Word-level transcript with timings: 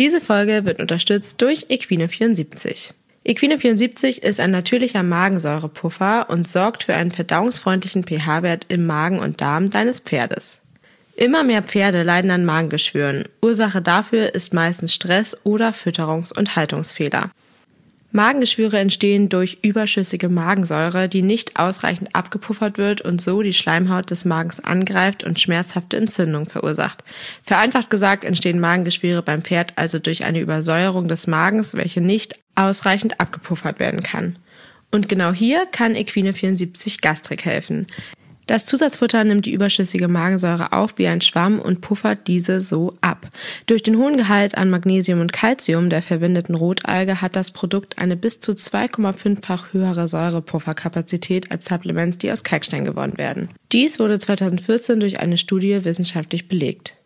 Diese 0.00 0.22
Folge 0.22 0.64
wird 0.64 0.80
unterstützt 0.80 1.42
durch 1.42 1.66
Equine74. 1.66 2.94
Equine74 3.26 4.22
ist 4.22 4.40
ein 4.40 4.50
natürlicher 4.50 5.02
Magensäurepuffer 5.02 6.30
und 6.30 6.48
sorgt 6.48 6.84
für 6.84 6.94
einen 6.94 7.10
verdauungsfreundlichen 7.10 8.04
pH-Wert 8.04 8.64
im 8.70 8.86
Magen 8.86 9.18
und 9.18 9.42
Darm 9.42 9.68
deines 9.68 10.00
Pferdes. 10.00 10.62
Immer 11.16 11.44
mehr 11.44 11.62
Pferde 11.62 12.02
leiden 12.02 12.30
an 12.30 12.46
Magengeschwüren. 12.46 13.24
Ursache 13.42 13.82
dafür 13.82 14.34
ist 14.34 14.54
meistens 14.54 14.94
Stress 14.94 15.38
oder 15.44 15.72
Fütterungs- 15.72 16.32
und 16.34 16.56
Haltungsfehler. 16.56 17.30
Magengeschwüre 18.12 18.78
entstehen 18.78 19.28
durch 19.28 19.58
überschüssige 19.62 20.28
Magensäure, 20.28 21.08
die 21.08 21.22
nicht 21.22 21.56
ausreichend 21.56 22.14
abgepuffert 22.14 22.76
wird 22.76 23.00
und 23.00 23.20
so 23.20 23.42
die 23.42 23.52
Schleimhaut 23.52 24.10
des 24.10 24.24
Magens 24.24 24.58
angreift 24.58 25.22
und 25.22 25.40
schmerzhafte 25.40 25.96
Entzündungen 25.96 26.48
verursacht. 26.48 27.04
Vereinfacht 27.44 27.88
gesagt 27.88 28.24
entstehen 28.24 28.58
Magengeschwüre 28.58 29.22
beim 29.22 29.42
Pferd 29.42 29.74
also 29.76 29.98
durch 29.98 30.24
eine 30.24 30.40
Übersäuerung 30.40 31.06
des 31.06 31.28
Magens, 31.28 31.74
welche 31.74 32.00
nicht 32.00 32.40
ausreichend 32.56 33.20
abgepuffert 33.20 33.78
werden 33.78 34.02
kann. 34.02 34.36
Und 34.90 35.08
genau 35.08 35.32
hier 35.32 35.66
kann 35.70 35.94
Equine 35.94 36.32
74 36.32 37.00
Gastrik 37.00 37.44
helfen. 37.44 37.86
Das 38.50 38.66
Zusatzfutter 38.66 39.22
nimmt 39.22 39.46
die 39.46 39.52
überschüssige 39.52 40.08
Magensäure 40.08 40.72
auf 40.72 40.94
wie 40.96 41.06
ein 41.06 41.20
Schwamm 41.20 41.60
und 41.60 41.82
puffert 41.82 42.26
diese 42.26 42.60
so 42.60 42.94
ab. 43.00 43.28
Durch 43.66 43.84
den 43.84 43.96
hohen 43.96 44.16
Gehalt 44.16 44.58
an 44.58 44.70
Magnesium 44.70 45.20
und 45.20 45.32
Calcium 45.32 45.88
der 45.88 46.02
verwendeten 46.02 46.56
Rotalge 46.56 47.20
hat 47.20 47.36
das 47.36 47.52
Produkt 47.52 47.98
eine 47.98 48.16
bis 48.16 48.40
zu 48.40 48.50
2,5-fach 48.50 49.72
höhere 49.72 50.08
Säurepufferkapazität 50.08 51.52
als 51.52 51.66
Supplements, 51.66 52.18
die 52.18 52.32
aus 52.32 52.42
Kalkstein 52.42 52.84
gewonnen 52.84 53.18
werden. 53.18 53.50
Dies 53.70 54.00
wurde 54.00 54.18
2014 54.18 54.98
durch 54.98 55.20
eine 55.20 55.38
Studie 55.38 55.84
wissenschaftlich 55.84 56.48
belegt. 56.48 56.96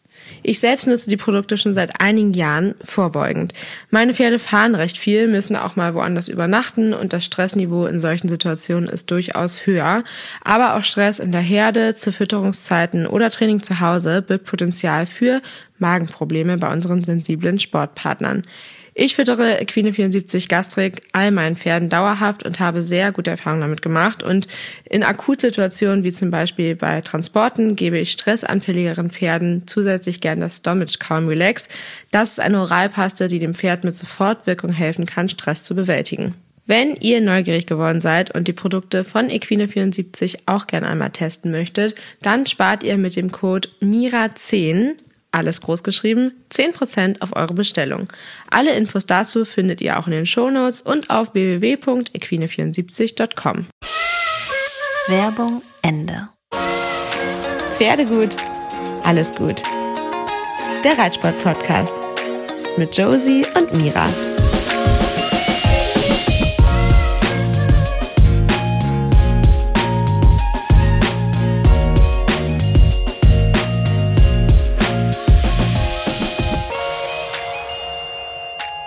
Ich 0.42 0.60
selbst 0.60 0.87
nutze 0.87 1.09
die 1.09 1.16
Produkte 1.16 1.56
schon 1.56 1.73
seit 1.73 2.01
einigen 2.01 2.34
Jahren 2.34 2.74
vorbeugend. 2.82 3.55
Meine 3.91 4.15
Pferde 4.15 4.38
fahren 4.38 4.74
recht 4.74 4.98
viel, 4.98 5.27
müssen 5.27 5.56
auch 5.56 5.77
mal 5.77 5.95
woanders 5.95 6.28
übernachten 6.28 6.93
und 6.93 7.12
das 7.12 7.24
Stressniveau 7.24 7.87
in 7.87 8.01
solchen 8.01 8.29
Situationen 8.29 8.88
ist 8.88 9.10
durchaus 9.10 9.66
höher. 9.66 10.04
Aber 10.43 10.76
auch 10.76 10.84
Stress 10.84 11.18
in 11.18 11.32
der 11.32 11.40
Herde, 11.40 11.95
zu 11.95 12.12
Fütterungszeiten 12.12 13.07
oder 13.07 13.30
Training 13.30 13.62
zu 13.62 13.80
Hause 13.80 14.23
birgt 14.23 14.45
Potenzial 14.45 15.07
für 15.07 15.40
Magenprobleme 15.79 16.59
bei 16.59 16.73
unseren 16.73 17.04
sensiblen 17.04 17.59
Sportpartnern. 17.59 18.43
Ich 18.96 19.16
füttere 19.16 19.60
Equine 19.60 19.92
74 19.92 20.48
Gastrik 20.48 21.02
all 21.10 21.32
meinen 21.32 21.56
Pferden 21.56 21.88
dauerhaft 21.88 22.45
und 22.45 22.60
habe 22.60 22.82
sehr 22.82 23.10
gute 23.10 23.30
Erfahrungen 23.30 23.62
damit 23.62 23.82
gemacht. 23.82 24.23
Und 24.23 24.46
in 24.88 25.02
Akutsituationen 25.02 26.04
wie 26.04 26.12
zum 26.12 26.30
Beispiel 26.30 26.76
bei 26.76 27.00
Transporten 27.00 27.74
gebe 27.74 27.98
ich 27.98 28.12
stressanfälligeren 28.12 29.10
Pferden 29.10 29.65
zusätzlich 29.66 30.20
gern 30.20 30.38
das 30.38 30.59
Stomach 30.59 31.00
Calm 31.00 31.26
Relax. 31.26 31.68
Das 32.12 32.30
ist 32.30 32.40
eine 32.40 32.60
Oralpaste, 32.60 33.26
die 33.26 33.40
dem 33.40 33.54
Pferd 33.54 33.82
mit 33.82 33.96
Sofortwirkung 33.96 34.72
helfen 34.72 35.06
kann, 35.06 35.28
Stress 35.28 35.65
zu 35.65 35.74
bewältigen. 35.74 36.34
Wenn 36.66 36.95
ihr 36.96 37.20
neugierig 37.20 37.66
geworden 37.66 38.00
seid 38.00 38.32
und 38.34 38.46
die 38.46 38.52
Produkte 38.52 39.02
von 39.02 39.28
Equine 39.28 39.66
74 39.66 40.46
auch 40.46 40.68
gerne 40.68 40.87
einmal 40.87 41.10
testen 41.10 41.50
möchtet, 41.50 41.96
dann 42.22 42.46
spart 42.46 42.84
ihr 42.84 42.96
mit 42.96 43.16
dem 43.16 43.32
Code 43.32 43.68
MIRA10 43.82 44.92
alles 45.35 45.60
groß 45.60 45.82
geschrieben, 45.82 46.32
10% 46.52 47.21
auf 47.21 47.37
eure 47.37 47.54
Bestellung. 47.54 48.09
Alle 48.51 48.74
Infos 48.74 49.07
dazu 49.07 49.45
findet 49.45 49.80
ihr 49.80 49.99
auch 49.99 50.07
in 50.07 50.13
den 50.13 50.27
Shownotes 50.27 50.80
und 50.80 51.10
auf 51.10 51.35
www.equine74.com. 51.35 53.66
Werbung 55.09 55.62
Ende. 55.82 56.29
Pferdegut, 57.77 58.37
alles 59.02 59.35
gut. 59.35 59.60
Der 60.85 60.96
Reitsport-Podcast 60.96 61.96
mit 62.77 62.96
Josie 62.96 63.45
und 63.55 63.74
Mira. 63.74 64.09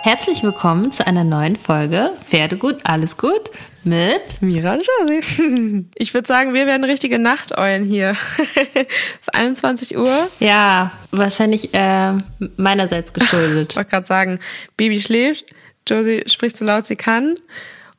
Herzlich 0.08 0.42
willkommen 0.42 0.90
zu 0.90 1.06
einer 1.06 1.22
neuen 1.22 1.54
Folge 1.54 2.12
Pferdegut, 2.24 2.78
alles 2.84 3.18
gut 3.18 3.50
mit 3.84 4.40
Mira 4.40 4.72
und 4.72 4.82
Josie. 4.82 5.84
Ich 5.96 6.14
würde 6.14 6.26
sagen, 6.26 6.54
wir 6.54 6.66
werden 6.66 6.84
richtige 6.84 7.18
Nachteulen 7.18 7.84
hier. 7.84 8.16
es 8.74 8.86
ist 9.20 9.34
21 9.34 9.98
Uhr. 9.98 10.26
Ja, 10.40 10.92
wahrscheinlich 11.10 11.74
äh, 11.74 12.14
meinerseits 12.56 13.12
geschuldet. 13.12 13.72
ich 13.72 13.76
wollte 13.76 13.90
gerade 13.90 14.06
sagen, 14.06 14.40
Baby 14.78 15.02
schläft, 15.02 15.44
Josie 15.86 16.24
spricht 16.26 16.56
so 16.56 16.64
laut 16.64 16.86
sie 16.86 16.96
kann. 16.96 17.34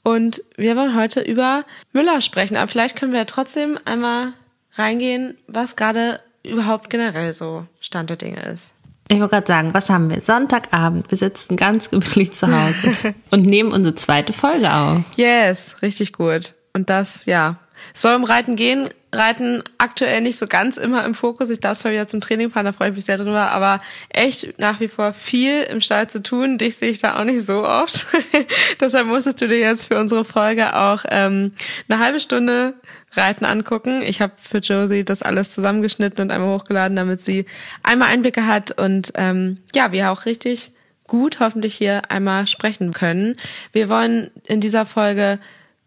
Und 0.02 0.42
wir 0.58 0.76
wollen 0.76 0.96
heute 0.96 1.22
über 1.22 1.64
Müller 1.94 2.22
sprechen. 2.22 2.58
Aber 2.58 2.68
vielleicht 2.68 2.96
können 2.96 3.12
wir 3.12 3.20
ja 3.20 3.26
trotzdem 3.26 3.78
einmal 3.86 4.34
reingehen, 4.74 5.38
was 5.46 5.76
gerade 5.76 6.22
überhaupt 6.42 6.90
generell 6.90 7.36
so 7.36 7.68
Stand 7.80 8.10
der 8.10 8.18
Dinge 8.18 8.42
ist. 8.52 8.74
Ich 9.12 9.20
wollte 9.20 9.32
gerade 9.32 9.48
sagen, 9.48 9.74
was 9.74 9.90
haben 9.90 10.12
wir? 10.12 10.22
Sonntagabend. 10.22 11.10
Wir 11.10 11.18
sitzen 11.18 11.58
ganz 11.58 11.90
gemütlich 11.90 12.32
zu 12.32 12.48
Hause 12.48 12.94
und 13.32 13.44
nehmen 13.44 13.72
unsere 13.72 13.96
zweite 13.96 14.34
Folge 14.34 14.72
auf. 14.72 15.02
Yes, 15.16 15.82
richtig 15.82 16.14
gut. 16.14 16.54
Und 16.74 16.92
das, 16.92 17.26
ja, 17.26 17.58
soll 17.94 18.16
um 18.16 18.24
Reiten 18.24 18.56
gehen. 18.56 18.90
Reiten 19.12 19.64
aktuell 19.80 20.22
nicht 20.22 20.38
so 20.38 20.46
ganz 20.46 20.78
immer 20.78 21.04
im 21.04 21.16
Fokus. 21.16 21.50
Ich 21.50 21.60
darf 21.60 21.78
zwar 21.78 21.92
wieder 21.92 22.08
zum 22.08 22.22
Training 22.22 22.50
fahren, 22.50 22.66
da 22.66 22.74
freue 22.74 22.90
ich 22.90 22.96
mich 22.96 23.06
sehr 23.06 23.18
drüber, 23.18 23.52
aber 23.52 23.80
echt 24.10 24.60
nach 24.60 24.80
wie 24.80 24.88
vor 24.88 25.14
viel 25.14 25.64
im 25.64 25.82
Stall 25.82 26.08
zu 26.10 26.22
tun. 26.22 26.60
Dich 26.60 26.78
sehe 26.78 26.92
ich 26.92 27.00
da 27.00 27.20
auch 27.20 27.24
nicht 27.24 27.42
so 27.42 27.66
oft. 27.66 28.06
Deshalb 28.80 29.08
musstest 29.08 29.42
du 29.42 29.48
dir 29.48 29.60
jetzt 29.60 29.88
für 29.88 30.00
unsere 30.00 30.24
Folge 30.24 30.76
auch 30.76 31.06
ähm, 31.10 31.54
eine 31.90 32.00
halbe 32.00 32.20
Stunde 32.20 32.76
Reiten 33.14 33.46
angucken. 33.46 34.04
Ich 34.04 34.22
habe 34.22 34.34
für 34.38 34.60
Josie 34.60 35.04
das 35.04 35.24
alles 35.24 35.54
zusammengeschnitten 35.54 36.22
und 36.22 36.32
einmal 36.32 36.60
hochgeladen, 36.60 36.96
damit 36.96 37.20
sie 37.20 37.46
einmal 37.82 38.10
Einblicke 38.10 38.46
hat 38.46 38.78
und 38.78 39.14
ähm, 39.16 39.58
ja, 39.74 39.92
wir 39.92 40.12
auch 40.12 40.26
richtig 40.26 40.72
gut 41.08 41.40
hoffentlich 41.40 41.76
hier 41.76 42.12
einmal 42.12 42.48
sprechen 42.48 42.94
können. 42.94 43.36
Wir 43.74 43.90
wollen 43.90 44.32
in 44.46 44.62
dieser 44.62 44.86
Folge 44.86 45.40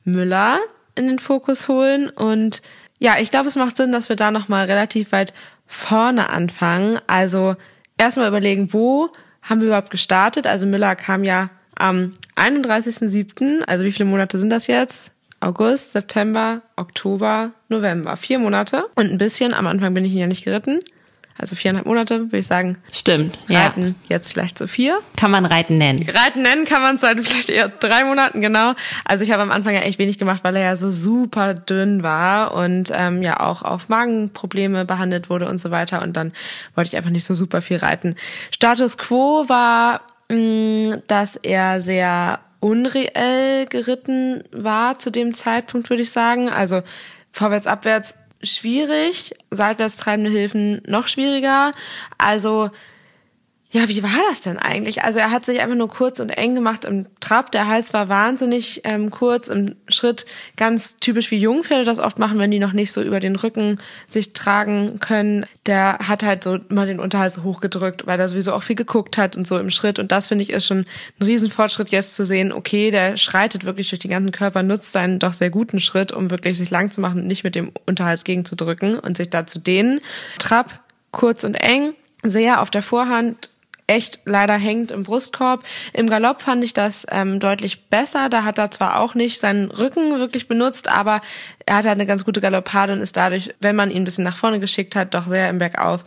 Müller 0.05 0.59
in 0.95 1.07
den 1.07 1.19
Fokus 1.19 1.69
holen 1.69 2.11
und 2.11 2.63
ja, 2.99 3.17
ich 3.19 3.31
glaube, 3.31 3.49
es 3.49 3.57
macht 3.57 3.77
Sinn, 3.77 3.91
dass 3.91 4.09
wir 4.09 4.15
da 4.15 4.31
nochmal 4.31 4.67
relativ 4.67 5.11
weit 5.11 5.35
vorne 5.67 6.31
anfangen. 6.31 7.01
Also 7.09 7.57
erstmal 7.99 8.29
überlegen, 8.29 8.73
wo 8.73 9.11
haben 9.43 9.61
wir 9.61 9.67
überhaupt 9.67 9.91
gestartet? 9.91 10.47
Also 10.47 10.67
Müller 10.67 10.95
kam 10.95 11.25
ja 11.25 11.51
am 11.75 12.13
31.07., 12.37 13.65
also 13.65 13.85
wie 13.85 13.91
viele 13.91 14.09
Monate 14.09 14.39
sind 14.39 14.51
das 14.51 14.69
jetzt? 14.69 15.11
August, 15.41 15.91
September, 15.91 16.63
Oktober, 16.77 17.51
November. 17.69 18.17
Vier 18.17 18.39
Monate 18.39 18.85
und 18.95 19.11
ein 19.11 19.19
bisschen. 19.19 19.53
Am 19.53 19.67
Anfang 19.67 19.93
bin 19.95 20.05
ich 20.05 20.13
ihn 20.13 20.19
ja 20.19 20.27
nicht 20.29 20.45
geritten. 20.45 20.79
Also 21.39 21.57
viereinhalb 21.57 21.87
Monate, 21.87 22.21
würde 22.21 22.39
ich 22.39 22.47
sagen. 22.47 22.79
Stimmt. 22.93 23.39
Reiten 23.49 23.97
ja. 24.09 24.17
jetzt 24.17 24.33
vielleicht 24.33 24.59
so 24.59 24.67
vier. 24.67 24.99
Kann 25.17 25.31
man 25.31 25.47
Reiten 25.47 25.79
nennen. 25.79 26.07
Reiten 26.09 26.43
nennen 26.43 26.65
kann 26.65 26.83
man 26.83 26.97
es 26.97 27.01
seit 27.01 27.19
vielleicht 27.21 27.49
eher 27.49 27.69
drei 27.69 28.05
Monaten, 28.05 28.41
genau. 28.41 28.75
Also 29.05 29.25
ich 29.25 29.31
habe 29.31 29.43
am 29.43 29.51
Anfang 29.51 29.75
ja 29.75 29.81
echt 29.81 29.99
wenig 29.99 30.19
gemacht, 30.19 30.45
weil 30.45 30.57
er 30.57 30.63
ja 30.63 30.77
so 30.77 30.91
super 30.91 31.55
dünn 31.55 32.03
war 32.03 32.55
und 32.55 32.93
ähm, 32.95 33.23
ja 33.23 33.41
auch 33.41 33.63
auf 33.63 33.89
Magenprobleme 33.89 34.85
behandelt 34.85 35.31
wurde 35.31 35.49
und 35.49 35.59
so 35.59 35.71
weiter. 35.71 36.03
Und 36.03 36.17
dann 36.17 36.33
wollte 36.75 36.89
ich 36.89 36.97
einfach 36.97 37.11
nicht 37.11 37.25
so 37.25 37.35
super 37.35 37.63
viel 37.63 37.79
reiten. 37.79 38.17
Status 38.51 38.99
quo 38.99 39.49
war, 39.49 40.03
mh, 40.29 40.99
dass 41.07 41.37
er 41.37 41.81
sehr 41.81 42.41
unreell 42.61 43.67
geritten 43.67 44.45
war 44.53 44.99
zu 44.99 45.11
dem 45.11 45.35
Zeitpunkt, 45.35 45.91
würde 45.91 46.03
ich 46.03 46.13
sagen. 46.13 46.49
Also 46.49 46.83
vorwärts, 47.33 47.67
abwärts 47.67 48.15
schwierig, 48.43 49.35
seitwärts 49.51 49.97
treibende 49.97 50.31
Hilfen 50.31 50.83
noch 50.87 51.09
schwieriger. 51.09 51.73
Also 52.19 52.71
ja, 53.75 53.89
wie 53.89 54.03
war 54.03 54.11
das 54.29 54.43
denn 54.43 54.59
eigentlich? 54.59 55.03
Also 55.03 55.19
er 55.19 55.31
hat 55.31 55.47
sich 55.47 55.61
einfach 55.61 55.77
nur 55.77 55.89
kurz 55.89 56.21
und 56.21 56.29
eng 56.29 56.55
gemacht 56.55 56.85
im 56.85 57.07
Trab. 57.21 57.51
Der 57.53 57.69
Hals 57.69 57.95
war 57.95 58.11
wahnsinnig 58.11 58.83
ähm, 58.85 59.11
kurz 59.11 59.49
im 59.49 59.77
Schritt, 59.89 60.27
ganz 60.59 60.99
typisch 60.99 61.31
wie 61.31 61.39
Jungpferde 61.39 61.87
das 61.87 61.99
oft 61.99 62.19
machen, 62.19 62.39
wenn 62.39 62.51
die 62.51 62.59
noch 62.59 62.75
nicht 62.75 62.93
so 62.93 63.01
über 63.01 63.19
den 63.19 63.35
Rücken 63.35 63.79
sich 64.09 64.35
tragen 64.35 65.01
können. 65.01 65.47
Der 65.65 66.01
hat 66.07 66.23
halt 66.23 66.45
so 66.45 66.57
immer 66.57 66.85
den 66.85 67.01
Unterhals 67.01 67.43
hochgedrückt, 67.45 68.07
weil 68.07 68.21
er 68.21 68.29
sowieso 68.29 68.53
auch 68.53 68.63
viel 68.63 68.77
geguckt 68.77 69.17
hat 69.17 69.39
und 69.39 69.47
so 69.47 69.57
im 69.57 69.71
Schritt. 69.71 69.99
Und 69.99 70.13
das 70.13 70.27
finde 70.27 70.43
ich 70.43 70.51
ist 70.51 70.67
schon 70.67 70.85
ein 71.19 71.25
Riesenfortschritt 71.25 71.89
jetzt 71.89 72.15
zu 72.15 72.27
sehen. 72.27 72.53
Okay, 72.53 72.91
der 72.91 73.17
schreitet 73.17 73.65
wirklich 73.65 73.89
durch 73.89 74.01
den 74.01 74.11
ganzen 74.11 74.33
Körper, 74.33 74.63
nutzt 74.63 74.93
seinen 74.93 75.19
doch 75.19 75.33
sehr 75.33 75.49
guten 75.49 75.81
Schritt, 75.81 76.13
um 76.13 76.31
wirklich 76.31 76.59
sich 76.59 76.69
lang 76.69 76.91
zu 76.91 77.01
machen 77.01 77.23
und 77.23 77.27
nicht 77.27 77.43
mit 77.43 77.55
dem 77.55 77.73
Unterhals 77.87 78.25
gegenzudrücken 78.25 78.99
und 78.99 79.17
sich 79.17 79.31
da 79.31 79.47
zu 79.47 79.59
dehnen. 79.59 80.01
Trab 80.39 80.81
kurz 81.11 81.43
und 81.43 81.55
eng, 81.55 81.95
sehr 82.23 82.61
auf 82.61 82.69
der 82.69 82.83
Vorhand 82.83 83.49
echt 83.87 84.21
leider 84.25 84.55
hängt 84.55 84.91
im 84.91 85.03
Brustkorb. 85.03 85.65
Im 85.93 86.09
Galopp 86.09 86.43
fand 86.43 86.65
ich 86.65 86.73
das 86.73 87.07
ähm, 87.11 87.41
deutlich 87.41 87.89
besser. 87.89 88.29
Da 88.29 88.45
hat 88.45 88.59
er 88.59 88.71
zwar 88.71 89.01
auch 89.01 89.15
nicht 89.15 89.39
seinen 89.39 89.71
Rücken 89.71 90.19
wirklich 90.19 90.49
benutzt, 90.49 90.89
aber 90.89 91.21
er 91.67 91.77
hat 91.77 91.85
halt 91.85 91.95
eine 91.95 92.07
ganz 92.07 92.25
gute 92.25 92.41
Galoppade 92.41 92.93
und 92.93 93.01
ist 93.01 93.17
dadurch, 93.17 93.55
wenn 93.61 93.77
man 93.77 93.91
ihn 93.91 94.03
ein 94.03 94.05
bisschen 94.05 94.25
nach 94.25 94.37
vorne 94.37 94.61
geschickt 94.61 94.97
hat, 94.97 95.15
doch 95.15 95.27
sehr 95.27 95.49
im 95.51 95.59
Bergauf 95.59 96.05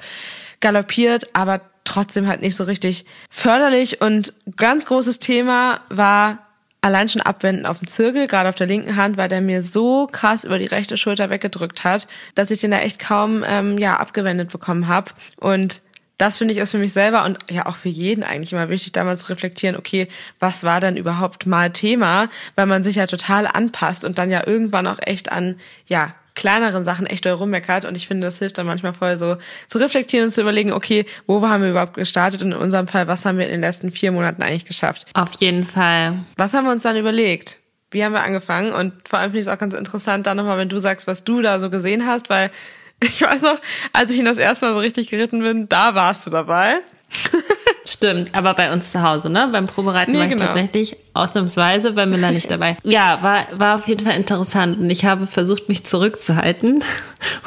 galoppiert. 0.59 1.29
Aber 1.33 1.61
trotzdem 1.83 2.27
halt 2.27 2.41
nicht 2.41 2.55
so 2.55 2.63
richtig 2.63 3.05
förderlich. 3.29 4.01
Und 4.01 4.33
ganz 4.57 4.85
großes 4.85 5.19
Thema 5.19 5.81
war 5.89 6.39
allein 6.85 7.09
schon 7.09 7.23
abwenden 7.23 7.65
auf 7.65 7.79
dem 7.79 7.87
Zirkel, 7.87 8.27
gerade 8.27 8.47
auf 8.47 8.55
der 8.55 8.67
linken 8.67 8.95
Hand, 8.95 9.17
weil 9.17 9.27
der 9.27 9.41
mir 9.41 9.63
so 9.63 10.07
krass 10.11 10.43
über 10.43 10.59
die 10.59 10.65
rechte 10.65 10.97
Schulter 10.97 11.31
weggedrückt 11.31 11.83
hat, 11.83 12.07
dass 12.35 12.51
ich 12.51 12.59
den 12.59 12.69
da 12.69 12.77
echt 12.77 12.99
kaum 12.99 13.43
ähm, 13.47 13.79
ja 13.79 13.97
abgewendet 13.97 14.51
bekommen 14.51 14.87
habe. 14.87 15.11
Und 15.37 15.81
das 16.17 16.37
finde 16.37 16.53
ich 16.53 16.59
ist 16.59 16.71
für 16.71 16.77
mich 16.77 16.93
selber 16.93 17.25
und 17.25 17.37
ja 17.49 17.65
auch 17.65 17.75
für 17.75 17.89
jeden 17.89 18.23
eigentlich 18.23 18.53
immer 18.53 18.69
wichtig, 18.69 18.93
damals 18.93 19.23
zu 19.23 19.29
reflektieren, 19.29 19.75
okay, 19.75 20.07
was 20.39 20.63
war 20.63 20.79
denn 20.79 20.97
überhaupt 20.97 21.45
mal 21.45 21.71
Thema, 21.71 22.29
weil 22.55 22.65
man 22.65 22.83
sich 22.83 22.95
ja 22.95 23.07
total 23.07 23.47
anpasst 23.47 24.05
und 24.05 24.17
dann 24.17 24.29
ja 24.29 24.45
irgendwann 24.45 24.87
auch 24.87 24.99
echt 25.01 25.31
an, 25.31 25.57
ja, 25.87 26.09
kleineren 26.35 26.83
Sachen 26.83 27.05
echt 27.05 27.25
rummeckert 27.25 27.85
und 27.85 27.95
ich 27.95 28.07
finde, 28.07 28.27
das 28.27 28.39
hilft 28.39 28.57
dann 28.57 28.65
manchmal 28.65 28.93
voll 28.93 29.17
so 29.17 29.37
zu 29.67 29.77
reflektieren 29.77 30.25
und 30.25 30.31
zu 30.31 30.41
überlegen, 30.41 30.73
okay, 30.73 31.05
wo 31.27 31.41
haben 31.47 31.63
wir 31.63 31.71
überhaupt 31.71 31.95
gestartet 31.95 32.43
und 32.43 32.51
in 32.51 32.57
unserem 32.57 32.87
Fall, 32.87 33.07
was 33.07 33.25
haben 33.25 33.37
wir 33.37 33.45
in 33.45 33.51
den 33.51 33.61
letzten 33.61 33.91
vier 33.91 34.11
Monaten 34.11 34.43
eigentlich 34.43 34.65
geschafft? 34.65 35.07
Auf 35.13 35.31
jeden 35.39 35.65
Fall. 35.65 36.25
Was 36.35 36.53
haben 36.53 36.65
wir 36.65 36.71
uns 36.71 36.83
dann 36.83 36.97
überlegt? 36.97 37.59
Wie 37.91 38.03
haben 38.03 38.11
wir 38.11 38.23
angefangen? 38.23 38.73
Und 38.73 39.07
vor 39.07 39.19
allem 39.19 39.31
finde 39.31 39.39
ich 39.39 39.45
es 39.45 39.51
auch 39.51 39.57
ganz 39.57 39.73
interessant, 39.73 40.27
dann 40.27 40.35
nochmal, 40.35 40.57
wenn 40.57 40.67
du 40.67 40.79
sagst, 40.79 41.07
was 41.07 41.23
du 41.23 41.41
da 41.41 41.59
so 41.59 41.69
gesehen 41.69 42.05
hast, 42.05 42.29
weil 42.29 42.51
ich 43.01 43.21
weiß 43.21 43.41
noch, 43.41 43.59
als 43.93 44.11
ich 44.11 44.19
ihn 44.19 44.25
das 44.25 44.37
erste 44.37 44.67
Mal 44.67 44.73
so 44.73 44.79
richtig 44.79 45.07
geritten 45.07 45.41
bin, 45.41 45.67
da 45.69 45.95
warst 45.95 46.25
du 46.25 46.31
dabei. 46.31 46.75
Stimmt, 47.87 48.33
aber 48.33 48.55
bei 48.55 48.73
uns 48.73 48.91
zu 48.91 49.03
Hause, 49.03 49.29
ne? 49.29 49.47
Beim 49.51 49.67
Probereiten 49.67 50.13
nee, 50.13 50.17
war 50.17 50.25
ich 50.25 50.31
genau. 50.31 50.45
tatsächlich 50.45 50.97
ausnahmsweise 51.13 51.91
bei 51.91 52.07
Miller 52.07 52.31
nicht 52.31 52.49
dabei. 52.49 52.77
Ja, 52.83 53.21
war, 53.21 53.47
war 53.59 53.75
auf 53.75 53.87
jeden 53.87 54.03
Fall 54.03 54.17
interessant 54.17 54.79
und 54.79 54.89
ich 54.89 55.05
habe 55.05 55.27
versucht, 55.27 55.69
mich 55.69 55.85
zurückzuhalten, 55.85 56.83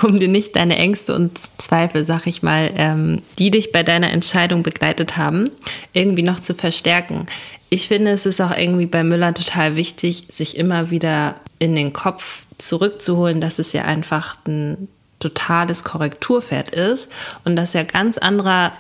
um 0.02 0.20
dir 0.20 0.28
nicht 0.28 0.54
deine 0.54 0.76
Ängste 0.76 1.14
und 1.14 1.38
Zweifel, 1.60 2.04
sag 2.04 2.26
ich 2.28 2.42
mal, 2.44 2.70
ähm, 2.76 3.22
die 3.38 3.50
dich 3.50 3.72
bei 3.72 3.82
deiner 3.82 4.10
Entscheidung 4.10 4.62
begleitet 4.62 5.16
haben, 5.16 5.50
irgendwie 5.92 6.22
noch 6.22 6.38
zu 6.38 6.54
verstärken. 6.54 7.26
Ich 7.68 7.88
finde, 7.88 8.12
es 8.12 8.24
ist 8.24 8.40
auch 8.40 8.56
irgendwie 8.56 8.86
bei 8.86 9.02
Müller 9.02 9.34
total 9.34 9.74
wichtig, 9.74 10.28
sich 10.32 10.56
immer 10.56 10.90
wieder 10.90 11.34
in 11.58 11.74
den 11.74 11.92
Kopf 11.92 12.44
zurückzuholen, 12.58 13.40
dass 13.40 13.58
es 13.58 13.72
ja 13.72 13.84
einfach 13.84 14.36
ein 14.46 14.88
totales 15.19 15.85
Korrekturpferd 15.85 16.70
ist 16.70 17.12
und 17.44 17.56
dass 17.56 17.75
er 17.75 17.85
ganz 17.85 18.19
anderer 18.19 18.73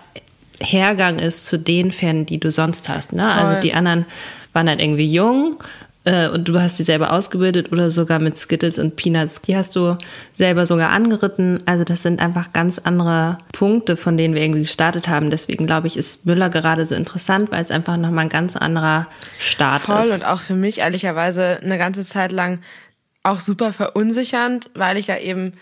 Hergang 0.60 1.18
ist 1.18 1.46
zu 1.46 1.58
den 1.58 1.92
Pferden, 1.92 2.26
die 2.26 2.38
du 2.38 2.50
sonst 2.50 2.88
hast. 2.88 3.12
Ne? 3.12 3.32
Also 3.32 3.60
die 3.60 3.74
anderen 3.74 4.06
waren 4.52 4.68
halt 4.68 4.80
irgendwie 4.80 5.06
jung 5.06 5.56
äh, 6.04 6.28
und 6.28 6.48
du 6.48 6.58
hast 6.58 6.78
sie 6.78 6.84
selber 6.84 7.12
ausgebildet 7.12 7.70
oder 7.70 7.90
sogar 7.90 8.20
mit 8.20 8.38
Skittles 8.38 8.78
und 8.78 8.96
Peanuts. 8.96 9.42
Die 9.42 9.56
hast 9.56 9.76
du 9.76 9.96
selber 10.34 10.66
sogar 10.66 10.90
angeritten. 10.90 11.60
Also 11.66 11.84
das 11.84 12.02
sind 12.02 12.20
einfach 12.20 12.52
ganz 12.52 12.78
andere 12.78 13.38
Punkte, 13.52 13.96
von 13.96 14.16
denen 14.16 14.34
wir 14.34 14.42
irgendwie 14.42 14.62
gestartet 14.62 15.08
haben. 15.08 15.30
Deswegen 15.30 15.66
glaube 15.66 15.86
ich, 15.86 15.96
ist 15.96 16.26
Müller 16.26 16.50
gerade 16.50 16.86
so 16.86 16.94
interessant, 16.94 17.52
weil 17.52 17.62
es 17.62 17.70
einfach 17.70 17.96
nochmal 17.96 18.24
ein 18.24 18.30
ganz 18.30 18.56
anderer 18.56 19.06
Start 19.38 19.82
Voll 19.82 20.00
ist. 20.00 20.06
Voll 20.06 20.16
und 20.16 20.24
auch 20.24 20.40
für 20.40 20.54
mich 20.54 20.78
ehrlicherweise 20.78 21.60
eine 21.62 21.78
ganze 21.78 22.04
Zeit 22.04 22.32
lang 22.32 22.60
auch 23.22 23.40
super 23.40 23.72
verunsichernd, 23.72 24.70
weil 24.74 24.96
ich 24.96 25.08
ja 25.08 25.18
eben 25.18 25.52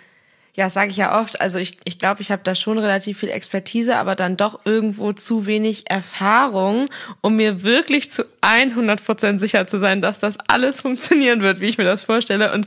ja, 0.56 0.70
sage 0.70 0.90
ich 0.90 0.96
ja 0.96 1.20
oft, 1.20 1.40
also 1.42 1.58
ich 1.58 1.78
ich, 1.84 1.98
glaube, 1.98 2.22
ich 2.22 2.30
habe 2.30 2.42
da 2.42 2.54
schon 2.54 2.78
relativ 2.78 3.18
viel 3.18 3.28
Expertise, 3.28 3.96
aber 3.96 4.14
dann 4.14 4.38
doch 4.38 4.60
irgendwo 4.64 5.12
zu 5.12 5.44
wenig 5.44 5.90
Erfahrung, 5.90 6.88
um 7.20 7.36
mir 7.36 7.62
wirklich 7.62 8.10
zu 8.10 8.24
100 8.40 9.04
Prozent 9.04 9.38
sicher 9.38 9.66
zu 9.66 9.78
sein, 9.78 10.00
dass 10.00 10.18
das 10.18 10.38
alles 10.48 10.80
funktionieren 10.80 11.42
wird, 11.42 11.60
wie 11.60 11.66
ich 11.66 11.76
mir 11.76 11.84
das 11.84 12.04
vorstelle. 12.04 12.52
Und 12.52 12.66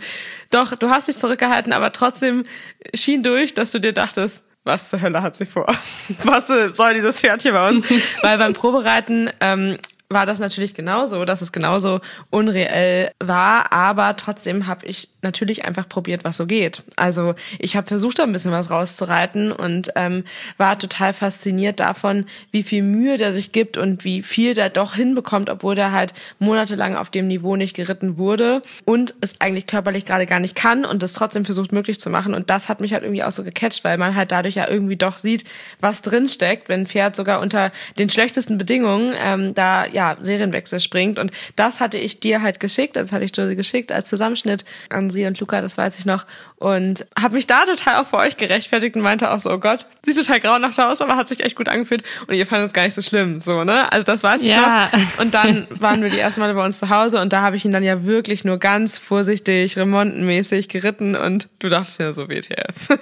doch, 0.52 0.76
du 0.76 0.92
hast 0.92 1.08
dich 1.08 1.18
zurückgehalten, 1.18 1.74
aber 1.74 1.92
trotzdem 1.92 2.46
schien 2.94 3.24
durch, 3.24 3.56
dass 3.56 3.72
du 3.72 3.80
dir 3.80 3.94
dachtest, 3.94 4.46
was 4.64 4.90
zur 4.90 5.02
Hölle 5.02 5.24
hat 5.24 5.36
sie 5.36 5.48
vor? 5.48 5.66
Was 6.24 6.48
soll 6.48 6.94
dieses 6.94 7.22
Pferd 7.22 7.42
hier 7.42 7.54
bei 7.54 7.70
uns? 7.70 7.86
Weil 8.22 8.38
beim 8.38 8.54
Probereiten 8.54 9.32
ähm, 9.42 9.78
war 10.10 10.26
das 10.26 10.40
natürlich 10.40 10.74
genauso, 10.74 11.24
dass 11.24 11.42
es 11.42 11.52
genauso 11.52 12.02
unreell 12.32 13.12
war, 13.20 13.72
aber 13.72 14.16
trotzdem 14.16 14.66
habe 14.66 14.88
ich 14.88 15.10
natürlich 15.22 15.66
einfach 15.66 15.88
probiert, 15.88 16.24
was 16.24 16.38
so 16.38 16.48
geht. 16.48 16.82
Also 16.96 17.36
ich 17.60 17.76
habe 17.76 17.88
versucht, 17.88 18.18
da 18.18 18.24
ein 18.24 18.32
bisschen 18.32 18.52
was 18.52 18.72
rauszureiten 18.72 19.52
und 19.52 19.92
ähm, 19.96 20.24
war 20.58 20.80
total 20.80 21.14
fasziniert 21.14 21.80
davon, 21.80 22.26
wie 22.52 22.64
viel 22.64 22.82
Mühe 22.82 23.18
der 23.18 23.34
sich 23.34 23.52
gibt 23.52 23.78
und 23.78 24.04
wie 24.04 24.24
viel 24.24 24.56
der 24.56 24.70
doch 24.70 24.96
hinbekommt, 24.96 25.50
obwohl 25.50 25.76
der 25.76 25.92
halt 25.92 26.14
monatelang 26.40 26.96
auf 26.96 27.10
dem 27.10 27.28
Niveau 27.28 27.56
nicht 27.56 27.76
geritten 27.76 28.18
wurde 28.18 28.64
und 28.86 29.14
es 29.22 29.42
eigentlich 29.42 29.68
körperlich 29.68 30.06
gerade 30.06 30.26
gar 30.26 30.40
nicht 30.40 30.56
kann 30.56 30.86
und 30.86 31.04
es 31.04 31.14
trotzdem 31.14 31.46
versucht 31.46 31.72
möglich 31.72 32.00
zu 32.00 32.10
machen. 32.10 32.34
Und 32.34 32.50
das 32.50 32.68
hat 32.68 32.80
mich 32.80 32.94
halt 32.94 33.04
irgendwie 33.04 33.24
auch 33.24 33.32
so 33.32 33.44
gecatcht, 33.44 33.84
weil 33.84 33.98
man 34.00 34.16
halt 34.16 34.32
dadurch 34.32 34.56
ja 34.56 34.68
irgendwie 34.68 34.96
doch 34.96 35.20
sieht, 35.20 35.44
was 35.82 36.02
drin 36.02 36.28
steckt, 36.28 36.68
wenn 36.68 36.82
ein 36.82 36.88
Pferd 36.88 37.16
sogar 37.16 37.42
unter 37.42 37.72
den 38.00 38.10
schlechtesten 38.10 38.58
Bedingungen 38.58 39.14
ähm, 39.22 39.54
da 39.54 39.86
ja 39.86 39.99
ja, 40.00 40.16
Serienwechsel 40.18 40.80
springt. 40.80 41.20
Und 41.20 41.32
das 41.58 41.82
hatte 41.82 41.98
ich 41.98 42.22
dir 42.22 42.42
halt 42.42 42.62
geschickt, 42.62 42.96
das 42.96 43.12
hatte 43.12 43.26
ich 43.26 43.36
Josie 43.36 43.58
geschickt 43.58 43.92
als 43.92 44.08
Zusammenschnitt 44.08 44.64
an 44.88 45.10
sie 45.10 45.26
und 45.26 45.38
Luca, 45.42 45.62
das 45.62 45.78
weiß 45.78 46.00
ich 46.00 46.06
noch. 46.06 46.26
Und 46.56 47.06
habe 47.20 47.36
mich 47.36 47.48
da 47.48 47.66
total 47.66 48.02
auch 48.02 48.08
für 48.08 48.16
euch 48.16 48.38
gerechtfertigt 48.38 48.96
und 48.96 49.02
meinte 49.02 49.30
auch 49.30 49.40
so, 49.40 49.52
oh 49.52 49.58
Gott, 49.58 49.86
sieht 50.04 50.16
total 50.16 50.40
grauenhaft 50.40 50.80
aus, 50.80 51.02
aber 51.02 51.18
hat 51.18 51.28
sich 51.28 51.44
echt 51.44 51.58
gut 51.58 51.68
angefühlt 51.68 52.04
und 52.28 52.36
ihr 52.36 52.48
fandet 52.48 52.68
es 52.68 52.74
gar 52.74 52.84
nicht 52.84 52.94
so 52.94 53.02
schlimm, 53.02 53.42
so, 53.42 53.66
ne? 53.66 53.92
Also 53.92 54.06
das 54.06 54.24
weiß 54.24 54.42
ich 54.44 54.52
ja. 54.52 54.90
noch. 54.94 55.20
Und 55.20 55.34
dann 55.34 55.68
waren 55.72 56.02
wir 56.02 56.10
die 56.10 56.20
ersten 56.20 56.40
Male 56.40 56.54
bei 56.54 56.64
uns 56.64 56.80
zu 56.80 56.88
Hause 56.88 57.20
und 57.20 57.34
da 57.34 57.42
habe 57.42 57.58
ich 57.58 57.66
ihn 57.66 57.74
dann 57.74 57.84
ja 57.84 58.06
wirklich 58.06 58.46
nur 58.46 58.58
ganz 58.58 58.98
vorsichtig, 58.98 59.76
remontenmäßig 59.76 60.70
geritten 60.70 61.18
und 61.18 61.50
du 61.60 61.68
dachtest 61.68 62.00
ja 62.00 62.14
so 62.14 62.30
WTF. 62.30 62.88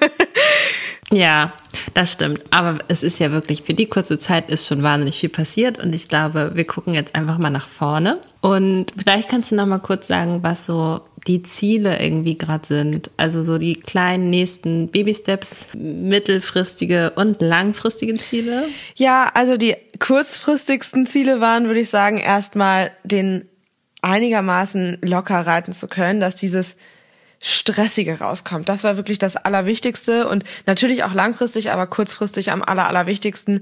Ja, 1.11 1.53
das 1.93 2.11
stimmt. 2.13 2.43
Aber 2.51 2.79
es 2.89 3.01
ist 3.01 3.19
ja 3.19 3.31
wirklich, 3.31 3.61
für 3.61 3.73
die 3.73 3.85
kurze 3.85 4.19
Zeit 4.19 4.51
ist 4.51 4.67
schon 4.67 4.83
wahnsinnig 4.83 5.17
viel 5.17 5.29
passiert 5.29 5.77
und 5.77 5.95
ich 5.95 6.09
glaube, 6.09 6.51
wir 6.55 6.65
gucken 6.65 6.86
jetzt 6.93 7.15
einfach 7.15 7.37
mal 7.37 7.49
nach 7.49 7.67
vorne. 7.67 8.17
Und 8.41 8.93
vielleicht 8.97 9.29
kannst 9.29 9.51
du 9.51 9.55
noch 9.55 9.65
mal 9.65 9.79
kurz 9.79 10.07
sagen, 10.07 10.43
was 10.43 10.65
so 10.65 11.01
die 11.27 11.43
Ziele 11.43 12.01
irgendwie 12.01 12.37
gerade 12.37 12.65
sind. 12.65 13.11
Also 13.17 13.43
so 13.43 13.57
die 13.57 13.75
kleinen 13.75 14.29
nächsten 14.29 14.87
Baby-Steps, 14.89 15.67
mittelfristige 15.73 17.11
und 17.11 17.41
langfristige 17.41 18.15
Ziele. 18.15 18.67
Ja, 18.95 19.29
also 19.33 19.57
die 19.57 19.75
kurzfristigsten 19.99 21.05
Ziele 21.05 21.41
waren, 21.41 21.67
würde 21.67 21.81
ich 21.81 21.89
sagen, 21.89 22.17
erstmal 22.17 22.91
den 23.03 23.45
einigermaßen 24.01 24.99
locker 25.01 25.39
reiten 25.39 25.73
zu 25.73 25.87
können, 25.87 26.19
dass 26.19 26.35
dieses 26.35 26.77
Stressige 27.39 28.19
rauskommt. 28.19 28.67
Das 28.69 28.83
war 28.83 28.97
wirklich 28.97 29.19
das 29.19 29.35
Allerwichtigste 29.35 30.27
und 30.27 30.43
natürlich 30.65 31.03
auch 31.03 31.13
langfristig, 31.13 31.71
aber 31.71 31.87
kurzfristig 31.87 32.51
am 32.51 32.63
aller, 32.63 32.87
allerwichtigsten, 32.87 33.59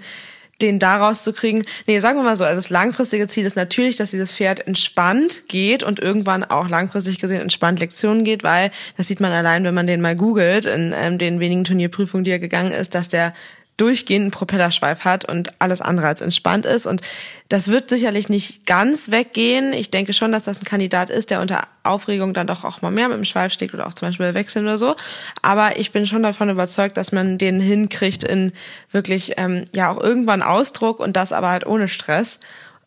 den 0.61 0.79
da 0.79 0.97
rauszukriegen. 0.97 1.63
Nee, 1.85 1.99
sagen 1.99 2.17
wir 2.17 2.23
mal 2.23 2.35
so, 2.35 2.45
also 2.45 2.55
das 2.55 2.69
langfristige 2.69 3.27
Ziel 3.27 3.45
ist 3.45 3.55
natürlich, 3.55 3.97
dass 3.97 4.11
dieses 4.11 4.33
Pferd 4.33 4.65
entspannt 4.65 5.43
geht 5.47 5.83
und 5.83 5.99
irgendwann 5.99 6.43
auch 6.43 6.69
langfristig 6.69 7.19
gesehen 7.19 7.41
entspannt 7.41 7.79
Lektionen 7.79 8.23
geht, 8.23 8.43
weil 8.43 8.71
das 8.97 9.07
sieht 9.07 9.19
man 9.19 9.31
allein, 9.31 9.63
wenn 9.63 9.73
man 9.73 9.87
den 9.87 10.01
mal 10.01 10.15
googelt, 10.15 10.65
in 10.65 10.93
ähm, 10.95 11.17
den 11.17 11.39
wenigen 11.39 11.63
Turnierprüfungen, 11.63 12.23
die 12.23 12.31
er 12.31 12.39
gegangen 12.39 12.71
ist, 12.71 12.95
dass 12.95 13.09
der 13.09 13.33
durchgehend 13.77 14.23
einen 14.23 14.31
Propellerschweif 14.31 15.03
hat 15.03 15.25
und 15.25 15.59
alles 15.59 15.81
andere 15.81 16.07
als 16.07 16.21
entspannt 16.21 16.65
ist. 16.65 16.85
Und 16.85 17.01
das 17.49 17.67
wird 17.67 17.89
sicherlich 17.89 18.29
nicht 18.29 18.65
ganz 18.65 19.11
weggehen. 19.11 19.73
Ich 19.73 19.91
denke 19.91 20.13
schon, 20.13 20.31
dass 20.31 20.43
das 20.43 20.61
ein 20.61 20.65
Kandidat 20.65 21.09
ist, 21.09 21.29
der 21.29 21.41
unter 21.41 21.67
Aufregung 21.83 22.33
dann 22.33 22.47
doch 22.47 22.63
auch 22.63 22.81
mal 22.81 22.91
mehr 22.91 23.09
mit 23.09 23.17
dem 23.17 23.25
Schweif 23.25 23.51
schlägt 23.51 23.73
oder 23.73 23.87
auch 23.87 23.93
zum 23.93 24.07
Beispiel 24.07 24.33
wechseln 24.33 24.65
oder 24.65 24.77
so. 24.77 24.95
Aber 25.41 25.77
ich 25.77 25.91
bin 25.91 26.07
schon 26.07 26.23
davon 26.23 26.49
überzeugt, 26.49 26.95
dass 26.97 27.11
man 27.11 27.37
den 27.37 27.59
hinkriegt 27.59 28.23
in 28.23 28.53
wirklich 28.91 29.33
ähm, 29.37 29.65
ja 29.73 29.91
auch 29.91 30.01
irgendwann 30.01 30.41
Ausdruck 30.41 30.99
und 30.99 31.17
das 31.17 31.33
aber 31.33 31.49
halt 31.49 31.65
ohne 31.65 31.87
Stress. 31.87 32.39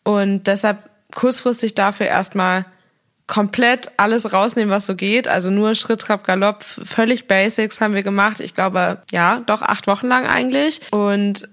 Und 0.03 0.47
deshalb 0.47 0.89
kurzfristig 1.13 1.75
dafür 1.75 2.07
erstmal 2.07 2.65
komplett 3.29 3.91
alles 3.97 4.33
rausnehmen, 4.33 4.71
was 4.71 4.87
so 4.87 4.95
geht. 4.95 5.27
Also 5.27 5.51
nur 5.51 5.75
Schritt, 5.75 6.01
Trab, 6.01 6.25
Galopp, 6.25 6.63
völlig 6.63 7.27
Basics 7.27 7.79
haben 7.79 7.93
wir 7.93 8.03
gemacht. 8.03 8.39
Ich 8.39 8.55
glaube, 8.55 8.97
ja, 9.11 9.43
doch 9.45 9.61
acht 9.61 9.87
Wochen 9.87 10.07
lang 10.07 10.25
eigentlich. 10.25 10.81
Und 10.91 11.47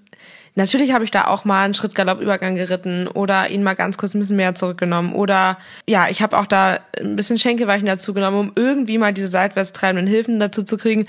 Natürlich 0.57 0.93
habe 0.93 1.05
ich 1.05 1.11
da 1.11 1.27
auch 1.27 1.45
mal 1.45 1.65
einen 1.65 1.75
Schritt 1.75 1.95
Galoppübergang 1.95 2.57
geritten 2.57 3.09
oder 3.09 3.51
ihn 3.51 3.63
mal 3.63 3.75
ganz 3.75 3.99
kurz 3.99 4.15
ein 4.15 4.21
bisschen 4.21 4.37
mehr 4.37 4.55
zurückgenommen. 4.55 5.13
Oder 5.13 5.59
ja, 5.87 6.09
ich 6.09 6.23
habe 6.23 6.39
auch 6.39 6.47
da 6.47 6.81
ein 6.99 7.15
bisschen 7.15 7.37
Schenkelweichen 7.37 7.85
dazu 7.85 8.15
genommen, 8.15 8.39
um 8.39 8.53
irgendwie 8.57 8.97
mal 8.97 9.13
diese 9.13 9.29
seitwärts 9.29 9.73
treibenden 9.73 10.07
Hilfen 10.07 10.41
dazu 10.41 10.63
zu 10.63 10.79
kriegen, 10.79 11.07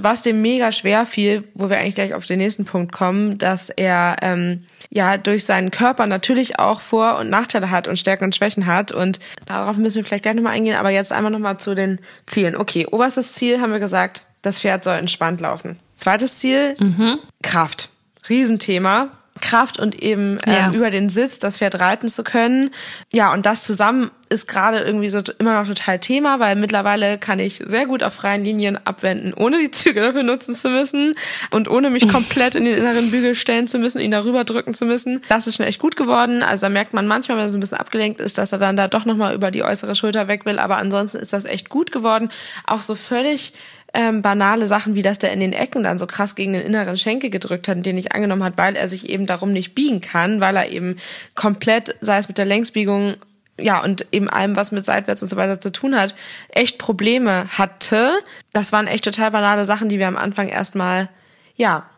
was 0.00 0.22
dem 0.22 0.40
mega 0.40 0.72
schwer 0.72 1.04
fiel, 1.04 1.44
wo 1.52 1.68
wir 1.68 1.78
eigentlich 1.78 1.94
gleich 1.94 2.14
auf 2.14 2.24
den 2.24 2.38
nächsten 2.38 2.64
Punkt 2.64 2.90
kommen, 2.90 3.36
dass 3.36 3.68
er 3.68 4.16
ähm, 4.22 4.64
ja 4.88 5.18
durch 5.18 5.44
seinen 5.44 5.70
Körper 5.70 6.06
natürlich 6.06 6.58
auch 6.58 6.80
Vor- 6.80 7.18
und 7.18 7.28
Nachteile 7.28 7.70
hat 7.70 7.88
und 7.88 7.98
Stärken 7.98 8.24
und 8.24 8.34
Schwächen 8.34 8.64
hat. 8.64 8.92
Und 8.92 9.20
darauf 9.44 9.76
müssen 9.76 9.96
wir 9.96 10.04
vielleicht 10.04 10.22
gleich 10.22 10.36
nochmal 10.36 10.54
eingehen, 10.54 10.76
aber 10.76 10.88
jetzt 10.88 11.12
einmal 11.12 11.30
nochmal 11.30 11.58
zu 11.58 11.74
den 11.74 11.98
Zielen. 12.24 12.56
Okay, 12.56 12.86
oberstes 12.90 13.34
Ziel 13.34 13.60
haben 13.60 13.72
wir 13.72 13.78
gesagt, 13.78 14.24
das 14.40 14.60
Pferd 14.60 14.84
soll 14.84 14.96
entspannt 14.96 15.42
laufen. 15.42 15.78
Zweites 15.94 16.38
Ziel, 16.38 16.76
mhm. 16.78 17.18
Kraft. 17.42 17.90
Riesenthema. 18.28 19.10
Kraft 19.40 19.78
und 19.78 20.02
eben 20.02 20.38
ähm, 20.46 20.52
ja. 20.52 20.72
über 20.72 20.90
den 20.90 21.08
Sitz 21.08 21.38
das 21.38 21.58
Pferd 21.58 21.78
reiten 21.78 22.08
zu 22.08 22.24
können. 22.24 22.70
Ja, 23.12 23.32
und 23.32 23.46
das 23.46 23.64
zusammen 23.64 24.10
ist 24.28 24.48
gerade 24.48 24.80
irgendwie 24.80 25.08
so 25.08 25.20
immer 25.38 25.60
noch 25.60 25.68
total 25.68 26.00
Thema, 26.00 26.40
weil 26.40 26.56
mittlerweile 26.56 27.16
kann 27.16 27.38
ich 27.38 27.62
sehr 27.64 27.86
gut 27.86 28.02
auf 28.02 28.14
freien 28.14 28.42
Linien 28.42 28.76
abwenden, 28.84 29.32
ohne 29.34 29.58
die 29.58 29.70
Züge 29.70 30.00
dafür 30.06 30.22
nutzen 30.22 30.54
zu 30.54 30.68
müssen 30.68 31.14
und 31.50 31.68
ohne 31.68 31.90
mich 31.90 32.08
komplett 32.08 32.54
in 32.54 32.64
den 32.64 32.76
inneren 32.76 33.10
Bügel 33.10 33.34
stellen 33.34 33.68
zu 33.68 33.78
müssen, 33.78 34.00
ihn 34.00 34.10
darüber 34.10 34.44
drücken 34.44 34.74
zu 34.74 34.84
müssen. 34.84 35.22
Das 35.28 35.46
ist 35.46 35.56
schon 35.56 35.66
echt 35.66 35.80
gut 35.80 35.96
geworden. 35.96 36.42
Also 36.42 36.66
da 36.66 36.70
merkt 36.70 36.92
man 36.92 37.06
manchmal, 37.06 37.36
wenn 37.36 37.44
er 37.44 37.50
so 37.50 37.58
ein 37.58 37.60
bisschen 37.60 37.78
abgelenkt 37.78 38.20
ist, 38.20 38.38
dass 38.38 38.52
er 38.52 38.58
dann 38.58 38.76
da 38.76 38.88
doch 38.88 39.04
nochmal 39.04 39.34
über 39.34 39.50
die 39.50 39.62
äußere 39.62 39.94
Schulter 39.94 40.28
weg 40.28 40.44
will. 40.44 40.58
Aber 40.58 40.78
ansonsten 40.78 41.18
ist 41.18 41.32
das 41.32 41.44
echt 41.44 41.68
gut 41.68 41.92
geworden. 41.92 42.30
Auch 42.66 42.80
so 42.80 42.94
völlig 42.94 43.52
ähm, 43.96 44.20
banale 44.20 44.68
Sachen, 44.68 44.94
wie 44.94 45.00
dass 45.00 45.18
der 45.18 45.32
in 45.32 45.40
den 45.40 45.54
Ecken 45.54 45.82
dann 45.82 45.96
so 45.96 46.06
krass 46.06 46.34
gegen 46.34 46.52
den 46.52 46.60
inneren 46.62 46.98
Schenkel 46.98 47.30
gedrückt 47.30 47.66
hat, 47.66 47.84
den 47.84 47.96
nicht 47.96 48.12
angenommen 48.12 48.44
hat, 48.44 48.58
weil 48.58 48.76
er 48.76 48.90
sich 48.90 49.08
eben 49.08 49.24
darum 49.24 49.52
nicht 49.52 49.74
biegen 49.74 50.02
kann, 50.02 50.38
weil 50.38 50.54
er 50.54 50.70
eben 50.70 50.96
komplett, 51.34 51.96
sei 52.02 52.18
es 52.18 52.28
mit 52.28 52.36
der 52.36 52.44
Längsbiegung 52.44 53.14
ja, 53.58 53.82
und 53.82 54.06
eben 54.12 54.28
allem, 54.28 54.54
was 54.54 54.70
mit 54.70 54.84
seitwärts 54.84 55.22
und 55.22 55.28
so 55.28 55.36
weiter 55.36 55.58
zu 55.58 55.72
tun 55.72 55.96
hat, 55.96 56.14
echt 56.50 56.76
Probleme 56.76 57.46
hatte. 57.48 58.12
Das 58.52 58.70
waren 58.70 58.86
echt 58.86 59.04
total 59.04 59.30
banale 59.30 59.64
Sachen, 59.64 59.88
die 59.88 59.98
wir 59.98 60.08
am 60.08 60.18
Anfang 60.18 60.48
erstmal, 60.48 61.08
ja, 61.56 61.88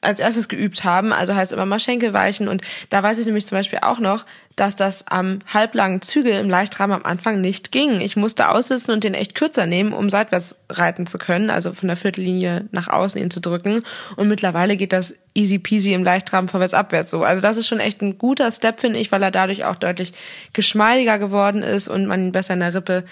als 0.00 0.20
erstes 0.20 0.48
geübt 0.48 0.84
haben. 0.84 1.12
Also 1.12 1.34
heißt 1.34 1.52
immer 1.52 1.66
mal 1.66 1.80
Schenkel 1.80 2.12
weichen. 2.12 2.48
Und 2.48 2.62
da 2.90 3.02
weiß 3.02 3.18
ich 3.18 3.26
nämlich 3.26 3.46
zum 3.46 3.58
Beispiel 3.58 3.80
auch 3.82 3.98
noch, 3.98 4.24
dass 4.56 4.74
das 4.74 5.06
am 5.08 5.40
halblangen 5.52 6.00
Zügel 6.00 6.32
im 6.32 6.48
Leichtrahmen 6.48 6.96
am 6.96 7.04
Anfang 7.04 7.42
nicht 7.42 7.72
ging. 7.72 8.00
Ich 8.00 8.16
musste 8.16 8.48
aussitzen 8.48 8.94
und 8.94 9.04
den 9.04 9.12
echt 9.12 9.34
kürzer 9.34 9.66
nehmen, 9.66 9.92
um 9.92 10.08
seitwärts 10.08 10.56
reiten 10.70 11.06
zu 11.06 11.18
können, 11.18 11.50
also 11.50 11.72
von 11.74 11.88
der 11.88 11.96
Viertellinie 11.96 12.66
nach 12.72 12.88
außen 12.88 13.20
ihn 13.20 13.30
zu 13.30 13.40
drücken. 13.40 13.82
Und 14.16 14.28
mittlerweile 14.28 14.78
geht 14.78 14.94
das 14.94 15.18
easy 15.34 15.58
peasy 15.58 15.92
im 15.92 16.04
Leichtrahmen 16.04 16.48
vorwärts 16.48 16.72
abwärts 16.72 17.10
so. 17.10 17.22
Also 17.22 17.42
das 17.42 17.58
ist 17.58 17.68
schon 17.68 17.80
echt 17.80 18.00
ein 18.00 18.16
guter 18.16 18.50
Step, 18.50 18.80
finde 18.80 18.98
ich, 18.98 19.12
weil 19.12 19.22
er 19.22 19.30
dadurch 19.30 19.66
auch 19.66 19.76
deutlich 19.76 20.14
geschmeidiger 20.54 21.18
geworden 21.18 21.62
ist 21.62 21.88
und 21.88 22.06
man 22.06 22.24
ihn 22.24 22.32
besser 22.32 22.54
in 22.54 22.60
der 22.60 22.74
Rippe 22.74 23.04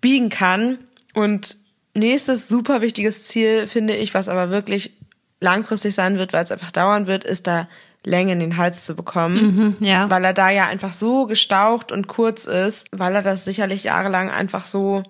biegen 0.00 0.28
kann. 0.28 0.78
Und 1.14 1.56
nächstes 1.94 2.46
super 2.46 2.80
wichtiges 2.80 3.24
Ziel, 3.24 3.66
finde 3.66 3.96
ich, 3.96 4.14
was 4.14 4.28
aber 4.28 4.50
wirklich 4.50 4.92
langfristig 5.40 5.94
sein 5.94 6.18
wird, 6.18 6.32
weil 6.32 6.44
es 6.44 6.52
einfach 6.52 6.70
dauern 6.70 7.06
wird, 7.06 7.24
ist 7.24 7.46
da 7.46 7.66
Länge 8.04 8.32
in 8.32 8.40
den 8.40 8.56
Hals 8.56 8.86
zu 8.86 8.94
bekommen. 8.94 9.76
Mhm, 9.78 9.86
ja. 9.86 10.08
Weil 10.10 10.24
er 10.24 10.32
da 10.32 10.50
ja 10.50 10.66
einfach 10.66 10.92
so 10.92 11.26
gestaucht 11.26 11.92
und 11.92 12.06
kurz 12.06 12.46
ist, 12.46 12.88
weil 12.92 13.14
er 13.14 13.22
das 13.22 13.44
sicherlich 13.44 13.84
jahrelang 13.84 14.30
einfach 14.30 14.64
so 14.64 15.02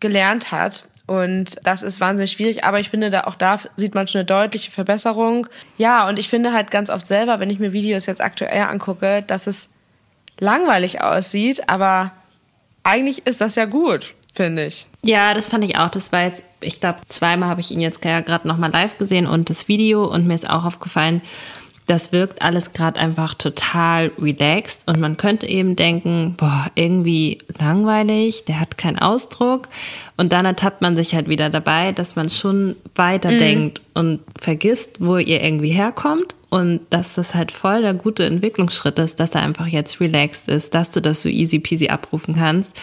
gelernt 0.00 0.52
hat. 0.52 0.88
Und 1.06 1.56
das 1.64 1.82
ist 1.82 2.00
wahnsinnig 2.00 2.32
schwierig, 2.32 2.64
aber 2.64 2.80
ich 2.80 2.90
finde, 2.90 3.08
da 3.08 3.24
auch 3.24 3.34
da 3.34 3.58
sieht 3.76 3.94
man 3.94 4.06
schon 4.06 4.20
eine 4.20 4.26
deutliche 4.26 4.70
Verbesserung. 4.70 5.46
Ja, 5.78 6.06
und 6.06 6.18
ich 6.18 6.28
finde 6.28 6.52
halt 6.52 6.70
ganz 6.70 6.90
oft 6.90 7.06
selber, 7.06 7.40
wenn 7.40 7.50
ich 7.50 7.58
mir 7.58 7.72
Videos 7.72 8.06
jetzt 8.06 8.20
aktuell 8.20 8.62
angucke, 8.62 9.22
dass 9.26 9.46
es 9.46 9.78
langweilig 10.38 11.00
aussieht, 11.00 11.68
aber 11.68 12.12
eigentlich 12.82 13.26
ist 13.26 13.40
das 13.40 13.54
ja 13.54 13.64
gut 13.64 14.14
finde 14.38 14.66
ich. 14.66 14.86
Ja, 15.04 15.34
das 15.34 15.48
fand 15.48 15.64
ich 15.64 15.76
auch. 15.76 15.88
Das 15.88 16.12
war 16.12 16.22
jetzt, 16.22 16.44
ich 16.60 16.78
glaube, 16.80 17.00
zweimal 17.08 17.48
habe 17.48 17.60
ich 17.60 17.72
ihn 17.72 17.80
jetzt 17.80 18.00
gerade 18.00 18.46
nochmal 18.46 18.70
live 18.70 18.96
gesehen 18.96 19.26
und 19.26 19.50
das 19.50 19.66
Video 19.66 20.04
und 20.04 20.28
mir 20.28 20.34
ist 20.34 20.48
auch 20.48 20.64
aufgefallen, 20.64 21.22
das 21.86 22.12
wirkt 22.12 22.40
alles 22.42 22.72
gerade 22.72 23.00
einfach 23.00 23.34
total 23.34 24.12
relaxed 24.18 24.86
und 24.86 25.00
man 25.00 25.16
könnte 25.16 25.48
eben 25.48 25.74
denken, 25.74 26.34
boah, 26.36 26.70
irgendwie 26.76 27.38
langweilig, 27.58 28.44
der 28.44 28.60
hat 28.60 28.78
keinen 28.78 28.98
Ausdruck 28.98 29.68
und 30.18 30.32
dann 30.32 30.44
ertappt 30.44 30.82
man 30.82 30.96
sich 30.96 31.14
halt 31.14 31.28
wieder 31.28 31.48
dabei, 31.48 31.92
dass 31.92 32.16
man 32.16 32.28
schon 32.28 32.76
weiterdenkt 32.96 33.80
mhm. 33.80 34.00
und 34.00 34.20
vergisst, 34.38 35.00
wo 35.00 35.16
ihr 35.16 35.42
irgendwie 35.42 35.70
herkommt 35.70 36.34
und 36.50 36.80
dass 36.90 37.14
das 37.14 37.34
halt 37.34 37.52
voll 37.52 37.82
der 37.82 37.92
gute 37.92 38.24
Entwicklungsschritt 38.24 38.98
ist, 38.98 39.20
dass 39.20 39.34
er 39.34 39.42
einfach 39.42 39.66
jetzt 39.66 40.00
relaxed 40.00 40.48
ist, 40.48 40.74
dass 40.74 40.90
du 40.90 41.00
das 41.00 41.20
so 41.20 41.28
easy 41.28 41.58
peasy 41.58 41.88
abrufen 41.88 42.36
kannst. 42.36 42.74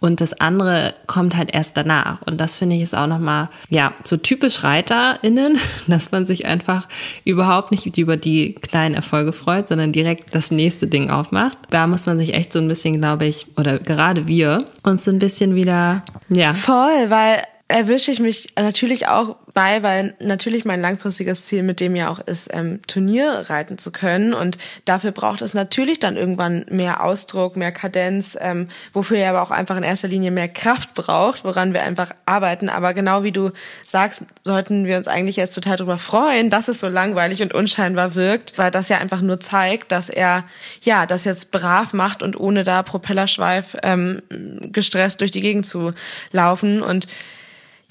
Und 0.00 0.20
das 0.20 0.32
andere 0.40 0.94
kommt 1.06 1.36
halt 1.36 1.54
erst 1.54 1.76
danach. 1.76 2.20
Und 2.22 2.40
das 2.40 2.58
finde 2.58 2.74
ich 2.74 2.82
ist 2.82 2.96
auch 2.96 3.06
nochmal, 3.06 3.48
ja, 3.68 3.92
so 4.02 4.16
typisch 4.16 4.64
ReiterInnen, 4.64 5.56
dass 5.86 6.10
man 6.10 6.26
sich 6.26 6.46
einfach 6.46 6.88
überhaupt 7.24 7.70
nicht 7.70 7.96
über 7.96 8.16
die 8.16 8.54
kleinen 8.54 8.96
Erfolge 8.96 9.32
freut, 9.32 9.68
sondern 9.68 9.92
direkt 9.92 10.34
das 10.34 10.50
nächste 10.50 10.88
Ding 10.88 11.08
aufmacht. 11.08 11.58
Da 11.70 11.86
muss 11.86 12.06
man 12.06 12.18
sich 12.18 12.34
echt 12.34 12.52
so 12.52 12.58
ein 12.58 12.66
bisschen, 12.66 12.98
glaube 12.98 13.26
ich, 13.26 13.46
oder 13.56 13.78
gerade 13.78 14.26
wir, 14.26 14.64
uns 14.82 15.04
so 15.04 15.12
ein 15.12 15.20
bisschen 15.20 15.54
wieder, 15.54 16.02
ja. 16.28 16.54
Voll, 16.54 16.81
weil 16.82 17.46
erwische 17.72 18.10
ich 18.10 18.20
mich 18.20 18.52
natürlich 18.56 19.08
auch 19.08 19.36
bei, 19.54 19.82
weil 19.82 20.14
natürlich 20.20 20.64
mein 20.64 20.80
langfristiges 20.80 21.44
Ziel 21.44 21.62
mit 21.62 21.80
dem 21.80 21.96
ja 21.96 22.10
auch 22.10 22.18
ist, 22.20 22.50
ähm, 22.52 22.80
Turnier 22.86 23.46
reiten 23.48 23.78
zu 23.78 23.92
können. 23.92 24.34
Und 24.34 24.58
dafür 24.84 25.10
braucht 25.10 25.42
es 25.42 25.54
natürlich 25.54 25.98
dann 25.98 26.16
irgendwann 26.16 26.66
mehr 26.70 27.02
Ausdruck, 27.02 27.56
mehr 27.56 27.72
Kadenz, 27.72 28.38
ähm, 28.40 28.68
wofür 28.92 29.18
er 29.18 29.30
aber 29.30 29.42
auch 29.42 29.50
einfach 29.50 29.76
in 29.76 29.82
erster 29.82 30.08
Linie 30.08 30.30
mehr 30.30 30.48
Kraft 30.48 30.94
braucht, 30.94 31.44
woran 31.44 31.72
wir 31.74 31.82
einfach 31.82 32.12
arbeiten. 32.26 32.68
Aber 32.68 32.94
genau 32.94 33.22
wie 33.22 33.32
du 33.32 33.50
sagst, 33.82 34.22
sollten 34.44 34.84
wir 34.86 34.96
uns 34.96 35.08
eigentlich 35.08 35.36
jetzt 35.36 35.54
total 35.54 35.76
darüber 35.76 35.98
freuen, 35.98 36.50
dass 36.50 36.68
es 36.68 36.80
so 36.80 36.88
langweilig 36.88 37.42
und 37.42 37.54
unscheinbar 37.54 38.14
wirkt, 38.14 38.58
weil 38.58 38.70
das 38.70 38.88
ja 38.88 38.98
einfach 38.98 39.22
nur 39.22 39.40
zeigt, 39.40 39.92
dass 39.92 40.10
er 40.10 40.44
ja 40.82 41.06
das 41.06 41.24
jetzt 41.24 41.52
brav 41.52 41.92
macht 41.92 42.22
und 42.22 42.38
ohne 42.38 42.62
da 42.62 42.82
Propellerschweif 42.82 43.76
ähm, 43.82 44.22
gestresst 44.62 45.20
durch 45.20 45.30
die 45.30 45.40
Gegend 45.40 45.66
zu 45.66 45.92
laufen. 46.32 46.82
Und 46.82 47.08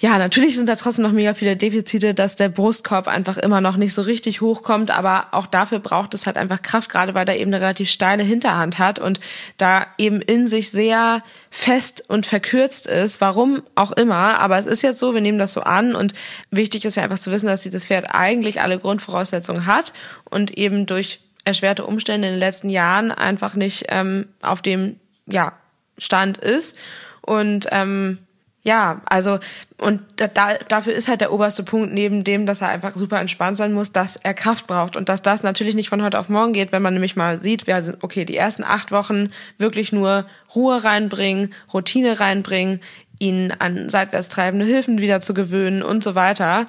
ja, 0.02 0.18
natürlich 0.18 0.56
sind 0.56 0.68
da 0.68 0.76
trotzdem 0.76 1.04
noch 1.04 1.12
mega 1.12 1.36
viele 1.36 1.56
Defizite, 1.56 2.16
dass 2.16 2.36
der 2.36 2.50
Brustkorb 2.50 3.08
einfach 3.08 3.38
immer 3.38 3.62
noch 3.62 3.78
nicht 3.78 3.94
so 3.94 4.02
richtig 4.02 4.42
hochkommt, 4.42 4.90
aber 4.90 5.28
auch 5.30 5.46
dafür 5.46 5.78
braucht 5.78 6.16
es 6.16 6.26
halt 6.26 6.38
einfach 6.38 6.64
Kraft, 6.64 6.90
gerade 6.90 7.14
weil 7.14 7.30
er 7.30 7.38
eben 7.38 7.54
eine 7.54 7.62
relativ 7.62 7.92
steile 7.92 8.24
Hinterhand 8.24 8.80
hat 8.80 8.98
und 8.98 9.20
da 9.58 9.86
eben 10.00 10.20
in 10.20 10.48
sich 10.48 10.72
sehr 10.72 11.22
fest 11.52 12.04
und 12.08 12.26
verkürzt 12.26 12.88
ist, 12.88 13.22
warum 13.22 13.62
auch 13.76 13.92
immer, 13.92 14.40
aber 14.40 14.58
es 14.58 14.66
ist 14.66 14.82
jetzt 14.82 14.98
so, 14.98 15.14
wir 15.14 15.22
nehmen 15.22 15.38
das 15.38 15.54
so 15.54 15.62
an 15.62 15.94
und 15.94 16.16
wichtig 16.50 16.84
ist 16.84 16.96
ja 16.96 17.04
einfach 17.04 17.20
zu 17.20 17.30
wissen, 17.30 17.46
dass 17.46 17.62
dieses 17.62 17.86
Pferd 17.86 18.08
eigentlich 18.10 18.60
alle 18.60 18.80
Grundvoraussetzungen 18.80 19.68
hat 19.68 19.94
und 20.32 20.58
eben 20.58 20.88
durch 20.88 21.20
erschwerte 21.46 21.86
Umstände 21.86 22.28
in 22.28 22.34
den 22.34 22.40
letzten 22.40 22.72
Jahren 22.72 23.12
einfach 23.12 23.54
nicht 23.54 23.86
ähm, 23.90 24.30
auf 24.42 24.64
dem 24.64 25.00
ja, 25.28 25.54
Stand 26.00 26.40
ist. 26.40 26.76
Und 27.22 27.68
ähm, 27.72 28.18
ja, 28.64 29.02
also 29.06 29.40
und 29.80 30.02
da, 30.18 30.54
dafür 30.68 30.94
ist 30.94 31.08
halt 31.08 31.22
der 31.22 31.34
oberste 31.34 31.64
Punkt 31.64 31.94
neben 31.94 32.24
dem, 32.24 32.46
dass 32.46 32.62
er 32.62 32.70
einfach 32.70 32.94
super 32.94 33.20
entspannt 33.20 33.58
sein 33.58 33.74
muss, 33.74 33.92
dass 33.92 34.18
er 34.18 34.36
Kraft 34.36 34.68
braucht 34.68 34.96
und 34.96 35.10
dass 35.10 35.24
das 35.24 35.42
natürlich 35.42 35.74
nicht 35.74 35.90
von 35.90 36.04
heute 36.04 36.20
auf 36.20 36.30
morgen 36.30 36.54
geht, 36.54 36.72
wenn 36.72 36.84
man 36.84 36.94
nämlich 36.94 37.16
mal 37.16 37.42
sieht, 37.42 37.66
wir 37.66 37.76
also 37.76 37.94
okay, 38.02 38.24
die 38.24 38.38
ersten 38.38 38.64
acht 38.64 38.92
Wochen 38.92 39.30
wirklich 39.58 39.92
nur 39.92 40.28
Ruhe 40.54 40.84
reinbringen, 40.84 41.54
Routine 41.74 42.20
reinbringen, 42.20 42.82
ihn 43.18 43.52
an 43.58 43.90
seitwärts 43.90 44.30
treibende 44.30 44.66
Hilfen 44.66 45.00
wieder 45.00 45.22
zu 45.22 45.34
gewöhnen 45.34 45.82
und 45.82 46.04
so 46.04 46.14
weiter. 46.14 46.66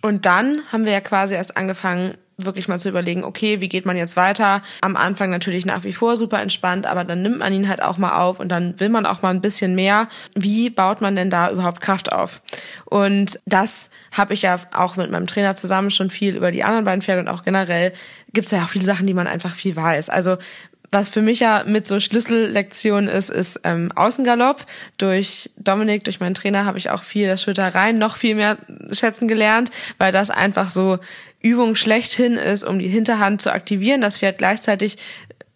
Und 0.00 0.26
dann 0.26 0.62
haben 0.70 0.86
wir 0.86 0.92
ja 0.92 1.00
quasi 1.00 1.34
erst 1.34 1.56
angefangen, 1.56 2.14
wirklich 2.38 2.68
mal 2.68 2.78
zu 2.78 2.88
überlegen, 2.88 3.24
okay, 3.24 3.60
wie 3.60 3.68
geht 3.68 3.86
man 3.86 3.96
jetzt 3.96 4.16
weiter? 4.16 4.62
Am 4.80 4.96
Anfang 4.96 5.30
natürlich 5.30 5.66
nach 5.66 5.84
wie 5.84 5.92
vor 5.92 6.16
super 6.16 6.40
entspannt, 6.40 6.86
aber 6.86 7.04
dann 7.04 7.22
nimmt 7.22 7.38
man 7.38 7.52
ihn 7.52 7.68
halt 7.68 7.82
auch 7.82 7.98
mal 7.98 8.20
auf 8.20 8.40
und 8.40 8.48
dann 8.48 8.78
will 8.80 8.88
man 8.88 9.06
auch 9.06 9.22
mal 9.22 9.30
ein 9.30 9.40
bisschen 9.40 9.74
mehr. 9.74 10.08
Wie 10.34 10.70
baut 10.70 11.00
man 11.00 11.16
denn 11.16 11.30
da 11.30 11.50
überhaupt 11.50 11.80
Kraft 11.80 12.12
auf? 12.12 12.42
Und 12.84 13.38
das 13.46 13.90
habe 14.12 14.34
ich 14.34 14.42
ja 14.42 14.56
auch 14.72 14.96
mit 14.96 15.10
meinem 15.10 15.26
Trainer 15.26 15.54
zusammen 15.54 15.90
schon 15.90 16.10
viel 16.10 16.36
über 16.36 16.50
die 16.50 16.64
anderen 16.64 16.84
beiden 16.84 17.02
Pferde 17.02 17.20
und 17.20 17.28
auch 17.28 17.44
generell 17.44 17.92
gibt 18.32 18.46
es 18.46 18.52
ja 18.52 18.62
auch 18.62 18.68
viele 18.68 18.84
Sachen, 18.84 19.06
die 19.06 19.14
man 19.14 19.26
einfach 19.26 19.54
viel 19.54 19.76
weiß. 19.76 20.10
Also 20.10 20.36
was 20.94 21.10
für 21.10 21.20
mich 21.20 21.40
ja 21.40 21.64
mit 21.66 21.86
so 21.86 22.00
Schlüssellektionen 22.00 23.10
ist, 23.10 23.28
ist 23.28 23.60
ähm, 23.64 23.92
Außengalopp. 23.94 24.64
Durch 24.96 25.50
Dominik, 25.58 26.04
durch 26.04 26.20
meinen 26.20 26.34
Trainer, 26.34 26.64
habe 26.64 26.78
ich 26.78 26.88
auch 26.88 27.02
viel 27.02 27.26
das 27.26 27.42
Schulterrein 27.42 27.98
noch 27.98 28.16
viel 28.16 28.36
mehr 28.36 28.56
schätzen 28.92 29.28
gelernt, 29.28 29.70
weil 29.98 30.12
das 30.12 30.30
einfach 30.30 30.70
so 30.70 30.98
Übung 31.42 31.74
schlechthin 31.74 32.34
ist, 32.34 32.62
um 32.62 32.78
die 32.78 32.88
Hinterhand 32.88 33.42
zu 33.42 33.52
aktivieren, 33.52 34.00
das 34.00 34.18
Pferd 34.18 34.38
gleichzeitig 34.38 34.96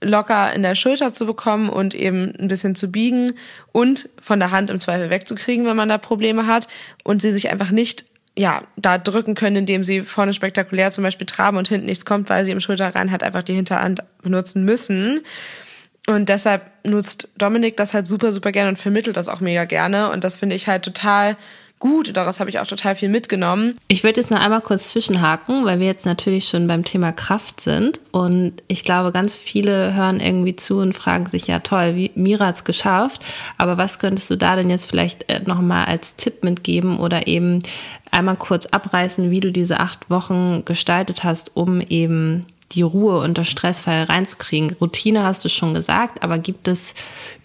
locker 0.00 0.52
in 0.52 0.62
der 0.62 0.74
Schulter 0.74 1.12
zu 1.12 1.24
bekommen 1.24 1.68
und 1.68 1.94
eben 1.94 2.34
ein 2.38 2.48
bisschen 2.48 2.74
zu 2.74 2.90
biegen 2.90 3.34
und 3.72 4.10
von 4.20 4.38
der 4.38 4.50
Hand 4.50 4.70
im 4.70 4.80
Zweifel 4.80 5.08
wegzukriegen, 5.08 5.66
wenn 5.66 5.76
man 5.76 5.88
da 5.88 5.98
Probleme 5.98 6.46
hat 6.46 6.68
und 7.04 7.22
sie 7.22 7.32
sich 7.32 7.50
einfach 7.50 7.70
nicht 7.70 8.04
ja, 8.38 8.62
da 8.76 8.98
drücken 8.98 9.34
können, 9.34 9.56
indem 9.56 9.82
sie 9.82 10.00
vorne 10.02 10.32
spektakulär 10.32 10.92
zum 10.92 11.02
Beispiel 11.02 11.26
traben 11.26 11.56
und 11.56 11.66
hinten 11.66 11.86
nichts 11.86 12.04
kommt, 12.04 12.30
weil 12.30 12.44
sie 12.44 12.52
im 12.52 12.60
Schulterrein 12.60 13.10
halt 13.10 13.24
einfach 13.24 13.42
die 13.42 13.54
Hinterhand 13.54 14.04
benutzen 14.22 14.64
müssen. 14.64 15.22
Und 16.06 16.28
deshalb 16.28 16.70
nutzt 16.84 17.30
Dominik 17.36 17.76
das 17.76 17.94
halt 17.94 18.06
super, 18.06 18.30
super 18.30 18.52
gerne 18.52 18.68
und 18.68 18.78
vermittelt 18.78 19.16
das 19.16 19.28
auch 19.28 19.40
mega 19.40 19.64
gerne. 19.64 20.10
Und 20.10 20.22
das 20.22 20.36
finde 20.36 20.54
ich 20.54 20.68
halt 20.68 20.84
total 20.84 21.36
gut. 21.78 22.16
Daraus 22.16 22.40
habe 22.40 22.50
ich 22.50 22.58
auch 22.58 22.66
total 22.66 22.96
viel 22.96 23.08
mitgenommen. 23.08 23.76
Ich 23.88 24.04
würde 24.04 24.20
jetzt 24.20 24.30
noch 24.30 24.40
einmal 24.40 24.60
kurz 24.60 24.88
zwischenhaken, 24.88 25.64
weil 25.64 25.80
wir 25.80 25.86
jetzt 25.86 26.06
natürlich 26.06 26.48
schon 26.48 26.66
beim 26.66 26.84
Thema 26.84 27.12
Kraft 27.12 27.60
sind. 27.60 28.00
Und 28.10 28.54
ich 28.68 28.84
glaube, 28.84 29.12
ganz 29.12 29.36
viele 29.36 29.94
hören 29.94 30.20
irgendwie 30.20 30.56
zu 30.56 30.78
und 30.78 30.94
fragen 30.94 31.26
sich, 31.26 31.46
ja 31.46 31.60
toll, 31.60 31.94
wie 31.94 32.10
Mira 32.14 32.46
hat 32.46 32.56
es 32.56 32.64
geschafft. 32.64 33.24
Aber 33.56 33.78
was 33.78 33.98
könntest 33.98 34.30
du 34.30 34.36
da 34.36 34.56
denn 34.56 34.70
jetzt 34.70 34.88
vielleicht 34.88 35.28
äh, 35.30 35.40
nochmal 35.46 35.86
als 35.86 36.16
Tipp 36.16 36.44
mitgeben 36.44 36.98
oder 36.98 37.26
eben 37.26 37.62
einmal 38.10 38.36
kurz 38.36 38.66
abreißen, 38.66 39.30
wie 39.30 39.40
du 39.40 39.52
diese 39.52 39.80
acht 39.80 40.10
Wochen 40.10 40.64
gestaltet 40.64 41.24
hast, 41.24 41.56
um 41.56 41.80
eben 41.80 42.46
die 42.72 42.82
Ruhe 42.82 43.20
unter 43.20 43.44
Stressfall 43.44 44.04
reinzukriegen. 44.04 44.76
Routine 44.80 45.22
hast 45.22 45.44
du 45.44 45.48
schon 45.48 45.74
gesagt, 45.74 46.22
aber 46.22 46.38
gibt 46.38 46.68
es 46.68 46.94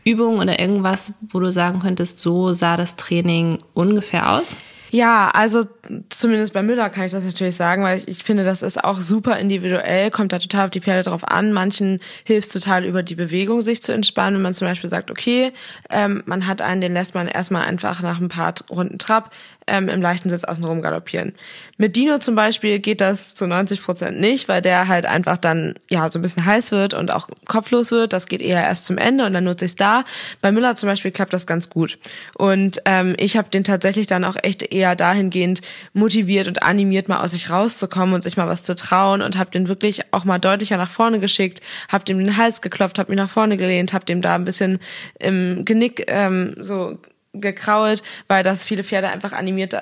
Übungen 0.04 0.40
oder 0.40 0.60
irgendwas, 0.60 1.14
wo 1.30 1.40
du 1.40 1.52
sagen 1.52 1.80
könntest, 1.80 2.20
so 2.20 2.54
sah 2.54 2.78
das 2.78 2.96
Training 2.96 3.60
ungefähr 3.74 4.34
aus? 4.34 4.58
Ja, 4.92 5.32
also 5.32 5.64
zumindest 6.10 6.54
bei 6.54 6.64
Müller 6.64 6.90
kann 6.90 7.06
ich 7.06 7.12
das 7.12 7.26
natürlich 7.26 7.56
sagen, 7.56 7.84
weil 7.84 7.98
ich, 7.98 8.08
ich, 8.08 8.24
finde, 8.24 8.44
das 8.44 8.64
ist 8.64 8.84
auch 8.84 9.02
super 9.02 9.38
individuell, 9.38 10.12
kommt 10.12 10.32
da 10.32 10.40
total 10.40 10.66
auf 10.66 10.72
die 10.72 10.82
Pferde 10.82 11.10
drauf 11.10 11.28
an. 11.28 11.52
Manchen 11.52 12.00
hilft 12.24 12.48
es 12.48 12.54
total 12.54 12.86
über 12.86 13.04
die 13.04 13.16
Bewegung, 13.16 13.62
sich 13.62 13.82
zu 13.82 13.94
entspannen, 13.94 14.36
wenn 14.36 14.44
man 14.44 14.54
zum 14.54 14.68
Beispiel 14.68 14.90
sagt, 14.90 15.12
okay, 15.12 15.52
ähm, 15.90 16.24
man 16.26 16.48
hat 16.48 16.62
einen, 16.62 16.82
den 16.82 16.94
lässt 16.94 17.16
man 17.16 17.28
erstmal 17.28 17.66
einfach 17.66 18.02
nach 18.02 18.22
ein 18.22 18.30
paar 18.30 18.54
Runden 18.70 18.98
Trab 18.98 19.32
ähm, 19.68 19.90
im 19.90 20.02
leichten 20.02 20.30
Sitz 20.30 20.44
außenrum 20.44 20.82
galoppieren. 20.82 21.34
Mit 21.78 21.96
Dino 21.96 22.18
zum 22.20 22.36
Beispiel 22.36 22.80
geht 22.80 23.02
das 23.02 23.34
zu 23.36 23.48
90 23.48 23.82
Prozent 23.82 24.20
nicht, 24.20 24.48
weil 24.48 24.62
der 24.62 24.88
halt 24.88 25.06
einfach 25.06 25.38
dann 25.38 25.76
ja 25.90 26.10
so 26.10 26.20
ein 26.20 26.22
bisschen 26.22 26.46
heiß 26.46 26.72
wird 26.72 26.94
und 26.94 27.14
auch 27.14 27.28
kopflos 27.46 27.92
wird. 27.92 28.14
Das 28.14 28.28
geht 28.28 28.42
eher 28.42 28.64
erst 28.64 28.86
zum 28.86 28.98
Ende 28.98 29.26
und 29.26 29.34
dann 29.34 29.44
nutze 29.44 29.66
ich 29.66 29.72
es 29.72 29.76
da. 29.76 30.04
Bei 30.42 30.52
Müller 30.52 30.76
zum 30.76 30.88
Beispiel 30.88 31.12
klappt 31.12 31.34
das 31.34 31.48
ganz 31.48 31.70
gut. 31.70 31.98
Und 32.38 32.82
ähm, 32.86 33.16
ich 33.18 33.38
habe 33.38 33.50
den 33.50 33.64
tatsächlich 33.64 34.08
dann 34.08 34.24
auch 34.24 34.36
echt 34.42 34.64
eher 34.64 34.96
dahingehend 34.96 35.62
motiviert 35.94 36.48
und 36.48 36.64
animiert, 36.64 37.08
mal 37.10 37.24
aus 37.24 37.32
sich 37.32 37.50
rauszukommen 37.50 38.14
und 38.14 38.22
sich 38.22 38.38
mal 38.38 38.48
was 38.48 38.64
zu 38.64 38.76
trauen 38.76 39.22
und 39.22 39.38
habe 39.38 39.52
den 39.52 39.68
wirklich 39.68 40.02
auch 40.12 40.26
mal 40.26 40.40
deutlicher 40.40 40.78
nach 40.78 40.90
vorne 40.90 41.20
geschickt, 41.20 41.62
habe 41.90 42.06
dem 42.06 42.20
den 42.20 42.38
Hals 42.38 42.62
geklopft, 42.62 43.00
habe 43.00 43.12
mich 43.12 43.20
nach 43.20 43.30
vorne 43.30 43.58
gelehnt, 43.58 43.94
habe 43.94 44.06
dem 44.06 44.22
da 44.22 44.36
ein 44.36 44.44
bisschen 44.44 44.80
im 45.20 45.66
Genick 45.66 46.06
ähm, 46.08 46.56
so 46.60 47.00
gekrault, 47.34 48.04
weil 48.28 48.44
das 48.44 48.64
viele 48.64 48.84
Pferde 48.84 49.10
einfach 49.10 49.34
animiert, 49.34 49.74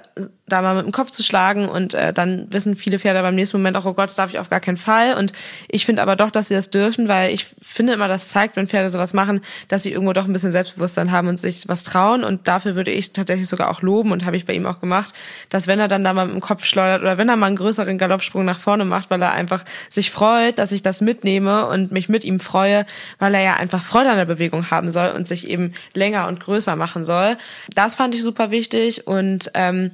da 0.52 0.62
mal 0.62 0.76
mit 0.76 0.86
dem 0.86 0.92
Kopf 0.92 1.12
zu 1.12 1.24
schlagen 1.24 1.68
und 1.68 1.94
äh, 1.94 2.14
dann 2.14 2.48
wissen 2.52 2.76
viele 2.76 3.00
Pferde 3.00 3.22
beim 3.22 3.36
nächsten 3.36 3.58
Moment 3.58 3.78
auch, 3.78 3.86
oh 3.86 3.94
Gott, 3.94 4.10
das 4.10 4.16
darf 4.16 4.30
ich 4.30 4.40
auf 4.40 4.50
gar 4.50 4.60
keinen 4.60 4.78
Fall. 4.78 5.16
Und 5.16 5.34
ich 5.68 5.86
finde 5.86 6.02
aber 6.02 6.16
doch, 6.16 6.32
dass 6.32 6.48
sie 6.48 6.54
das 6.54 6.70
dürfen, 6.70 7.08
weil 7.08 7.34
ich 7.34 7.48
finde 7.62 7.94
immer, 7.94 8.08
das 8.08 8.28
zeigt, 8.28 8.56
wenn 8.56 8.68
Pferde 8.68 8.90
sowas 8.90 9.14
machen, 9.14 9.42
dass 9.68 9.84
sie 9.84 9.92
irgendwo 9.92 10.14
doch 10.14 10.26
ein 10.26 10.34
bisschen 10.34 10.52
Selbstbewusstsein 10.52 11.12
haben 11.12 11.28
und 11.28 11.40
sich 11.40 11.68
was 11.68 11.84
trauen. 11.84 12.24
Und 12.24 12.48
dafür 12.48 12.76
würde 12.76 12.92
ich 12.92 13.14
tatsächlich 13.14 13.48
sogar 13.48 13.70
auch 13.70 13.82
loben 13.82 14.12
und 14.12 14.26
habe 14.26 14.38
ich 14.38 14.46
bei 14.46 14.54
ihm 14.54 14.66
auch 14.66 14.80
gemacht, 14.80 15.14
dass 15.50 15.68
wenn 15.68 15.80
er 15.80 15.88
dann 15.88 16.04
da 16.04 16.14
mal 16.14 16.26
mit 16.26 16.36
dem 16.36 16.42
Kopf 16.42 16.66
schleudert 16.66 17.02
oder 17.02 17.18
wenn 17.18 17.30
er 17.30 17.36
mal 17.36 17.48
einen 17.48 17.56
größeren 17.56 17.98
Galoppsprung 17.98 18.46
nach 18.46 18.60
vorne 18.60 18.86
macht, 18.86 19.10
weil 19.10 19.22
er 19.22 19.32
einfach 19.32 19.64
sich 19.90 20.12
freut, 20.12 20.60
dass 20.60 20.72
ich 20.72 20.82
das 20.82 21.02
mitnehme 21.02 21.68
und 21.68 21.92
mich 21.92 22.10
mit 22.10 22.24
ihm 22.24 22.40
freue, 22.40 22.86
weil 23.20 23.34
er 23.36 23.42
ja 23.42 23.56
einfach 23.56 23.84
Freude 23.84 24.10
an 24.10 24.18
der 24.18 24.26
Bewegung 24.26 24.70
haben 24.72 24.92
soll 24.92 25.10
und 25.10 25.28
sich 25.28 25.48
eben 25.48 25.74
länger 25.94 26.28
und 26.28 26.40
größer 26.40 26.76
machen 26.76 27.06
soll. 27.06 27.38
Das 27.74 27.96
fand 27.96 28.16
ich 28.16 28.22
super 28.22 28.52
wichtig 28.52 29.08
und 29.08 29.52
ähm, 29.54 29.92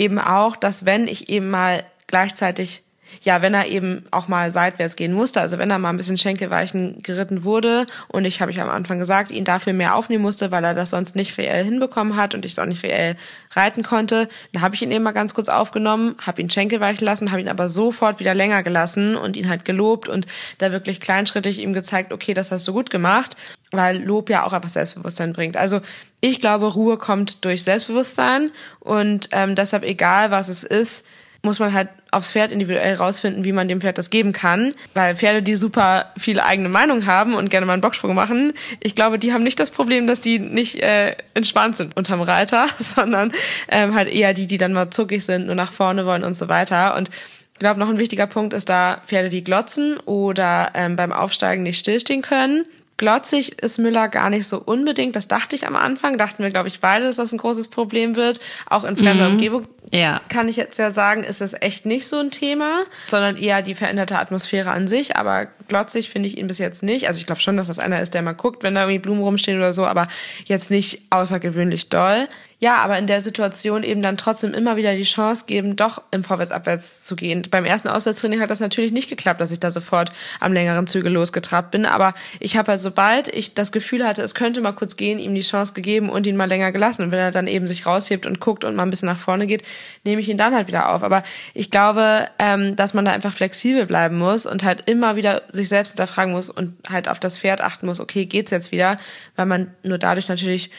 eben 0.00 0.18
auch, 0.18 0.56
dass 0.56 0.86
wenn 0.86 1.06
ich 1.06 1.28
eben 1.28 1.50
mal 1.50 1.84
gleichzeitig 2.06 2.82
ja, 3.22 3.42
wenn 3.42 3.54
er 3.54 3.66
eben 3.66 4.04
auch 4.12 4.28
mal 4.28 4.52
seitwärts 4.52 4.96
gehen 4.96 5.12
musste, 5.12 5.40
also 5.40 5.58
wenn 5.58 5.70
er 5.70 5.78
mal 5.78 5.90
ein 5.90 5.96
bisschen 5.96 6.16
Schenkelweichen 6.16 7.02
geritten 7.02 7.44
wurde 7.44 7.86
und 8.08 8.24
ich 8.24 8.40
habe 8.40 8.50
ich 8.50 8.60
am 8.60 8.70
Anfang 8.70 8.98
gesagt, 8.98 9.30
ihn 9.30 9.44
dafür 9.44 9.72
mehr 9.72 9.96
aufnehmen 9.96 10.22
musste, 10.22 10.52
weil 10.52 10.62
er 10.64 10.74
das 10.74 10.90
sonst 10.90 11.16
nicht 11.16 11.36
reell 11.36 11.64
hinbekommen 11.64 12.16
hat 12.16 12.34
und 12.34 12.44
ich 12.44 12.52
es 12.52 12.58
auch 12.58 12.66
nicht 12.66 12.82
reell 12.82 13.16
reiten 13.50 13.82
konnte, 13.82 14.28
dann 14.52 14.62
habe 14.62 14.74
ich 14.74 14.82
ihn 14.82 14.92
eben 14.92 15.02
mal 15.02 15.10
ganz 15.10 15.34
kurz 15.34 15.48
aufgenommen, 15.48 16.14
habe 16.24 16.40
ihn 16.40 16.50
Schenkelweichen 16.50 17.04
lassen, 17.04 17.30
habe 17.30 17.40
ihn 17.40 17.48
aber 17.48 17.68
sofort 17.68 18.20
wieder 18.20 18.34
länger 18.34 18.62
gelassen 18.62 19.16
und 19.16 19.36
ihn 19.36 19.48
halt 19.48 19.64
gelobt 19.64 20.08
und 20.08 20.26
da 20.58 20.72
wirklich 20.72 21.00
kleinschrittig 21.00 21.58
ihm 21.58 21.72
gezeigt, 21.72 22.12
okay, 22.12 22.32
das 22.32 22.52
hast 22.52 22.66
du 22.68 22.72
gut 22.72 22.90
gemacht, 22.90 23.36
weil 23.72 24.02
Lob 24.02 24.30
ja 24.30 24.44
auch 24.44 24.52
einfach 24.52 24.68
Selbstbewusstsein 24.68 25.32
bringt. 25.32 25.56
Also 25.56 25.80
ich 26.20 26.40
glaube, 26.40 26.66
Ruhe 26.66 26.96
kommt 26.96 27.44
durch 27.44 27.64
Selbstbewusstsein 27.64 28.50
und 28.80 29.28
ähm, 29.32 29.54
deshalb 29.54 29.84
egal 29.84 30.30
was 30.30 30.48
es 30.48 30.64
ist, 30.64 31.06
muss 31.42 31.58
man 31.58 31.72
halt 31.72 31.88
aufs 32.10 32.32
Pferd 32.32 32.52
individuell 32.52 32.94
rausfinden, 32.96 33.44
wie 33.44 33.52
man 33.52 33.68
dem 33.68 33.80
Pferd 33.80 33.96
das 33.96 34.10
geben 34.10 34.32
kann. 34.32 34.74
Weil 34.94 35.16
Pferde, 35.16 35.42
die 35.42 35.56
super 35.56 36.12
viele 36.18 36.44
eigene 36.44 36.68
Meinung 36.68 37.06
haben 37.06 37.34
und 37.34 37.50
gerne 37.50 37.66
mal 37.66 37.72
einen 37.74 37.82
Bocksprung 37.82 38.14
machen, 38.14 38.52
ich 38.80 38.94
glaube, 38.94 39.18
die 39.18 39.32
haben 39.32 39.42
nicht 39.42 39.58
das 39.58 39.70
Problem, 39.70 40.06
dass 40.06 40.20
die 40.20 40.38
nicht 40.38 40.82
äh, 40.82 41.16
entspannt 41.34 41.76
sind 41.76 41.96
unterm 41.96 42.20
Reiter, 42.20 42.66
sondern 42.78 43.32
ähm, 43.68 43.94
halt 43.94 44.08
eher 44.08 44.34
die, 44.34 44.46
die 44.46 44.58
dann 44.58 44.72
mal 44.72 44.90
zuckig 44.90 45.24
sind, 45.24 45.46
nur 45.46 45.54
nach 45.54 45.72
vorne 45.72 46.04
wollen 46.04 46.24
und 46.24 46.34
so 46.34 46.48
weiter. 46.48 46.94
Und 46.96 47.10
ich 47.54 47.58
glaube, 47.58 47.80
noch 47.80 47.88
ein 47.88 47.98
wichtiger 47.98 48.26
Punkt 48.26 48.52
ist 48.52 48.68
da 48.68 49.00
Pferde, 49.06 49.28
die 49.28 49.44
glotzen 49.44 49.98
oder 49.98 50.72
ähm, 50.74 50.96
beim 50.96 51.12
Aufsteigen 51.12 51.62
nicht 51.62 51.78
stillstehen 51.78 52.22
können. 52.22 52.64
Glotzig 53.00 53.62
ist 53.62 53.78
Müller 53.78 54.08
gar 54.08 54.28
nicht 54.28 54.46
so 54.46 54.58
unbedingt. 54.58 55.16
Das 55.16 55.26
dachte 55.26 55.56
ich 55.56 55.66
am 55.66 55.74
Anfang. 55.74 56.18
Dachten 56.18 56.42
wir, 56.42 56.50
glaube 56.50 56.68
ich, 56.68 56.80
beide, 56.80 57.06
dass 57.06 57.16
das 57.16 57.32
ein 57.32 57.38
großes 57.38 57.68
Problem 57.68 58.14
wird. 58.14 58.40
Auch 58.68 58.84
in 58.84 58.94
fremder 58.94 59.28
mhm. 59.28 59.36
Umgebung 59.36 59.66
ja. 59.90 60.20
kann 60.28 60.48
ich 60.48 60.56
jetzt 60.56 60.78
ja 60.78 60.90
sagen, 60.90 61.24
ist 61.24 61.40
es 61.40 61.54
echt 61.62 61.86
nicht 61.86 62.06
so 62.06 62.18
ein 62.18 62.30
Thema, 62.30 62.82
sondern 63.06 63.38
eher 63.38 63.62
die 63.62 63.74
veränderte 63.74 64.18
Atmosphäre 64.18 64.70
an 64.72 64.86
sich. 64.86 65.16
Aber 65.16 65.46
glotzig 65.66 66.10
finde 66.10 66.28
ich 66.28 66.36
ihn 66.36 66.46
bis 66.46 66.58
jetzt 66.58 66.82
nicht. 66.82 67.08
Also 67.08 67.18
ich 67.20 67.24
glaube 67.24 67.40
schon, 67.40 67.56
dass 67.56 67.68
das 67.68 67.78
einer 67.78 68.02
ist, 68.02 68.12
der 68.12 68.20
mal 68.20 68.32
guckt, 68.32 68.62
wenn 68.62 68.74
da 68.74 68.82
irgendwie 68.82 68.98
Blumen 68.98 69.22
rumstehen 69.22 69.56
oder 69.56 69.72
so, 69.72 69.86
aber 69.86 70.06
jetzt 70.44 70.70
nicht 70.70 71.00
außergewöhnlich 71.08 71.88
doll 71.88 72.28
ja, 72.60 72.76
aber 72.76 72.98
in 72.98 73.06
der 73.06 73.20
Situation 73.22 73.82
eben 73.82 74.02
dann 74.02 74.16
trotzdem 74.16 74.52
immer 74.52 74.76
wieder 74.76 74.94
die 74.94 75.04
Chance 75.04 75.44
geben, 75.46 75.76
doch 75.76 76.02
im 76.10 76.22
Vorwärts-Abwärts 76.22 77.04
zu 77.04 77.16
gehen. 77.16 77.42
Beim 77.50 77.64
ersten 77.64 77.88
Auswärtstraining 77.88 78.40
hat 78.40 78.50
das 78.50 78.60
natürlich 78.60 78.92
nicht 78.92 79.08
geklappt, 79.08 79.40
dass 79.40 79.50
ich 79.50 79.60
da 79.60 79.70
sofort 79.70 80.12
am 80.40 80.52
längeren 80.52 80.86
Züge 80.86 81.08
losgetrabt 81.08 81.70
bin, 81.70 81.86
aber 81.86 82.14
ich 82.38 82.56
habe 82.56 82.72
halt 82.72 82.80
sobald 82.80 83.28
ich 83.28 83.54
das 83.54 83.72
Gefühl 83.72 84.06
hatte, 84.06 84.22
es 84.22 84.34
könnte 84.34 84.60
mal 84.60 84.72
kurz 84.72 84.96
gehen, 84.96 85.18
ihm 85.18 85.34
die 85.34 85.40
Chance 85.40 85.72
gegeben 85.72 86.10
und 86.10 86.26
ihn 86.26 86.36
mal 86.36 86.48
länger 86.48 86.70
gelassen. 86.72 87.04
Und 87.04 87.12
wenn 87.12 87.18
er 87.18 87.30
dann 87.30 87.46
eben 87.46 87.66
sich 87.66 87.86
raushebt 87.86 88.26
und 88.26 88.40
guckt 88.40 88.64
und 88.64 88.74
mal 88.74 88.82
ein 88.82 88.90
bisschen 88.90 89.08
nach 89.08 89.18
vorne 89.18 89.46
geht, 89.46 89.62
nehme 90.04 90.20
ich 90.20 90.28
ihn 90.28 90.36
dann 90.36 90.54
halt 90.54 90.68
wieder 90.68 90.92
auf. 90.94 91.02
Aber 91.02 91.22
ich 91.54 91.70
glaube, 91.70 92.28
ähm, 92.38 92.76
dass 92.76 92.94
man 92.94 93.04
da 93.04 93.12
einfach 93.12 93.32
flexibel 93.32 93.86
bleiben 93.86 94.18
muss 94.18 94.46
und 94.46 94.64
halt 94.64 94.88
immer 94.88 95.16
wieder 95.16 95.42
sich 95.52 95.68
selbst 95.68 95.92
hinterfragen 95.92 96.32
muss 96.32 96.50
und 96.50 96.76
halt 96.88 97.08
auf 97.08 97.20
das 97.20 97.38
Pferd 97.38 97.60
achten 97.60 97.86
muss, 97.86 98.00
okay, 98.00 98.26
geht's 98.26 98.50
jetzt 98.50 98.72
wieder, 98.72 98.96
weil 99.36 99.46
man 99.46 99.74
nur 99.82 99.98
dadurch 99.98 100.28
natürlich 100.28 100.70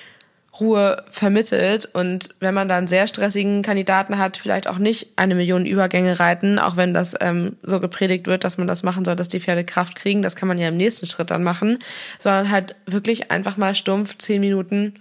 Ruhe 0.59 1.03
vermittelt. 1.09 1.89
Und 1.93 2.29
wenn 2.39 2.53
man 2.53 2.67
da 2.67 2.77
einen 2.77 2.87
sehr 2.87 3.07
stressigen 3.07 3.61
Kandidaten 3.61 4.17
hat, 4.17 4.37
vielleicht 4.37 4.67
auch 4.67 4.77
nicht 4.77 5.09
eine 5.15 5.35
Million 5.35 5.65
Übergänge 5.65 6.19
reiten, 6.19 6.59
auch 6.59 6.75
wenn 6.75 6.93
das 6.93 7.15
ähm, 7.21 7.55
so 7.63 7.79
gepredigt 7.79 8.27
wird, 8.27 8.43
dass 8.43 8.57
man 8.57 8.67
das 8.67 8.83
machen 8.83 9.05
soll, 9.05 9.15
dass 9.15 9.29
die 9.29 9.39
Pferde 9.39 9.63
Kraft 9.63 9.95
kriegen. 9.95 10.21
Das 10.21 10.35
kann 10.35 10.47
man 10.47 10.57
ja 10.57 10.67
im 10.67 10.77
nächsten 10.77 11.05
Schritt 11.05 11.31
dann 11.31 11.43
machen, 11.43 11.79
sondern 12.19 12.51
halt 12.51 12.75
wirklich 12.85 13.31
einfach 13.31 13.57
mal 13.57 13.75
stumpf 13.75 14.17
zehn 14.17 14.41
Minuten 14.41 14.93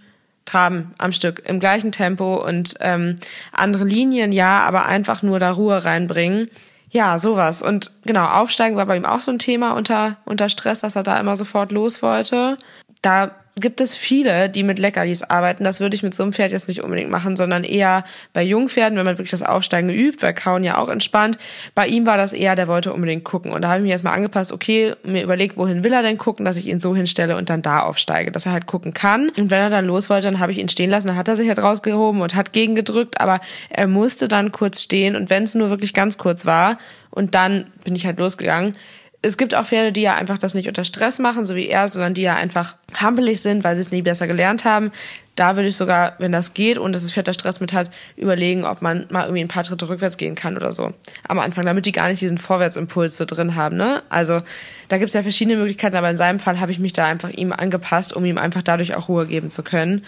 traben 0.46 0.94
am 0.98 1.12
Stück 1.12 1.42
im 1.46 1.60
gleichen 1.60 1.92
Tempo 1.92 2.34
und 2.44 2.74
ähm, 2.80 3.16
andere 3.52 3.84
Linien 3.84 4.32
ja, 4.32 4.60
aber 4.60 4.86
einfach 4.86 5.22
nur 5.22 5.38
da 5.38 5.52
Ruhe 5.52 5.84
reinbringen. 5.84 6.48
Ja, 6.90 7.18
sowas. 7.18 7.62
Und 7.62 7.92
genau, 8.04 8.26
Aufsteigen 8.26 8.76
war 8.76 8.86
bei 8.86 8.96
ihm 8.96 9.04
auch 9.04 9.20
so 9.20 9.30
ein 9.30 9.38
Thema 9.38 9.72
unter, 9.72 10.16
unter 10.24 10.48
Stress, 10.48 10.80
dass 10.80 10.96
er 10.96 11.04
da 11.04 11.20
immer 11.20 11.36
sofort 11.36 11.70
los 11.70 12.02
wollte. 12.02 12.56
Da 13.00 13.30
gibt 13.56 13.80
es 13.80 13.96
viele, 13.96 14.48
die 14.48 14.62
mit 14.62 14.78
Leckerlis 14.78 15.22
arbeiten. 15.22 15.64
Das 15.64 15.80
würde 15.80 15.94
ich 15.94 16.02
mit 16.02 16.14
so 16.14 16.22
einem 16.22 16.32
Pferd 16.32 16.52
jetzt 16.52 16.68
nicht 16.68 16.82
unbedingt 16.82 17.10
machen, 17.10 17.36
sondern 17.36 17.64
eher 17.64 18.04
bei 18.32 18.42
Jungpferden, 18.42 18.96
wenn 18.98 19.04
man 19.04 19.18
wirklich 19.18 19.30
das 19.30 19.42
Aufsteigen 19.42 19.90
übt, 19.90 20.22
weil 20.22 20.34
Kauen 20.34 20.64
ja 20.64 20.78
auch 20.78 20.88
entspannt. 20.88 21.38
Bei 21.74 21.86
ihm 21.86 22.06
war 22.06 22.16
das 22.16 22.32
eher, 22.32 22.56
der 22.56 22.68
wollte 22.68 22.92
unbedingt 22.92 23.24
gucken. 23.24 23.52
Und 23.52 23.62
da 23.62 23.68
habe 23.68 23.78
ich 23.78 23.82
mich 23.82 23.92
erstmal 23.92 24.14
angepasst, 24.14 24.52
okay, 24.52 24.94
mir 25.02 25.22
überlegt, 25.22 25.56
wohin 25.56 25.84
will 25.84 25.92
er 25.92 26.02
denn 26.02 26.18
gucken, 26.18 26.44
dass 26.44 26.56
ich 26.56 26.66
ihn 26.66 26.80
so 26.80 26.94
hinstelle 26.94 27.36
und 27.36 27.50
dann 27.50 27.62
da 27.62 27.80
aufsteige, 27.80 28.30
dass 28.30 28.46
er 28.46 28.52
halt 28.52 28.66
gucken 28.66 28.94
kann. 28.94 29.30
Und 29.36 29.50
wenn 29.50 29.60
er 29.60 29.70
dann 29.70 29.84
los 29.84 30.10
wollte, 30.10 30.28
dann 30.28 30.40
habe 30.40 30.52
ich 30.52 30.58
ihn 30.58 30.68
stehen 30.68 30.90
lassen, 30.90 31.08
dann 31.08 31.16
hat 31.16 31.28
er 31.28 31.36
sich 31.36 31.48
halt 31.48 31.62
rausgehoben 31.62 32.22
und 32.22 32.34
hat 32.34 32.52
gegengedrückt, 32.52 33.20
aber 33.20 33.40
er 33.68 33.86
musste 33.86 34.28
dann 34.28 34.52
kurz 34.52 34.82
stehen 34.82 35.16
und 35.16 35.30
wenn 35.30 35.44
es 35.44 35.54
nur 35.54 35.70
wirklich 35.70 35.94
ganz 35.94 36.18
kurz 36.18 36.46
war 36.46 36.78
und 37.10 37.34
dann 37.34 37.66
bin 37.84 37.94
ich 37.94 38.06
halt 38.06 38.18
losgegangen, 38.18 38.72
es 39.22 39.36
gibt 39.36 39.54
auch 39.54 39.66
Pferde, 39.66 39.92
die 39.92 40.00
ja 40.00 40.14
einfach 40.14 40.38
das 40.38 40.54
nicht 40.54 40.68
unter 40.68 40.84
Stress 40.84 41.18
machen, 41.18 41.44
so 41.44 41.54
wie 41.54 41.68
er, 41.68 41.88
sondern 41.88 42.14
die 42.14 42.22
ja 42.22 42.36
einfach 42.36 42.76
hampelig 42.94 43.42
sind, 43.42 43.64
weil 43.64 43.74
sie 43.76 43.82
es 43.82 43.90
nie 43.90 44.00
besser 44.00 44.26
gelernt 44.26 44.64
haben. 44.64 44.92
Da 45.36 45.56
würde 45.56 45.68
ich 45.68 45.76
sogar, 45.76 46.14
wenn 46.18 46.32
das 46.32 46.54
geht 46.54 46.78
und 46.78 46.92
das 46.92 47.10
Pferd 47.12 47.28
da 47.28 47.34
Stress 47.34 47.60
mit 47.60 47.72
hat, 47.72 47.90
überlegen, 48.16 48.64
ob 48.64 48.80
man 48.80 49.06
mal 49.10 49.24
irgendwie 49.24 49.42
ein 49.42 49.48
paar 49.48 49.64
Schritte 49.64 49.88
rückwärts 49.88 50.16
gehen 50.16 50.34
kann 50.34 50.56
oder 50.56 50.72
so. 50.72 50.94
Am 51.28 51.38
Anfang, 51.38 51.64
damit 51.64 51.84
die 51.84 51.92
gar 51.92 52.08
nicht 52.08 52.20
diesen 52.22 52.38
Vorwärtsimpuls 52.38 53.16
so 53.16 53.26
drin 53.26 53.54
haben. 53.54 53.76
Ne? 53.76 54.02
Also 54.08 54.40
da 54.88 54.96
gibt 54.96 55.08
es 55.08 55.14
ja 55.14 55.22
verschiedene 55.22 55.56
Möglichkeiten, 55.56 55.96
aber 55.96 56.10
in 56.10 56.16
seinem 56.16 56.38
Fall 56.38 56.58
habe 56.58 56.72
ich 56.72 56.78
mich 56.78 56.94
da 56.94 57.04
einfach 57.04 57.30
ihm 57.30 57.52
angepasst, 57.52 58.14
um 58.14 58.24
ihm 58.24 58.38
einfach 58.38 58.62
dadurch 58.62 58.94
auch 58.96 59.08
Ruhe 59.08 59.26
geben 59.26 59.50
zu 59.50 59.62
können. 59.62 60.04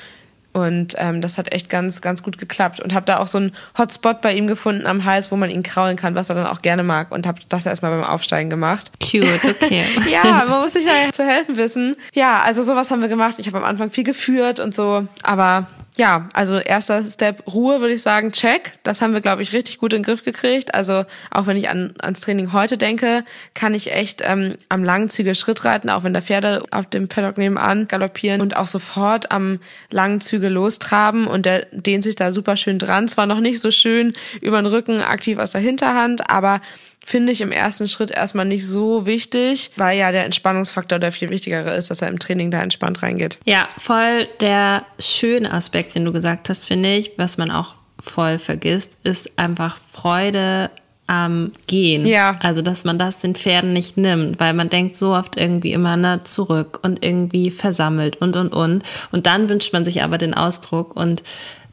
Und 0.52 0.94
ähm, 0.98 1.22
das 1.22 1.38
hat 1.38 1.52
echt 1.52 1.68
ganz, 1.68 2.02
ganz 2.02 2.22
gut 2.22 2.38
geklappt. 2.38 2.80
Und 2.80 2.92
habe 2.92 3.06
da 3.06 3.18
auch 3.18 3.28
so 3.28 3.38
einen 3.38 3.52
Hotspot 3.78 4.20
bei 4.20 4.34
ihm 4.34 4.46
gefunden 4.46 4.86
am 4.86 5.04
Hals, 5.04 5.32
wo 5.32 5.36
man 5.36 5.50
ihn 5.50 5.62
kraulen 5.62 5.96
kann, 5.96 6.14
was 6.14 6.28
er 6.28 6.34
dann 6.34 6.46
auch 6.46 6.62
gerne 6.62 6.82
mag. 6.82 7.10
Und 7.10 7.26
habe 7.26 7.40
das 7.48 7.66
erstmal 7.66 7.92
beim 7.92 8.04
Aufsteigen 8.04 8.50
gemacht. 8.50 8.92
Cute, 9.00 9.44
okay. 9.44 9.84
ja, 10.10 10.44
man 10.44 10.60
muss 10.60 10.74
sich 10.74 10.84
ja 10.84 11.12
zu 11.12 11.24
helfen 11.24 11.56
wissen. 11.56 11.96
Ja, 12.12 12.42
also 12.42 12.62
sowas 12.62 12.90
haben 12.90 13.00
wir 13.00 13.08
gemacht. 13.08 13.36
Ich 13.38 13.46
habe 13.46 13.58
am 13.58 13.64
Anfang 13.64 13.90
viel 13.90 14.04
geführt 14.04 14.60
und 14.60 14.74
so. 14.74 15.06
Aber 15.22 15.66
ja, 15.96 16.28
also 16.32 16.56
erster 16.56 17.02
Step 17.02 17.46
Ruhe 17.52 17.80
würde 17.80 17.92
ich 17.92 18.02
sagen, 18.02 18.32
check. 18.32 18.72
Das 18.82 19.02
haben 19.02 19.12
wir, 19.12 19.20
glaube 19.20 19.42
ich, 19.42 19.52
richtig 19.52 19.78
gut 19.78 19.92
in 19.92 19.98
den 19.98 20.04
Griff 20.04 20.24
gekriegt. 20.24 20.74
Also 20.74 21.04
auch 21.30 21.46
wenn 21.46 21.58
ich 21.58 21.68
an, 21.68 21.92
ans 22.00 22.22
Training 22.22 22.54
heute 22.54 22.78
denke, 22.78 23.24
kann 23.52 23.74
ich 23.74 23.92
echt 23.92 24.22
ähm, 24.24 24.54
am 24.70 24.84
langen 24.84 25.10
Zügel 25.10 25.34
Schritt 25.34 25.66
reiten, 25.66 25.90
auch 25.90 26.02
wenn 26.02 26.14
da 26.14 26.22
Pferde 26.22 26.62
auf 26.70 26.86
dem 26.86 27.08
Paddock 27.08 27.36
nebenan 27.36 27.88
galoppieren 27.88 28.40
und 28.40 28.56
auch 28.56 28.66
sofort 28.66 29.30
am 29.32 29.60
langen 29.90 30.22
Zügel 30.22 30.50
lostraben 30.50 31.26
und 31.26 31.44
der 31.44 31.66
dehnt 31.72 32.04
sich 32.04 32.16
da 32.16 32.32
super 32.32 32.56
schön 32.56 32.78
dran. 32.78 33.08
Zwar 33.08 33.26
noch 33.26 33.40
nicht 33.40 33.60
so 33.60 33.70
schön 33.70 34.14
über 34.40 34.62
den 34.62 34.66
Rücken 34.66 35.02
aktiv 35.02 35.38
aus 35.38 35.50
der 35.50 35.60
Hinterhand, 35.60 36.30
aber 36.30 36.62
finde 37.04 37.32
ich 37.32 37.40
im 37.40 37.52
ersten 37.52 37.88
Schritt 37.88 38.10
erstmal 38.10 38.44
nicht 38.44 38.66
so 38.66 39.06
wichtig, 39.06 39.70
weil 39.76 39.98
ja 39.98 40.12
der 40.12 40.24
Entspannungsfaktor 40.24 40.98
der 40.98 41.12
viel 41.12 41.30
wichtigere 41.30 41.74
ist, 41.74 41.90
dass 41.90 42.02
er 42.02 42.08
im 42.08 42.18
Training 42.18 42.50
da 42.50 42.62
entspannt 42.62 43.02
reingeht. 43.02 43.38
Ja, 43.44 43.68
voll 43.78 44.26
der 44.40 44.84
schöne 44.98 45.52
Aspekt, 45.52 45.94
den 45.94 46.04
du 46.04 46.12
gesagt 46.12 46.48
hast, 46.48 46.64
finde 46.64 46.94
ich, 46.94 47.12
was 47.16 47.38
man 47.38 47.50
auch 47.50 47.74
voll 47.98 48.38
vergisst, 48.38 48.96
ist 49.04 49.38
einfach 49.38 49.78
Freude 49.78 50.70
am 51.06 51.52
Gehen. 51.66 52.06
Ja. 52.06 52.36
Also, 52.40 52.62
dass 52.62 52.84
man 52.84 52.98
das 52.98 53.18
den 53.18 53.34
Pferden 53.34 53.72
nicht 53.72 53.96
nimmt, 53.96 54.40
weil 54.40 54.54
man 54.54 54.68
denkt 54.68 54.96
so 54.96 55.14
oft 55.14 55.36
irgendwie 55.36 55.72
immer 55.72 55.96
na, 55.96 56.24
zurück 56.24 56.78
und 56.82 57.04
irgendwie 57.04 57.50
versammelt 57.50 58.16
und 58.16 58.36
und 58.36 58.54
und. 58.54 58.82
Und 59.10 59.26
dann 59.26 59.48
wünscht 59.48 59.72
man 59.72 59.84
sich 59.84 60.02
aber 60.02 60.16
den 60.18 60.34
Ausdruck 60.34 60.96
und 60.96 61.22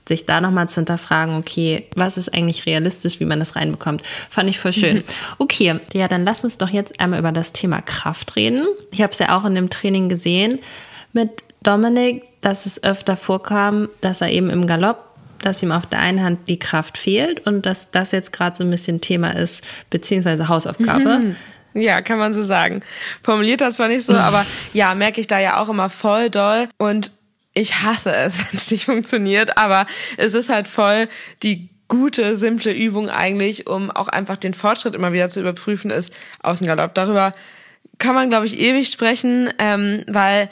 sich 0.10 0.26
da 0.26 0.41
nochmal 0.41 0.67
zu 0.67 0.82
hinterfragen, 0.82 1.38
okay, 1.38 1.86
was 1.95 2.17
ist 2.17 2.34
eigentlich 2.34 2.65
realistisch, 2.65 3.22
wie 3.22 3.26
man 3.26 3.39
das 3.39 3.56
reinbekommt. 3.56 4.06
Fand 4.06 4.50
ich 4.50 4.60
voll 4.60 4.74
schön. 4.74 4.98
Mhm. 4.98 5.04
Okay, 5.38 5.80
ja, 5.93 6.10
dann 6.10 6.26
lass 6.26 6.43
uns 6.43 6.58
doch 6.58 6.69
jetzt 6.69 7.00
einmal 7.00 7.19
über 7.19 7.32
das 7.32 7.54
Thema 7.54 7.82
Kraft 7.82 8.36
reden. 8.36 8.67
Ich 8.91 9.02
habe 9.02 9.12
es 9.12 9.19
ja 9.19 9.38
auch 9.38 9.45
in 9.45 9.56
dem 9.56 9.69
Training 9.69 10.10
gesehen 10.10 10.60
mit 11.13 11.43
Dominik, 11.63 12.24
dass 12.41 12.65
es 12.65 12.84
öfter 12.84 13.15
vorkam, 13.15 13.89
dass 14.02 14.22
er 14.22 14.30
eben 14.30 14.50
im 14.50 14.67
Galopp 14.67 15.06
dass 15.41 15.63
ihm 15.63 15.72
auf 15.72 15.86
der 15.86 16.00
einen 16.00 16.22
Hand 16.22 16.50
die 16.50 16.60
Kraft 16.60 16.98
fehlt 16.98 17.45
und 17.48 17.65
dass 17.65 17.91
das 17.91 18.12
jetzt 18.12 18.34
gerade 18.34 18.58
so 18.58 18.63
ein 18.65 18.69
bisschen 18.69 19.00
Thema 19.00 19.32
ist, 19.32 19.63
beziehungsweise 19.89 20.50
Hausaufgabe. 20.50 21.19
Mhm. 21.19 21.36
Ja, 21.74 22.02
kann 22.02 22.17
man 22.17 22.34
so 22.34 22.43
sagen. 22.43 22.82
Formuliert 23.24 23.62
das 23.62 23.76
zwar 23.76 23.88
nicht 23.88 24.04
so, 24.04 24.13
aber 24.17 24.45
ja, 24.74 24.95
merke 24.95 25.22
ich 25.22 25.28
da 25.28 25.39
ja 25.39 25.62
auch 25.62 25.69
immer 25.69 25.89
voll 25.89 26.30
doll. 26.30 26.67
Und 26.78 27.12
ich 27.54 27.82
hasse 27.84 28.14
es, 28.14 28.40
wenn 28.52 28.58
es 28.58 28.72
nicht 28.72 28.86
funktioniert, 28.86 29.58
aber 29.58 29.86
es 30.18 30.34
ist 30.34 30.50
halt 30.50 30.68
voll 30.68 31.08
die 31.44 31.70
gute, 31.88 32.36
simple 32.36 32.72
Übung 32.72 33.10
eigentlich, 33.10 33.68
um 33.68 33.90
auch 33.90 34.08
einfach 34.08 34.38
den 34.38 34.54
Fortschritt 34.54 34.94
immer 34.94 35.12
wieder 35.12 35.30
zu 35.30 35.40
überprüfen, 35.42 35.90
ist 35.90 36.16
Außengalopp. 36.42 36.94
Darüber 36.94 37.34
kann 37.98 38.16
man, 38.16 38.30
glaube 38.30 38.46
ich, 38.46 38.60
ewig 38.60 38.90
sprechen, 38.90 39.52
ähm, 39.58 40.04
weil 40.08 40.50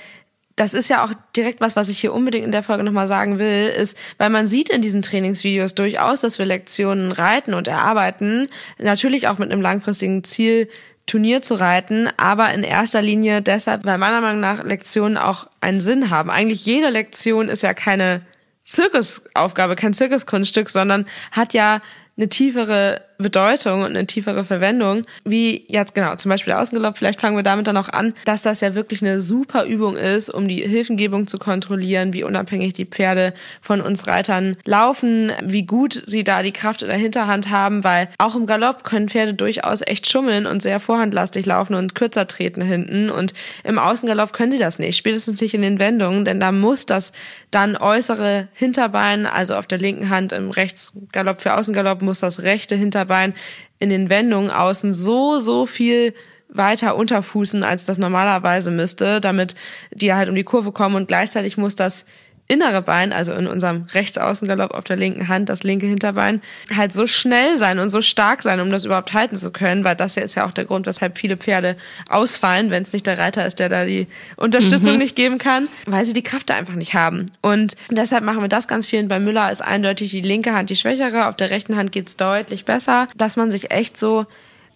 das 0.58 0.74
ist 0.74 0.90
ja 0.90 1.06
auch 1.06 1.14
direkt 1.36 1.62
was, 1.62 1.76
was 1.76 1.90
ich 1.90 2.00
hier 2.00 2.14
unbedingt 2.14 2.44
in 2.44 2.52
der 2.52 2.64
Folge 2.64 2.84
nochmal 2.84 3.08
sagen 3.08 3.38
will, 3.38 3.68
ist, 3.68 3.96
weil 4.18 4.32
man 4.32 4.48
sieht 4.48 4.72
in 4.72 4.82
diesen 4.82 5.04
Trainingsvideos 5.04 5.76
durchaus, 5.76 6.22
dass 6.22 6.40
wir 6.40 6.48
Lektionen 6.48 7.12
reiten 7.12 7.54
und 7.54 7.68
erarbeiten, 7.68 8.48
natürlich 8.80 9.28
auch 9.28 9.38
mit 9.38 9.52
einem 9.52 9.62
langfristigen 9.62 10.24
Ziel, 10.24 10.68
Turnier 11.08 11.41
zu 11.41 11.56
reiten, 11.56 12.10
aber 12.17 12.54
in 12.54 12.63
erster 12.63 13.02
Linie 13.02 13.41
deshalb, 13.41 13.86
weil 13.86 13.98
meiner 13.98 14.22
Meinung 14.22 14.41
nach 14.41 14.63
Lektionen 14.63 15.17
auch 15.17 15.48
einen 15.62 15.82
Sinn 15.82 16.10
haben. 16.10 16.30
Eigentlich 16.30 16.65
jede 16.65 16.89
Lektion 16.89 17.48
ist 17.48 17.63
ja 17.63 17.74
keine 17.74 18.22
Zirkusaufgabe, 18.62 19.76
kein 19.76 19.93
Zirkuskunststück, 19.93 20.70
sondern 20.70 21.08
hat 21.32 21.54
ja 21.54 21.82
eine 22.17 22.28
tiefere 22.28 23.02
Bedeutung 23.18 23.82
und 23.82 23.90
eine 23.90 24.06
tiefere 24.06 24.46
Verwendung, 24.46 25.04
wie 25.24 25.66
jetzt 25.68 25.96
genau 25.96 26.16
zum 26.16 26.30
Beispiel 26.30 26.52
der 26.52 26.62
Außengalopp. 26.62 26.98
Vielleicht 26.98 27.20
fangen 27.20 27.36
wir 27.36 27.44
damit 27.44 27.68
dann 27.68 27.78
auch 27.78 27.90
an, 27.90 28.14
dass 28.26 28.44
das 28.44 28.62
ja 28.62 28.76
wirklich 28.76 29.02
eine 29.02 29.20
super 29.20 29.66
Übung 29.66 29.98
ist, 29.98 30.30
um 30.30 30.48
die 30.48 30.62
Hilfengebung 30.62 31.26
zu 31.28 31.40
kontrollieren, 31.40 32.14
wie 32.14 32.24
unabhängig 32.24 32.74
die 32.74 32.86
Pferde 32.86 33.34
von 33.60 33.82
uns 33.82 34.08
Reitern 34.08 34.58
laufen, 34.66 35.32
wie 35.42 35.64
gut 35.64 36.04
sie 36.06 36.24
da 36.24 36.44
die 36.44 36.52
Kraft 36.52 36.84
in 36.84 36.90
der 36.90 36.98
Hinterhand 36.98 37.50
haben, 37.50 37.84
weil 37.84 38.10
auch 38.20 38.36
im 38.36 38.46
Galopp 38.46 38.84
können 38.84 39.10
Pferde 39.10 39.34
durchaus 39.34 39.82
echt 39.82 40.10
schummeln 40.10 40.46
und 40.46 40.62
sehr 40.62 40.80
vorhandlastig 40.80 41.46
laufen 41.46 41.74
und 41.74 41.96
kürzer 41.96 42.28
treten 42.28 42.62
hinten 42.62 43.10
und 43.10 43.34
im 43.64 43.80
Außengalopp 43.80 44.32
können 44.32 44.52
sie 44.52 44.60
das 44.60 44.78
nicht, 44.78 44.96
spätestens 44.96 45.42
nicht 45.42 45.56
in 45.56 45.64
den 45.64 45.80
Wendungen, 45.80 46.24
denn 46.24 46.40
da 46.40 46.52
muss 46.52 46.86
das 46.86 47.14
dann 47.50 47.78
äußere 47.78 48.48
Hinterbein, 48.54 49.26
also 49.26 49.56
auf 49.56 49.66
der 49.66 49.80
linken 49.80 50.10
Hand 50.10 50.34
im 50.34 50.52
Rechtsgalopp 50.52 51.42
für 51.42 51.56
Außengalopp 51.56 52.02
muss 52.02 52.20
das 52.20 52.44
rechte 52.44 52.76
Hinterbein 52.76 53.07
Hinterbein 53.08 53.34
in 53.80 53.89
den 53.89 54.10
Wendungen 54.10 54.50
außen 54.50 54.93
so, 54.93 55.39
so 55.39 55.65
viel 55.65 56.13
weiter 56.50 56.96
unterfußen, 56.96 57.63
als 57.63 57.86
das 57.86 57.98
normalerweise 57.98 58.72
müsste, 58.72 59.22
damit 59.22 59.56
die 59.91 60.13
halt 60.13 60.30
um 60.30 60.36
die 60.36 60.43
Kurve 60.43 60.72
kommen. 60.72 60.96
Und 60.96 61.08
gleichzeitig 61.08 61.58
muss 61.58 61.76
das 61.76 62.06
innere 62.48 62.82
Bein, 62.82 63.12
also 63.12 63.34
in 63.34 63.48
unserem 63.48 63.88
Rechtsaußengalopp 63.94 64.72
auf 64.72 64.86
der 64.86 64.96
linken 64.96 65.28
Hand, 65.28 65.50
das 65.50 65.64
linke 65.64 65.86
Hinterbein, 65.86 66.42
halt 66.74 66.94
so 66.94 67.06
schnell 67.06 67.58
sein 67.58 67.80
und 67.80 67.90
so 67.90 68.02
stark 68.02 68.42
sein, 68.42 68.60
um 68.60 68.72
das 68.72 68.86
überhaupt 68.86 69.14
halten 69.14 69.36
zu 69.36 69.52
können, 69.52 69.84
weil 69.84 69.96
das 69.96 70.16
ja 70.16 70.24
ist 70.24 70.36
ja 70.36 70.46
auch 70.46 70.52
der 70.52 70.66
Grund, 70.66 70.86
weshalb 70.86 71.18
viele 71.18 71.36
Pferde 71.36 71.76
ausfallen, 72.10 72.70
wenn 72.70 72.84
es 72.84 72.94
nicht 72.94 73.06
der 73.06 73.20
Reiter 73.20 73.46
ist, 73.46 73.60
der 73.60 73.70
da 73.70 73.86
die 73.86 74.08
Unterstützung 74.38 74.94
mhm. 74.94 75.00
nicht 75.00 75.16
geben 75.16 75.38
kann, 75.38 75.68
weil 75.86 76.06
sie 76.06 76.14
die 76.14 76.24
Kraft 76.24 76.50
da 76.50 76.56
einfach 76.56 76.76
nicht 76.76 76.94
haben. 76.94 77.32
Und 77.42 77.76
deshalb 77.90 78.24
machen 78.24 78.42
wir 78.42 78.50
das 78.50 78.68
ganz 78.68 78.88
viel. 78.88 79.04
Bei 79.04 79.20
Müller 79.20 79.52
ist 79.52 79.62
eindeutig 79.62 80.12
die 80.12 80.22
linke 80.22 80.54
Hand 80.54 80.70
die 80.70 80.76
schwächere, 80.76 81.28
auf 81.28 81.36
der 81.36 81.50
rechten 81.50 81.76
Hand 81.76 81.92
geht's 81.92 82.18
deutlich 82.18 82.66
besser, 82.66 83.08
dass 83.16 83.36
man 83.36 83.52
sich 83.52 83.72
echt 83.72 83.98
so 83.98 84.26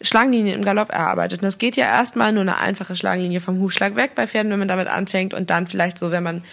Schlangenlinien 0.02 0.56
im 0.56 0.66
Galopp 0.66 0.92
erarbeitet. 0.92 1.42
Und 1.42 1.46
das 1.46 1.58
geht 1.58 1.78
ja 1.78 1.86
erstmal 1.86 2.34
nur 2.34 2.42
eine 2.42 2.58
einfache 2.58 2.96
Schlangenlinie 2.96 3.40
vom 3.40 3.60
Hufschlag 3.60 3.96
weg 3.96 4.12
bei 4.16 4.28
Pferden, 4.28 4.52
wenn 4.52 4.60
man 4.60 4.68
damit 4.68 4.88
anfängt 4.88 5.34
und 5.34 5.50
dann 5.50 5.68
vielleicht 5.68 5.98
so, 5.98 6.12
wenn 6.12 6.24
man 6.24 6.44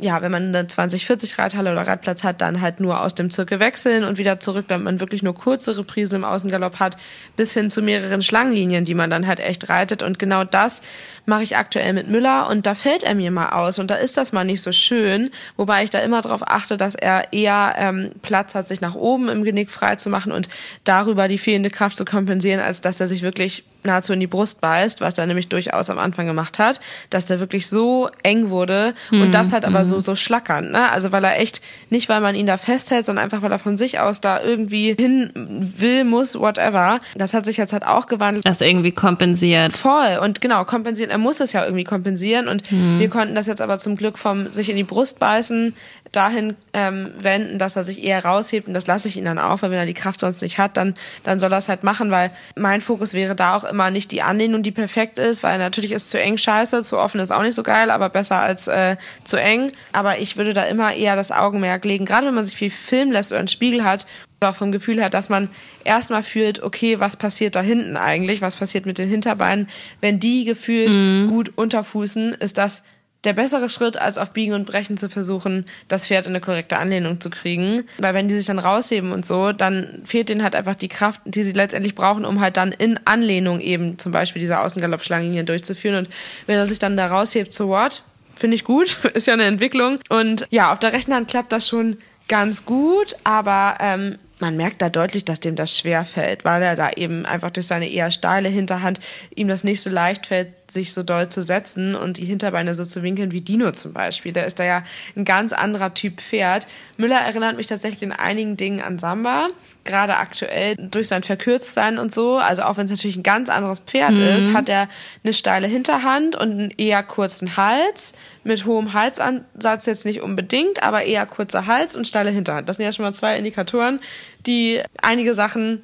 ja, 0.00 0.22
wenn 0.22 0.30
man 0.30 0.54
eine 0.54 0.66
2040 0.66 1.38
Reithalle 1.38 1.72
oder 1.72 1.86
Reitplatz 1.86 2.22
hat, 2.22 2.40
dann 2.40 2.60
halt 2.60 2.78
nur 2.80 3.02
aus 3.02 3.14
dem 3.14 3.30
Zirkel 3.30 3.58
wechseln 3.58 4.04
und 4.04 4.16
wieder 4.18 4.38
zurück, 4.38 4.66
damit 4.68 4.84
man 4.84 5.00
wirklich 5.00 5.22
nur 5.22 5.34
kurze 5.34 5.76
Reprise 5.76 6.16
im 6.16 6.24
Außengalopp 6.24 6.78
hat, 6.78 6.96
bis 7.36 7.52
hin 7.52 7.70
zu 7.70 7.82
mehreren 7.82 8.22
Schlangenlinien, 8.22 8.84
die 8.84 8.94
man 8.94 9.10
dann 9.10 9.26
halt 9.26 9.40
echt 9.40 9.68
reitet. 9.68 10.02
Und 10.02 10.18
genau 10.18 10.44
das 10.44 10.82
mache 11.26 11.42
ich 11.42 11.56
aktuell 11.56 11.92
mit 11.92 12.08
Müller. 12.08 12.48
Und 12.48 12.66
da 12.66 12.74
fällt 12.74 13.02
er 13.02 13.14
mir 13.14 13.30
mal 13.30 13.50
aus. 13.50 13.78
Und 13.78 13.90
da 13.90 13.96
ist 13.96 14.16
das 14.16 14.32
mal 14.32 14.44
nicht 14.44 14.62
so 14.62 14.72
schön, 14.72 15.30
wobei 15.56 15.82
ich 15.82 15.90
da 15.90 15.98
immer 15.98 16.20
darauf 16.20 16.46
achte, 16.46 16.76
dass 16.76 16.94
er 16.94 17.32
eher 17.32 17.74
ähm, 17.76 18.12
Platz 18.22 18.54
hat, 18.54 18.68
sich 18.68 18.80
nach 18.80 18.94
oben 18.94 19.28
im 19.28 19.42
Genick 19.42 19.70
frei 19.70 19.96
zu 19.96 20.10
machen 20.10 20.30
und 20.30 20.48
darüber 20.84 21.26
die 21.26 21.38
fehlende 21.38 21.70
Kraft 21.70 21.96
zu 21.96 22.04
kompensieren, 22.04 22.60
als 22.60 22.80
dass 22.80 23.00
er 23.00 23.08
sich 23.08 23.22
wirklich 23.22 23.64
nahezu 23.84 24.12
in 24.12 24.20
die 24.20 24.26
Brust 24.26 24.60
beißt, 24.60 25.00
was 25.00 25.18
er 25.18 25.26
nämlich 25.26 25.48
durchaus 25.48 25.90
am 25.90 25.98
Anfang 25.98 26.26
gemacht 26.26 26.58
hat, 26.58 26.80
dass 27.10 27.26
der 27.26 27.40
wirklich 27.40 27.68
so 27.68 28.10
eng 28.22 28.50
wurde 28.50 28.94
mhm. 29.10 29.22
und 29.22 29.34
das 29.34 29.52
halt 29.52 29.64
aber 29.64 29.84
so 29.84 29.96
mhm. 29.96 30.00
so 30.00 30.16
schlackernd, 30.16 30.72
ne? 30.72 30.90
Also 30.90 31.12
weil 31.12 31.24
er 31.24 31.38
echt 31.38 31.60
nicht, 31.90 32.08
weil 32.08 32.20
man 32.20 32.34
ihn 32.34 32.46
da 32.46 32.56
festhält, 32.56 33.04
sondern 33.04 33.24
einfach 33.24 33.42
weil 33.42 33.52
er 33.52 33.58
von 33.58 33.76
sich 33.76 34.00
aus 34.00 34.20
da 34.20 34.42
irgendwie 34.42 34.94
hin 34.94 35.30
will, 35.34 36.04
muss, 36.04 36.38
whatever. 36.38 37.00
Das 37.14 37.34
hat 37.34 37.44
sich 37.44 37.56
jetzt 37.56 37.72
halt 37.72 37.86
auch 37.86 38.06
gewandelt. 38.06 38.44
Das 38.44 38.60
irgendwie 38.60 38.92
kompensiert. 38.92 39.72
Voll 39.72 40.18
und 40.22 40.40
genau 40.40 40.64
kompensiert. 40.64 41.10
Er 41.10 41.18
muss 41.18 41.40
es 41.40 41.52
ja 41.52 41.64
irgendwie 41.64 41.84
kompensieren 41.84 42.48
und 42.48 42.70
mhm. 42.70 42.98
wir 42.98 43.08
konnten 43.08 43.34
das 43.34 43.46
jetzt 43.46 43.60
aber 43.60 43.78
zum 43.78 43.96
Glück 43.96 44.18
vom 44.18 44.52
sich 44.52 44.68
in 44.70 44.76
die 44.76 44.84
Brust 44.84 45.18
beißen 45.18 45.74
dahin 46.12 46.56
ähm, 46.72 47.10
wenden, 47.18 47.58
dass 47.58 47.76
er 47.76 47.84
sich 47.84 48.02
eher 48.02 48.24
raushebt 48.24 48.68
und 48.68 48.74
das 48.74 48.86
lasse 48.86 49.08
ich 49.08 49.16
ihn 49.16 49.24
dann 49.24 49.38
auch, 49.38 49.62
weil 49.62 49.70
wenn 49.70 49.78
er 49.78 49.86
die 49.86 49.94
Kraft 49.94 50.20
sonst 50.20 50.42
nicht 50.42 50.58
hat, 50.58 50.76
dann, 50.76 50.94
dann 51.22 51.38
soll 51.38 51.52
er 51.52 51.58
es 51.58 51.68
halt 51.68 51.84
machen, 51.84 52.10
weil 52.10 52.30
mein 52.56 52.80
Fokus 52.80 53.14
wäre 53.14 53.34
da 53.34 53.56
auch 53.56 53.64
immer 53.64 53.90
nicht 53.90 54.10
die 54.12 54.22
Anlehnung, 54.22 54.62
die 54.62 54.70
perfekt 54.70 55.18
ist, 55.18 55.42
weil 55.42 55.58
natürlich 55.58 55.92
ist 55.92 56.10
zu 56.10 56.20
eng 56.20 56.38
scheiße, 56.38 56.82
zu 56.82 56.98
offen 56.98 57.20
ist 57.20 57.30
auch 57.30 57.42
nicht 57.42 57.54
so 57.54 57.62
geil, 57.62 57.90
aber 57.90 58.08
besser 58.08 58.38
als 58.40 58.68
äh, 58.68 58.96
zu 59.24 59.36
eng. 59.36 59.72
Aber 59.92 60.18
ich 60.18 60.36
würde 60.36 60.54
da 60.54 60.64
immer 60.64 60.94
eher 60.94 61.16
das 61.16 61.32
Augenmerk 61.32 61.84
legen, 61.84 62.04
gerade 62.04 62.26
wenn 62.26 62.34
man 62.34 62.44
sich 62.44 62.56
viel 62.56 62.70
filmen 62.70 63.12
lässt 63.12 63.32
oder 63.32 63.40
einen 63.40 63.48
Spiegel 63.48 63.84
hat 63.84 64.06
oder 64.40 64.50
auch 64.50 64.56
vom 64.56 64.72
Gefühl 64.72 65.02
hat, 65.02 65.14
dass 65.14 65.28
man 65.28 65.50
erstmal 65.84 66.22
fühlt, 66.22 66.62
okay, 66.62 67.00
was 67.00 67.16
passiert 67.16 67.56
da 67.56 67.60
hinten 67.60 67.96
eigentlich, 67.96 68.40
was 68.40 68.56
passiert 68.56 68.86
mit 68.86 68.98
den 68.98 69.08
Hinterbeinen, 69.08 69.68
wenn 70.00 70.20
die 70.20 70.44
gefühlt 70.44 70.92
mhm. 70.92 71.28
gut 71.28 71.52
unterfußen, 71.56 72.34
ist 72.34 72.58
das 72.58 72.84
der 73.24 73.32
bessere 73.32 73.68
Schritt, 73.68 73.96
als 73.96 74.16
auf 74.16 74.32
Biegen 74.32 74.54
und 74.54 74.64
Brechen 74.64 74.96
zu 74.96 75.08
versuchen, 75.08 75.66
das 75.88 76.06
Pferd 76.06 76.26
in 76.26 76.32
eine 76.32 76.40
korrekte 76.40 76.78
Anlehnung 76.78 77.20
zu 77.20 77.30
kriegen. 77.30 77.84
Weil 77.98 78.14
wenn 78.14 78.28
die 78.28 78.36
sich 78.36 78.46
dann 78.46 78.60
rausheben 78.60 79.12
und 79.12 79.26
so, 79.26 79.52
dann 79.52 80.02
fehlt 80.04 80.28
denen 80.28 80.42
halt 80.42 80.54
einfach 80.54 80.76
die 80.76 80.88
Kraft, 80.88 81.20
die 81.24 81.42
sie 81.42 81.52
letztendlich 81.52 81.94
brauchen, 81.94 82.24
um 82.24 82.40
halt 82.40 82.56
dann 82.56 82.70
in 82.70 82.98
Anlehnung 83.06 83.60
eben 83.60 83.98
zum 83.98 84.12
Beispiel 84.12 84.40
diese 84.40 84.60
Außengaloppschlangenlinien 84.60 85.46
durchzuführen. 85.46 85.96
Und 85.96 86.08
wenn 86.46 86.56
er 86.56 86.68
sich 86.68 86.78
dann 86.78 86.96
da 86.96 87.08
raushebt, 87.08 87.52
so 87.52 87.68
what? 87.68 88.02
Finde 88.36 88.54
ich 88.54 88.64
gut, 88.64 88.98
ist 89.14 89.26
ja 89.26 89.34
eine 89.34 89.44
Entwicklung. 89.44 89.98
Und 90.08 90.46
ja, 90.50 90.72
auf 90.72 90.78
der 90.78 90.92
rechten 90.92 91.12
Hand 91.12 91.28
klappt 91.28 91.52
das 91.52 91.66
schon 91.66 91.98
ganz 92.28 92.64
gut, 92.64 93.16
aber 93.24 93.78
ähm, 93.80 94.18
man 94.38 94.56
merkt 94.56 94.80
da 94.82 94.88
deutlich, 94.88 95.24
dass 95.24 95.40
dem 95.40 95.56
das 95.56 95.76
schwer 95.76 96.04
fällt, 96.04 96.44
weil 96.44 96.62
er 96.62 96.76
da 96.76 96.90
eben 96.90 97.26
einfach 97.26 97.50
durch 97.50 97.66
seine 97.66 97.88
eher 97.88 98.10
steile 98.10 98.48
Hinterhand 98.48 99.00
ihm 99.34 99.48
das 99.48 99.64
nicht 99.64 99.80
so 99.80 99.90
leicht 99.90 100.26
fällt, 100.26 100.52
sich 100.70 100.92
so 100.92 101.02
doll 101.02 101.28
zu 101.28 101.42
setzen 101.42 101.94
und 101.94 102.18
die 102.18 102.24
Hinterbeine 102.24 102.74
so 102.74 102.84
zu 102.84 103.02
winkeln 103.02 103.32
wie 103.32 103.40
Dino 103.40 103.72
zum 103.72 103.92
Beispiel. 103.92 104.32
Der 104.32 104.46
ist 104.46 104.58
da 104.58 104.64
ja 104.64 104.84
ein 105.16 105.24
ganz 105.24 105.52
anderer 105.52 105.94
Typ 105.94 106.20
Pferd. 106.20 106.66
Müller 106.96 107.20
erinnert 107.20 107.56
mich 107.56 107.66
tatsächlich 107.66 108.02
in 108.02 108.12
einigen 108.12 108.56
Dingen 108.56 108.80
an 108.80 108.98
Samba, 108.98 109.48
gerade 109.84 110.16
aktuell 110.16 110.76
durch 110.76 111.08
sein 111.08 111.22
Verkürztsein 111.22 111.98
und 111.98 112.12
so. 112.12 112.38
Also 112.38 112.62
auch 112.62 112.76
wenn 112.76 112.84
es 112.84 112.90
natürlich 112.90 113.16
ein 113.16 113.22
ganz 113.22 113.48
anderes 113.48 113.80
Pferd 113.80 114.12
mhm. 114.12 114.22
ist, 114.22 114.52
hat 114.52 114.68
er 114.68 114.88
eine 115.24 115.32
steile 115.32 115.66
Hinterhand 115.66 116.36
und 116.36 116.50
einen 116.50 116.70
eher 116.76 117.02
kurzen 117.02 117.56
Hals 117.56 118.12
mit 118.44 118.64
hohem 118.64 118.92
Halsansatz 118.92 119.86
jetzt 119.86 120.04
nicht 120.04 120.22
unbedingt, 120.22 120.82
aber 120.82 121.04
eher 121.04 121.26
kurzer 121.26 121.66
Hals 121.66 121.96
und 121.96 122.06
steile 122.06 122.30
Hinterhand. 122.30 122.68
Das 122.68 122.76
sind 122.76 122.84
ja 122.84 122.92
schon 122.92 123.04
mal 123.04 123.12
zwei 123.12 123.36
Indikatoren, 123.36 124.00
die 124.46 124.82
einige 125.00 125.34
Sachen 125.34 125.82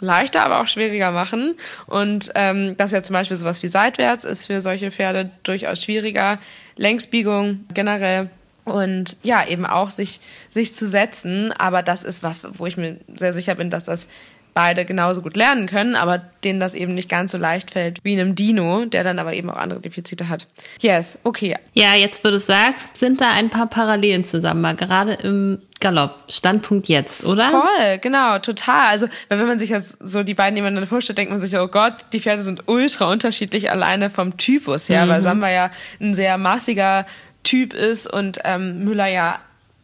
leichter, 0.00 0.44
aber 0.44 0.60
auch 0.60 0.68
schwieriger 0.68 1.10
machen. 1.10 1.56
Und 1.86 2.30
ähm, 2.34 2.76
das 2.76 2.86
ist 2.88 2.92
ja 2.92 3.02
zum 3.02 3.14
Beispiel 3.14 3.36
sowas 3.36 3.62
wie 3.62 3.68
seitwärts 3.68 4.24
ist 4.24 4.46
für 4.46 4.60
solche 4.60 4.90
Pferde 4.90 5.30
durchaus 5.42 5.82
schwieriger. 5.82 6.38
Längsbiegung 6.76 7.66
generell 7.74 8.30
und 8.68 9.16
ja, 9.22 9.46
eben 9.46 9.66
auch 9.66 9.90
sich, 9.90 10.20
sich 10.50 10.74
zu 10.74 10.86
setzen. 10.86 11.52
Aber 11.52 11.82
das 11.82 12.04
ist 12.04 12.22
was, 12.22 12.42
wo 12.58 12.66
ich 12.66 12.76
mir 12.76 12.98
sehr 13.16 13.32
sicher 13.32 13.54
bin, 13.54 13.70
dass 13.70 13.84
das 13.84 14.08
beide 14.54 14.84
genauso 14.84 15.22
gut 15.22 15.36
lernen 15.36 15.66
können, 15.66 15.94
aber 15.94 16.18
denen 16.42 16.58
das 16.58 16.74
eben 16.74 16.94
nicht 16.94 17.08
ganz 17.08 17.30
so 17.30 17.38
leicht 17.38 17.70
fällt 17.70 18.00
wie 18.02 18.18
einem 18.18 18.34
Dino, 18.34 18.86
der 18.86 19.04
dann 19.04 19.20
aber 19.20 19.34
eben 19.34 19.50
auch 19.50 19.56
andere 19.56 19.80
Defizite 19.80 20.28
hat. 20.28 20.48
Yes, 20.80 21.18
okay. 21.22 21.56
Ja, 21.74 21.94
jetzt, 21.94 22.24
wo 22.24 22.30
du 22.30 22.38
sagst, 22.40 22.96
sind 22.96 23.20
da 23.20 23.30
ein 23.30 23.50
paar 23.50 23.68
Parallelen 23.68 24.24
zusammen, 24.24 24.76
gerade 24.76 25.12
im 25.12 25.58
Galopp. 25.80 26.24
Standpunkt 26.28 26.88
jetzt, 26.88 27.24
oder? 27.24 27.48
Voll, 27.48 27.98
genau, 28.00 28.38
total. 28.38 28.88
Also, 28.88 29.06
wenn 29.28 29.46
man 29.46 29.58
sich 29.58 29.70
jetzt 29.70 29.98
so 30.00 30.22
die 30.22 30.34
beiden 30.34 30.54
nebeneinander 30.54 30.86
vorstellt, 30.86 31.18
denkt 31.18 31.32
man 31.32 31.40
sich, 31.40 31.56
oh 31.58 31.68
Gott, 31.68 32.06
die 32.12 32.20
Pferde 32.20 32.42
sind 32.42 32.66
ultra 32.66 33.10
unterschiedlich 33.10 33.70
alleine 33.70 34.10
vom 34.10 34.36
Typus 34.36 34.88
her, 34.88 35.06
mhm. 35.06 35.10
weil 35.10 35.22
Samba 35.22 35.50
ja 35.50 35.70
ein 36.00 36.14
sehr 36.14 36.38
massiger 36.38 37.06
Typ 37.42 37.74
ist 37.74 38.06
und 38.06 38.40
ähm, 38.44 38.84
Müller 38.84 39.06
ja 39.06 39.38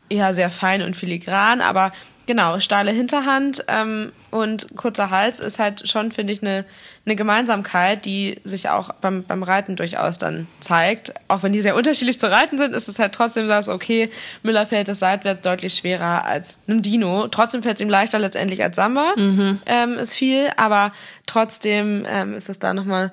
eher 0.09 0.35
sehr 0.35 0.51
fein 0.51 0.83
und 0.83 0.97
filigran, 0.97 1.61
aber 1.61 1.93
genau, 2.27 2.61
steile 2.61 2.91
Hinterhand 2.91 3.65
ähm, 3.69 4.13
und 4.31 4.77
kurzer 4.77 5.11
Hals 5.11 5.41
ist 5.41 5.59
halt 5.59 5.89
schon, 5.89 6.13
finde 6.13 6.33
ich, 6.33 6.43
eine, 6.43 6.65
eine 7.05 7.17
Gemeinsamkeit, 7.17 8.05
die 8.05 8.41
sich 8.45 8.69
auch 8.69 8.93
beim, 8.95 9.25
beim 9.25 9.43
Reiten 9.43 9.77
durchaus 9.77 10.19
dann 10.19 10.47
zeigt. 10.61 11.15
Auch 11.29 11.43
wenn 11.43 11.53
die 11.53 11.61
sehr 11.61 11.77
unterschiedlich 11.77 12.19
zu 12.19 12.31
reiten 12.31 12.59
sind, 12.59 12.75
ist 12.75 12.89
es 12.89 12.99
halt 12.99 13.13
trotzdem 13.13 13.49
das, 13.49 13.69
okay, 13.69 14.11
Müller 14.43 14.67
fällt 14.67 14.89
es 14.89 15.01
seitwärts 15.01 15.43
deutlich 15.43 15.75
schwerer 15.75 16.25
als 16.25 16.61
einem 16.67 16.83
Dino. 16.83 17.29
Trotzdem 17.29 17.63
fällt 17.63 17.77
es 17.77 17.81
ihm 17.81 17.91
leichter 17.91 18.19
letztendlich 18.19 18.63
als 18.63 18.77
Samba, 18.77 19.15
mhm. 19.17 19.61
ähm, 19.67 19.99
ist 19.99 20.15
viel, 20.15 20.51
aber 20.57 20.93
trotzdem 21.27 22.05
ähm, 22.09 22.35
ist 22.35 22.49
es 22.49 22.59
da 22.59 22.75
nochmal 22.75 23.13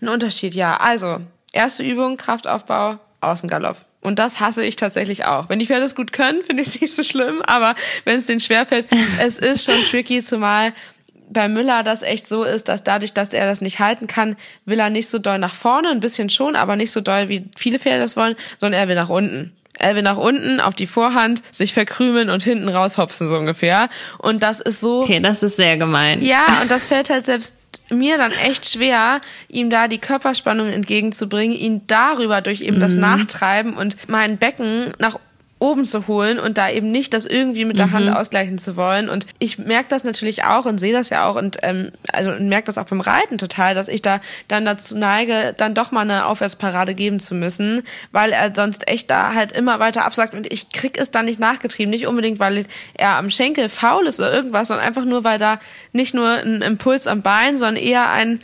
ein 0.00 0.08
Unterschied. 0.08 0.54
Ja, 0.54 0.76
also, 0.76 1.20
erste 1.52 1.82
Übung, 1.82 2.16
Kraftaufbau, 2.16 2.98
Außengalopp. 3.20 3.78
Und 4.04 4.18
das 4.18 4.38
hasse 4.38 4.64
ich 4.64 4.76
tatsächlich 4.76 5.24
auch. 5.24 5.48
Wenn 5.48 5.58
die 5.58 5.66
Pferde 5.66 5.84
es 5.84 5.96
gut 5.96 6.12
können, 6.12 6.44
finde 6.44 6.62
ich 6.62 6.68
es 6.68 6.80
nicht 6.80 6.94
so 6.94 7.02
schlimm, 7.02 7.40
aber 7.42 7.74
wenn 8.04 8.18
es 8.18 8.26
denen 8.26 8.38
schwerfällt, 8.38 8.86
es 9.18 9.38
ist 9.38 9.64
schon 9.64 9.82
tricky, 9.86 10.20
zumal 10.20 10.74
bei 11.30 11.48
Müller 11.48 11.82
das 11.82 12.02
echt 12.02 12.26
so 12.26 12.44
ist, 12.44 12.68
dass 12.68 12.84
dadurch, 12.84 13.14
dass 13.14 13.32
er 13.32 13.46
das 13.46 13.62
nicht 13.62 13.78
halten 13.78 14.06
kann, 14.06 14.36
will 14.66 14.78
er 14.78 14.90
nicht 14.90 15.08
so 15.08 15.18
doll 15.18 15.38
nach 15.38 15.54
vorne, 15.54 15.88
ein 15.88 16.00
bisschen 16.00 16.28
schon, 16.28 16.54
aber 16.54 16.76
nicht 16.76 16.92
so 16.92 17.00
doll, 17.00 17.30
wie 17.30 17.46
viele 17.56 17.78
Pferde 17.78 18.00
das 18.00 18.14
wollen, 18.16 18.36
sondern 18.58 18.78
er 18.78 18.88
will 18.88 18.94
nach 18.94 19.08
unten. 19.08 19.52
Er 19.76 19.96
will 19.96 20.02
nach 20.02 20.18
unten 20.18 20.60
auf 20.60 20.74
die 20.74 20.86
Vorhand, 20.86 21.42
sich 21.50 21.72
verkrümeln 21.72 22.28
und 22.28 22.44
hinten 22.44 22.68
raushopsen 22.68 23.28
so 23.28 23.36
ungefähr. 23.36 23.88
Und 24.18 24.42
das 24.42 24.60
ist 24.60 24.80
so. 24.80 25.02
Okay, 25.02 25.18
das 25.18 25.42
ist 25.42 25.56
sehr 25.56 25.78
gemein. 25.78 26.22
Ja, 26.22 26.60
und 26.62 26.70
das 26.70 26.86
fällt 26.86 27.10
halt 27.10 27.24
selbst 27.24 27.56
mir 27.94 28.18
dann 28.18 28.32
echt 28.32 28.66
schwer, 28.66 29.20
ihm 29.48 29.70
da 29.70 29.88
die 29.88 29.98
Körperspannung 29.98 30.68
entgegenzubringen, 30.68 31.56
ihn 31.56 31.82
darüber 31.86 32.40
durch 32.40 32.60
eben 32.60 32.76
mhm. 32.76 32.80
das 32.80 32.96
Nachtreiben 32.96 33.74
und 33.74 33.96
mein 34.08 34.38
Becken 34.38 34.92
nach 34.98 35.18
oben 35.64 35.86
zu 35.86 36.06
holen 36.06 36.38
und 36.38 36.58
da 36.58 36.68
eben 36.68 36.90
nicht 36.90 37.14
das 37.14 37.24
irgendwie 37.24 37.64
mit 37.64 37.78
der 37.78 37.86
mhm. 37.86 37.92
Hand 37.92 38.10
ausgleichen 38.10 38.58
zu 38.58 38.76
wollen. 38.76 39.08
Und 39.08 39.26
ich 39.38 39.58
merke 39.58 39.88
das 39.88 40.04
natürlich 40.04 40.44
auch 40.44 40.66
und 40.66 40.78
sehe 40.78 40.92
das 40.92 41.08
ja 41.08 41.26
auch 41.26 41.36
und 41.36 41.56
ähm, 41.62 41.90
also 42.12 42.32
merke 42.38 42.66
das 42.66 42.76
auch 42.76 42.84
beim 42.84 43.00
Reiten 43.00 43.38
total, 43.38 43.74
dass 43.74 43.88
ich 43.88 44.02
da 44.02 44.20
dann 44.46 44.66
dazu 44.66 44.96
neige, 44.98 45.54
dann 45.56 45.74
doch 45.74 45.90
mal 45.90 46.02
eine 46.02 46.26
Aufwärtsparade 46.26 46.94
geben 46.94 47.18
zu 47.18 47.34
müssen, 47.34 47.82
weil 48.12 48.32
er 48.32 48.54
sonst 48.54 48.86
echt 48.88 49.10
da 49.10 49.32
halt 49.32 49.52
immer 49.52 49.80
weiter 49.80 50.04
absagt 50.04 50.34
und 50.34 50.52
ich 50.52 50.68
krieg 50.68 50.98
es 50.98 51.10
dann 51.10 51.24
nicht 51.24 51.40
nachgetrieben. 51.40 51.90
Nicht 51.90 52.06
unbedingt, 52.06 52.38
weil 52.38 52.66
er 52.92 53.16
am 53.16 53.30
Schenkel 53.30 53.70
faul 53.70 54.06
ist 54.06 54.20
oder 54.20 54.34
irgendwas, 54.34 54.68
sondern 54.68 54.86
einfach 54.86 55.06
nur, 55.06 55.24
weil 55.24 55.38
da 55.38 55.60
nicht 55.92 56.12
nur 56.12 56.28
ein 56.28 56.60
Impuls 56.60 57.06
am 57.06 57.22
Bein, 57.22 57.56
sondern 57.56 57.82
eher 57.82 58.10
ein 58.10 58.40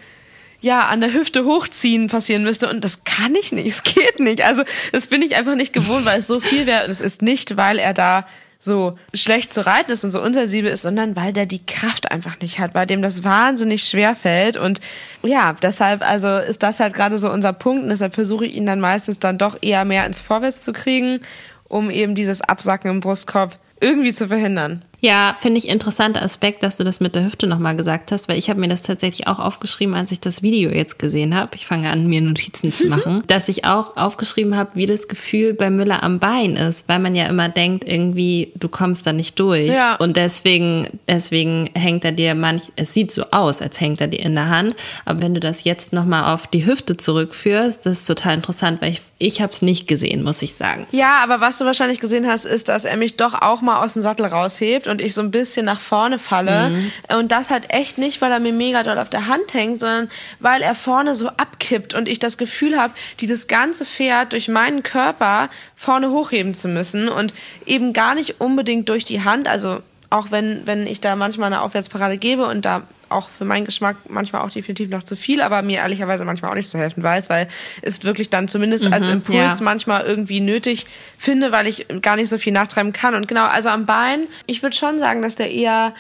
ja, 0.60 0.86
an 0.86 1.00
der 1.00 1.12
Hüfte 1.12 1.44
hochziehen 1.44 2.08
passieren 2.08 2.42
müsste. 2.42 2.68
Und 2.68 2.84
das 2.84 3.04
kann 3.04 3.34
ich 3.34 3.52
nicht. 3.52 3.66
Es 3.66 3.82
geht 3.82 4.20
nicht. 4.20 4.42
Also, 4.42 4.62
das 4.92 5.06
bin 5.06 5.22
ich 5.22 5.36
einfach 5.36 5.54
nicht 5.54 5.72
gewohnt, 5.72 6.04
weil 6.04 6.20
es 6.20 6.26
so 6.26 6.40
viel 6.40 6.66
wäre. 6.66 6.84
Und 6.84 6.90
es 6.90 7.00
ist 7.00 7.22
nicht, 7.22 7.56
weil 7.56 7.78
er 7.78 7.94
da 7.94 8.26
so 8.62 8.98
schlecht 9.14 9.54
zu 9.54 9.64
reiten 9.64 9.90
ist 9.90 10.04
und 10.04 10.10
so 10.10 10.20
unsensibel 10.20 10.70
ist, 10.70 10.82
sondern 10.82 11.16
weil 11.16 11.32
der 11.32 11.46
die 11.46 11.64
Kraft 11.64 12.12
einfach 12.12 12.38
nicht 12.40 12.58
hat, 12.58 12.74
weil 12.74 12.86
dem 12.86 13.00
das 13.00 13.24
wahnsinnig 13.24 13.84
schwer 13.84 14.14
fällt. 14.14 14.58
Und 14.58 14.82
ja, 15.22 15.56
deshalb, 15.62 16.02
also 16.06 16.36
ist 16.36 16.62
das 16.62 16.78
halt 16.78 16.92
gerade 16.92 17.18
so 17.18 17.30
unser 17.30 17.54
Punkt. 17.54 17.84
Und 17.84 17.88
deshalb 17.88 18.14
versuche 18.14 18.44
ich 18.44 18.54
ihn 18.54 18.66
dann 18.66 18.80
meistens 18.80 19.18
dann 19.18 19.38
doch 19.38 19.56
eher 19.62 19.86
mehr 19.86 20.04
ins 20.04 20.20
Vorwärts 20.20 20.60
zu 20.60 20.74
kriegen, 20.74 21.20
um 21.68 21.90
eben 21.90 22.14
dieses 22.14 22.42
Absacken 22.42 22.90
im 22.90 23.00
Brustkorb 23.00 23.58
irgendwie 23.80 24.12
zu 24.12 24.28
verhindern. 24.28 24.82
Ja, 25.00 25.36
finde 25.40 25.58
ich 25.58 25.68
interessanter 25.68 26.22
Aspekt, 26.22 26.62
dass 26.62 26.76
du 26.76 26.84
das 26.84 27.00
mit 27.00 27.14
der 27.14 27.24
Hüfte 27.24 27.46
nochmal 27.46 27.74
gesagt 27.74 28.12
hast, 28.12 28.28
weil 28.28 28.38
ich 28.38 28.50
habe 28.50 28.60
mir 28.60 28.68
das 28.68 28.82
tatsächlich 28.82 29.26
auch 29.26 29.38
aufgeschrieben, 29.38 29.94
als 29.94 30.12
ich 30.12 30.20
das 30.20 30.42
Video 30.42 30.70
jetzt 30.70 30.98
gesehen 30.98 31.34
habe. 31.34 31.52
Ich 31.54 31.66
fange 31.66 31.90
an, 31.90 32.06
mir 32.06 32.20
Notizen 32.20 32.74
zu 32.74 32.86
machen, 32.86 33.22
dass 33.26 33.48
ich 33.48 33.64
auch 33.64 33.96
aufgeschrieben 33.96 34.56
habe, 34.56 34.74
wie 34.74 34.86
das 34.86 35.08
Gefühl 35.08 35.54
bei 35.54 35.70
Müller 35.70 36.02
am 36.02 36.18
Bein 36.18 36.56
ist, 36.56 36.88
weil 36.88 36.98
man 36.98 37.14
ja 37.14 37.26
immer 37.26 37.48
denkt, 37.48 37.84
irgendwie, 37.86 38.52
du 38.56 38.68
kommst 38.68 39.06
da 39.06 39.12
nicht 39.12 39.40
durch. 39.40 39.70
Ja. 39.70 39.96
Und 39.96 40.16
deswegen, 40.16 41.00
deswegen 41.08 41.70
hängt 41.74 42.04
er 42.04 42.12
dir 42.12 42.34
manch, 42.34 42.64
es 42.76 42.92
sieht 42.92 43.10
so 43.10 43.24
aus, 43.30 43.62
als 43.62 43.80
hängt 43.80 44.00
er 44.00 44.08
dir 44.08 44.20
in 44.20 44.34
der 44.34 44.50
Hand. 44.50 44.76
Aber 45.06 45.22
wenn 45.22 45.34
du 45.34 45.40
das 45.40 45.64
jetzt 45.64 45.92
nochmal 45.92 46.32
auf 46.34 46.46
die 46.46 46.66
Hüfte 46.66 46.96
zurückführst, 46.96 47.86
das 47.86 48.00
ist 48.00 48.06
total 48.06 48.34
interessant, 48.34 48.82
weil 48.82 48.92
ich, 48.92 49.00
ich 49.18 49.40
habe 49.40 49.50
es 49.50 49.62
nicht 49.62 49.88
gesehen, 49.88 50.22
muss 50.22 50.42
ich 50.42 50.54
sagen. 50.54 50.86
Ja, 50.92 51.20
aber 51.22 51.40
was 51.40 51.58
du 51.58 51.64
wahrscheinlich 51.64 52.00
gesehen 52.00 52.26
hast, 52.26 52.44
ist, 52.44 52.68
dass 52.68 52.84
er 52.84 52.96
mich 52.96 53.16
doch 53.16 53.34
auch 53.34 53.62
mal 53.62 53.82
aus 53.82 53.94
dem 53.94 54.02
Sattel 54.02 54.26
raushebt 54.26 54.89
und 54.90 55.00
ich 55.00 55.14
so 55.14 55.22
ein 55.22 55.30
bisschen 55.30 55.64
nach 55.66 55.80
vorne 55.80 56.18
falle. 56.18 56.70
Mhm. 56.70 56.92
Und 57.18 57.32
das 57.32 57.50
halt 57.50 57.70
echt 57.70 57.98
nicht, 57.98 58.20
weil 58.20 58.32
er 58.32 58.40
mir 58.40 58.52
mega 58.52 58.82
doll 58.82 58.98
auf 58.98 59.08
der 59.10 59.26
Hand 59.26 59.54
hängt, 59.54 59.80
sondern 59.80 60.10
weil 60.38 60.62
er 60.62 60.74
vorne 60.74 61.14
so 61.14 61.28
abkippt 61.28 61.94
und 61.94 62.08
ich 62.08 62.18
das 62.18 62.36
Gefühl 62.36 62.78
habe, 62.78 62.92
dieses 63.20 63.46
ganze 63.46 63.84
Pferd 63.84 64.32
durch 64.32 64.48
meinen 64.48 64.82
Körper 64.82 65.48
vorne 65.76 66.10
hochheben 66.10 66.54
zu 66.54 66.68
müssen 66.68 67.08
und 67.08 67.34
eben 67.66 67.92
gar 67.92 68.14
nicht 68.14 68.40
unbedingt 68.40 68.88
durch 68.88 69.04
die 69.04 69.22
Hand. 69.22 69.48
Also 69.48 69.80
auch 70.10 70.32
wenn, 70.32 70.66
wenn 70.66 70.86
ich 70.86 71.00
da 71.00 71.16
manchmal 71.16 71.46
eine 71.46 71.62
Aufwärtsparade 71.62 72.18
gebe 72.18 72.44
und 72.46 72.64
da 72.64 72.82
auch 73.08 73.28
für 73.28 73.44
meinen 73.44 73.64
Geschmack 73.64 73.96
manchmal 74.08 74.42
auch 74.42 74.50
definitiv 74.50 74.88
noch 74.88 75.02
zu 75.02 75.16
viel, 75.16 75.40
aber 75.40 75.62
mir 75.62 75.78
ehrlicherweise 75.78 76.24
manchmal 76.24 76.50
auch 76.50 76.56
nicht 76.56 76.70
zu 76.70 76.78
helfen 76.78 77.02
weiß, 77.02 77.28
weil 77.28 77.48
es 77.82 78.04
wirklich 78.04 78.30
dann 78.30 78.48
zumindest 78.48 78.86
mhm, 78.86 78.92
als 78.92 79.08
Impuls 79.08 79.58
ja. 79.58 79.64
manchmal 79.64 80.02
irgendwie 80.02 80.40
nötig 80.40 80.86
finde, 81.18 81.52
weil 81.52 81.66
ich 81.66 81.86
gar 82.02 82.16
nicht 82.16 82.28
so 82.28 82.38
viel 82.38 82.52
nachtreiben 82.52 82.92
kann. 82.92 83.14
Und 83.14 83.28
genau, 83.28 83.46
also 83.46 83.68
am 83.68 83.86
Bein, 83.86 84.26
ich 84.46 84.62
würde 84.62 84.76
schon 84.76 84.98
sagen, 84.98 85.22
dass 85.22 85.36
der 85.36 85.50
eher 85.50 85.94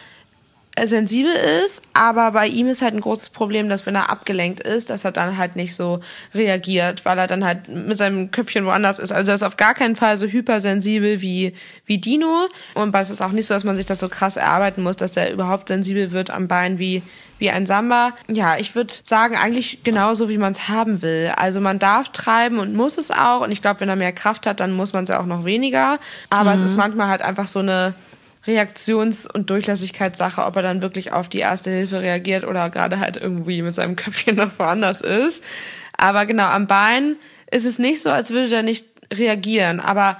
sensibel 0.86 1.32
ist, 1.64 1.82
aber 1.94 2.32
bei 2.32 2.46
ihm 2.46 2.68
ist 2.68 2.82
halt 2.82 2.94
ein 2.94 3.00
großes 3.00 3.30
Problem, 3.30 3.68
dass 3.68 3.86
wenn 3.86 3.94
er 3.94 4.10
abgelenkt 4.10 4.60
ist, 4.60 4.90
dass 4.90 5.04
er 5.04 5.12
dann 5.12 5.36
halt 5.36 5.56
nicht 5.56 5.74
so 5.74 6.00
reagiert, 6.34 7.04
weil 7.04 7.18
er 7.18 7.26
dann 7.26 7.44
halt 7.44 7.68
mit 7.68 7.96
seinem 7.96 8.30
Köpfchen 8.30 8.64
woanders 8.64 8.98
ist. 8.98 9.12
Also 9.12 9.32
er 9.32 9.34
ist 9.34 9.42
auf 9.42 9.56
gar 9.56 9.74
keinen 9.74 9.96
Fall 9.96 10.16
so 10.16 10.26
hypersensibel 10.26 11.20
wie, 11.20 11.54
wie 11.86 11.98
Dino. 11.98 12.48
Und 12.74 12.94
es 12.94 13.10
ist 13.10 13.20
auch 13.20 13.32
nicht 13.32 13.46
so, 13.46 13.54
dass 13.54 13.64
man 13.64 13.76
sich 13.76 13.86
das 13.86 14.00
so 14.00 14.08
krass 14.08 14.36
erarbeiten 14.36 14.82
muss, 14.82 14.96
dass 14.96 15.16
er 15.16 15.32
überhaupt 15.32 15.68
sensibel 15.68 16.12
wird 16.12 16.30
am 16.30 16.48
Bein 16.48 16.78
wie, 16.78 17.02
wie 17.38 17.50
ein 17.50 17.66
Samba. 17.66 18.12
Ja, 18.28 18.56
ich 18.58 18.74
würde 18.74 18.94
sagen, 19.02 19.36
eigentlich 19.36 19.82
genauso, 19.82 20.28
wie 20.28 20.38
man 20.38 20.52
es 20.52 20.68
haben 20.68 21.02
will. 21.02 21.32
Also 21.36 21.60
man 21.60 21.78
darf 21.78 22.10
treiben 22.10 22.58
und 22.58 22.74
muss 22.74 22.98
es 22.98 23.10
auch. 23.10 23.40
Und 23.40 23.50
ich 23.50 23.62
glaube, 23.62 23.80
wenn 23.80 23.88
er 23.88 23.96
mehr 23.96 24.12
Kraft 24.12 24.46
hat, 24.46 24.60
dann 24.60 24.72
muss 24.72 24.92
man 24.92 25.04
es 25.04 25.10
ja 25.10 25.20
auch 25.20 25.26
noch 25.26 25.44
weniger. 25.44 25.98
Aber 26.28 26.50
mhm. 26.50 26.56
es 26.56 26.62
ist 26.62 26.76
manchmal 26.76 27.08
halt 27.08 27.22
einfach 27.22 27.46
so 27.46 27.58
eine 27.58 27.94
Reaktions- 28.46 29.26
und 29.26 29.50
Durchlässigkeitssache, 29.50 30.44
ob 30.44 30.56
er 30.56 30.62
dann 30.62 30.82
wirklich 30.82 31.12
auf 31.12 31.28
die 31.28 31.38
erste 31.38 31.70
Hilfe 31.70 32.00
reagiert 32.00 32.44
oder 32.44 32.70
gerade 32.70 32.98
halt 32.98 33.16
irgendwie 33.16 33.62
mit 33.62 33.74
seinem 33.74 33.96
Köpfchen 33.96 34.36
noch 34.36 34.58
woanders 34.58 35.00
ist. 35.00 35.44
Aber 35.96 36.26
genau, 36.26 36.46
am 36.46 36.66
Bein 36.66 37.16
ist 37.50 37.66
es 37.66 37.78
nicht 37.78 38.02
so, 38.02 38.10
als 38.10 38.30
würde 38.30 38.54
er 38.54 38.62
nicht 38.62 38.86
reagieren. 39.12 39.80
Aber 39.80 40.16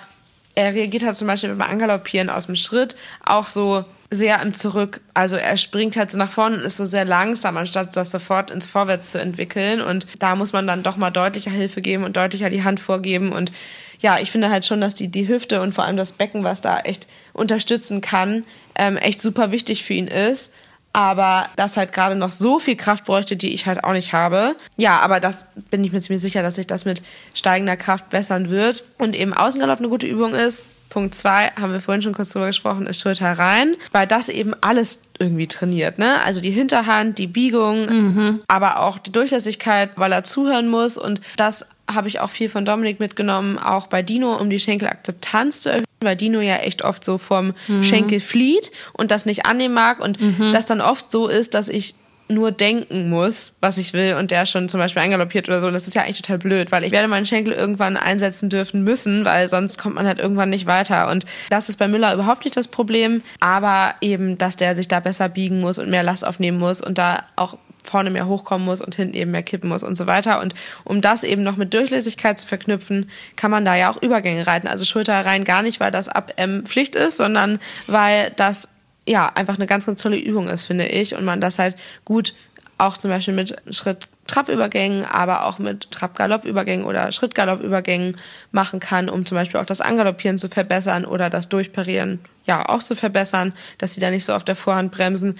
er 0.54 0.74
reagiert 0.74 1.04
halt 1.04 1.16
zum 1.16 1.26
Beispiel 1.26 1.54
beim 1.54 1.68
Angaloppieren 1.68 2.28
aus 2.28 2.46
dem 2.46 2.56
Schritt 2.56 2.96
auch 3.24 3.46
so 3.46 3.84
sehr 4.10 4.42
im 4.42 4.52
Zurück. 4.52 5.00
Also 5.14 5.36
er 5.36 5.56
springt 5.56 5.96
halt 5.96 6.10
so 6.10 6.18
nach 6.18 6.30
vorne 6.30 6.56
und 6.56 6.62
ist 6.62 6.76
so 6.76 6.84
sehr 6.84 7.04
langsam, 7.04 7.56
anstatt 7.56 7.96
das 7.96 8.10
sofort 8.10 8.50
ins 8.50 8.66
Vorwärts 8.66 9.12
zu 9.12 9.20
entwickeln. 9.20 9.80
Und 9.80 10.06
da 10.18 10.34
muss 10.34 10.52
man 10.52 10.66
dann 10.66 10.82
doch 10.82 10.96
mal 10.96 11.10
deutlicher 11.10 11.52
Hilfe 11.52 11.80
geben 11.80 12.04
und 12.04 12.16
deutlicher 12.16 12.50
die 12.50 12.64
Hand 12.64 12.80
vorgeben. 12.80 13.30
Und 13.30 13.52
ja, 14.00 14.18
ich 14.18 14.30
finde 14.30 14.50
halt 14.50 14.64
schon, 14.64 14.80
dass 14.80 14.94
die, 14.94 15.08
die 15.08 15.28
Hüfte 15.28 15.60
und 15.60 15.72
vor 15.72 15.84
allem 15.84 15.96
das 15.96 16.12
Becken, 16.12 16.44
was 16.44 16.60
da 16.60 16.80
echt 16.80 17.06
unterstützen 17.32 18.00
kann, 18.00 18.44
ähm, 18.74 18.96
echt 18.96 19.20
super 19.20 19.52
wichtig 19.52 19.84
für 19.84 19.94
ihn 19.94 20.08
ist. 20.08 20.54
Aber 20.92 21.48
das 21.54 21.76
halt 21.76 21.92
gerade 21.92 22.16
noch 22.16 22.32
so 22.32 22.58
viel 22.58 22.74
Kraft 22.74 23.04
bräuchte, 23.04 23.36
die 23.36 23.54
ich 23.54 23.66
halt 23.66 23.84
auch 23.84 23.92
nicht 23.92 24.12
habe. 24.12 24.56
Ja, 24.76 24.98
aber 24.98 25.20
das 25.20 25.46
bin 25.70 25.84
ich 25.84 25.92
mir 25.92 26.00
ziemlich 26.00 26.22
sicher, 26.22 26.42
dass 26.42 26.56
sich 26.56 26.66
das 26.66 26.84
mit 26.84 27.02
steigender 27.32 27.76
Kraft 27.76 28.10
bessern 28.10 28.50
wird. 28.50 28.82
Und 28.98 29.14
eben 29.14 29.32
Außengalopp 29.32 29.78
eine 29.78 29.88
gute 29.88 30.08
Übung 30.08 30.34
ist. 30.34 30.64
Punkt 30.88 31.14
zwei, 31.14 31.52
haben 31.52 31.72
wir 31.72 31.78
vorhin 31.78 32.02
schon 32.02 32.12
kurz 32.12 32.30
drüber 32.30 32.48
gesprochen, 32.48 32.88
ist 32.88 33.00
Schulter 33.00 33.30
rein, 33.30 33.76
weil 33.92 34.08
das 34.08 34.28
eben 34.28 34.54
alles 34.60 35.02
irgendwie 35.20 35.46
trainiert, 35.46 35.98
ne? 35.98 36.20
Also 36.24 36.40
die 36.40 36.50
Hinterhand, 36.50 37.16
die 37.18 37.28
Biegung, 37.28 37.86
mhm. 37.86 38.40
aber 38.48 38.80
auch 38.80 38.98
die 38.98 39.12
Durchlässigkeit, 39.12 39.90
weil 39.94 40.10
er 40.10 40.24
zuhören 40.24 40.68
muss 40.68 40.98
und 40.98 41.20
das 41.36 41.68
habe 41.94 42.08
ich 42.08 42.20
auch 42.20 42.30
viel 42.30 42.48
von 42.48 42.64
Dominik 42.64 43.00
mitgenommen, 43.00 43.58
auch 43.58 43.86
bei 43.86 44.02
Dino, 44.02 44.34
um 44.36 44.50
die 44.50 44.60
Schenkelakzeptanz 44.60 45.62
zu 45.62 45.70
erhöhen, 45.70 45.84
weil 46.00 46.16
Dino 46.16 46.40
ja 46.40 46.56
echt 46.56 46.84
oft 46.84 47.04
so 47.04 47.18
vom 47.18 47.54
mhm. 47.68 47.82
Schenkel 47.82 48.20
flieht 48.20 48.70
und 48.92 49.10
das 49.10 49.26
nicht 49.26 49.46
annehmen 49.46 49.74
mag 49.74 50.00
und 50.00 50.20
mhm. 50.20 50.52
das 50.52 50.66
dann 50.66 50.80
oft 50.80 51.10
so 51.10 51.28
ist, 51.28 51.54
dass 51.54 51.68
ich 51.68 51.94
nur 52.30 52.52
denken 52.52 53.10
muss, 53.10 53.58
was 53.60 53.76
ich 53.76 53.92
will 53.92 54.14
und 54.14 54.30
der 54.30 54.46
schon 54.46 54.68
zum 54.68 54.78
Beispiel 54.78 55.02
eingaloppiert 55.02 55.48
oder 55.48 55.60
so. 55.60 55.70
Das 55.70 55.88
ist 55.88 55.94
ja 55.94 56.02
eigentlich 56.02 56.22
total 56.22 56.38
blöd, 56.38 56.72
weil 56.72 56.84
ich 56.84 56.92
werde 56.92 57.08
meinen 57.08 57.26
Schenkel 57.26 57.52
irgendwann 57.52 57.96
einsetzen 57.96 58.48
dürfen 58.48 58.84
müssen, 58.84 59.24
weil 59.24 59.48
sonst 59.48 59.78
kommt 59.78 59.96
man 59.96 60.06
halt 60.06 60.18
irgendwann 60.18 60.50
nicht 60.50 60.66
weiter. 60.66 61.10
Und 61.10 61.26
das 61.50 61.68
ist 61.68 61.76
bei 61.76 61.88
Müller 61.88 62.14
überhaupt 62.14 62.44
nicht 62.44 62.56
das 62.56 62.68
Problem, 62.68 63.22
aber 63.40 63.94
eben, 64.00 64.38
dass 64.38 64.56
der 64.56 64.74
sich 64.74 64.88
da 64.88 65.00
besser 65.00 65.28
biegen 65.28 65.60
muss 65.60 65.78
und 65.78 65.90
mehr 65.90 66.02
Last 66.02 66.26
aufnehmen 66.26 66.58
muss 66.58 66.80
und 66.80 66.98
da 66.98 67.24
auch 67.36 67.58
vorne 67.82 68.10
mehr 68.10 68.26
hochkommen 68.26 68.64
muss 68.64 68.80
und 68.80 68.94
hinten 68.94 69.14
eben 69.14 69.30
mehr 69.30 69.42
kippen 69.42 69.68
muss 69.68 69.82
und 69.82 69.96
so 69.96 70.06
weiter. 70.06 70.40
Und 70.40 70.54
um 70.84 71.00
das 71.00 71.24
eben 71.24 71.42
noch 71.42 71.56
mit 71.56 71.74
Durchlässigkeit 71.74 72.38
zu 72.38 72.46
verknüpfen, 72.46 73.10
kann 73.36 73.50
man 73.50 73.64
da 73.64 73.74
ja 73.74 73.90
auch 73.90 74.02
Übergänge 74.02 74.46
reiten. 74.46 74.68
Also 74.68 74.84
Schulter 74.84 75.24
rein 75.24 75.44
gar 75.44 75.62
nicht, 75.62 75.80
weil 75.80 75.90
das 75.90 76.08
ab 76.08 76.32
M 76.36 76.64
Pflicht 76.66 76.94
ist, 76.94 77.16
sondern 77.16 77.58
weil 77.86 78.32
das 78.36 78.76
ja 79.06 79.30
einfach 79.34 79.56
eine 79.56 79.66
ganz, 79.66 79.86
ganz 79.86 80.02
tolle 80.02 80.18
Übung 80.18 80.48
ist, 80.48 80.64
finde 80.64 80.86
ich. 80.86 81.14
Und 81.14 81.24
man 81.24 81.40
das 81.40 81.58
halt 81.58 81.76
gut 82.04 82.34
auch 82.80 82.96
zum 82.96 83.10
Beispiel 83.10 83.34
mit 83.34 83.54
Schritt-Trab-Übergängen, 83.70 85.04
aber 85.04 85.44
auch 85.44 85.58
mit 85.58 85.90
Trab-Galopp-Übergängen 85.90 86.86
oder 86.86 87.12
Schritt-Galopp-Übergängen 87.12 88.16
machen 88.52 88.80
kann, 88.80 89.10
um 89.10 89.26
zum 89.26 89.36
Beispiel 89.36 89.60
auch 89.60 89.66
das 89.66 89.82
Angaloppieren 89.82 90.38
zu 90.38 90.48
verbessern 90.48 91.04
oder 91.04 91.28
das 91.28 91.48
Durchparieren 91.50 92.20
ja 92.46 92.66
auch 92.68 92.82
zu 92.82 92.96
verbessern, 92.96 93.52
dass 93.78 93.94
sie 93.94 94.00
da 94.00 94.10
nicht 94.10 94.24
so 94.24 94.32
auf 94.32 94.44
der 94.44 94.56
Vorhand 94.56 94.92
bremsen 94.92 95.38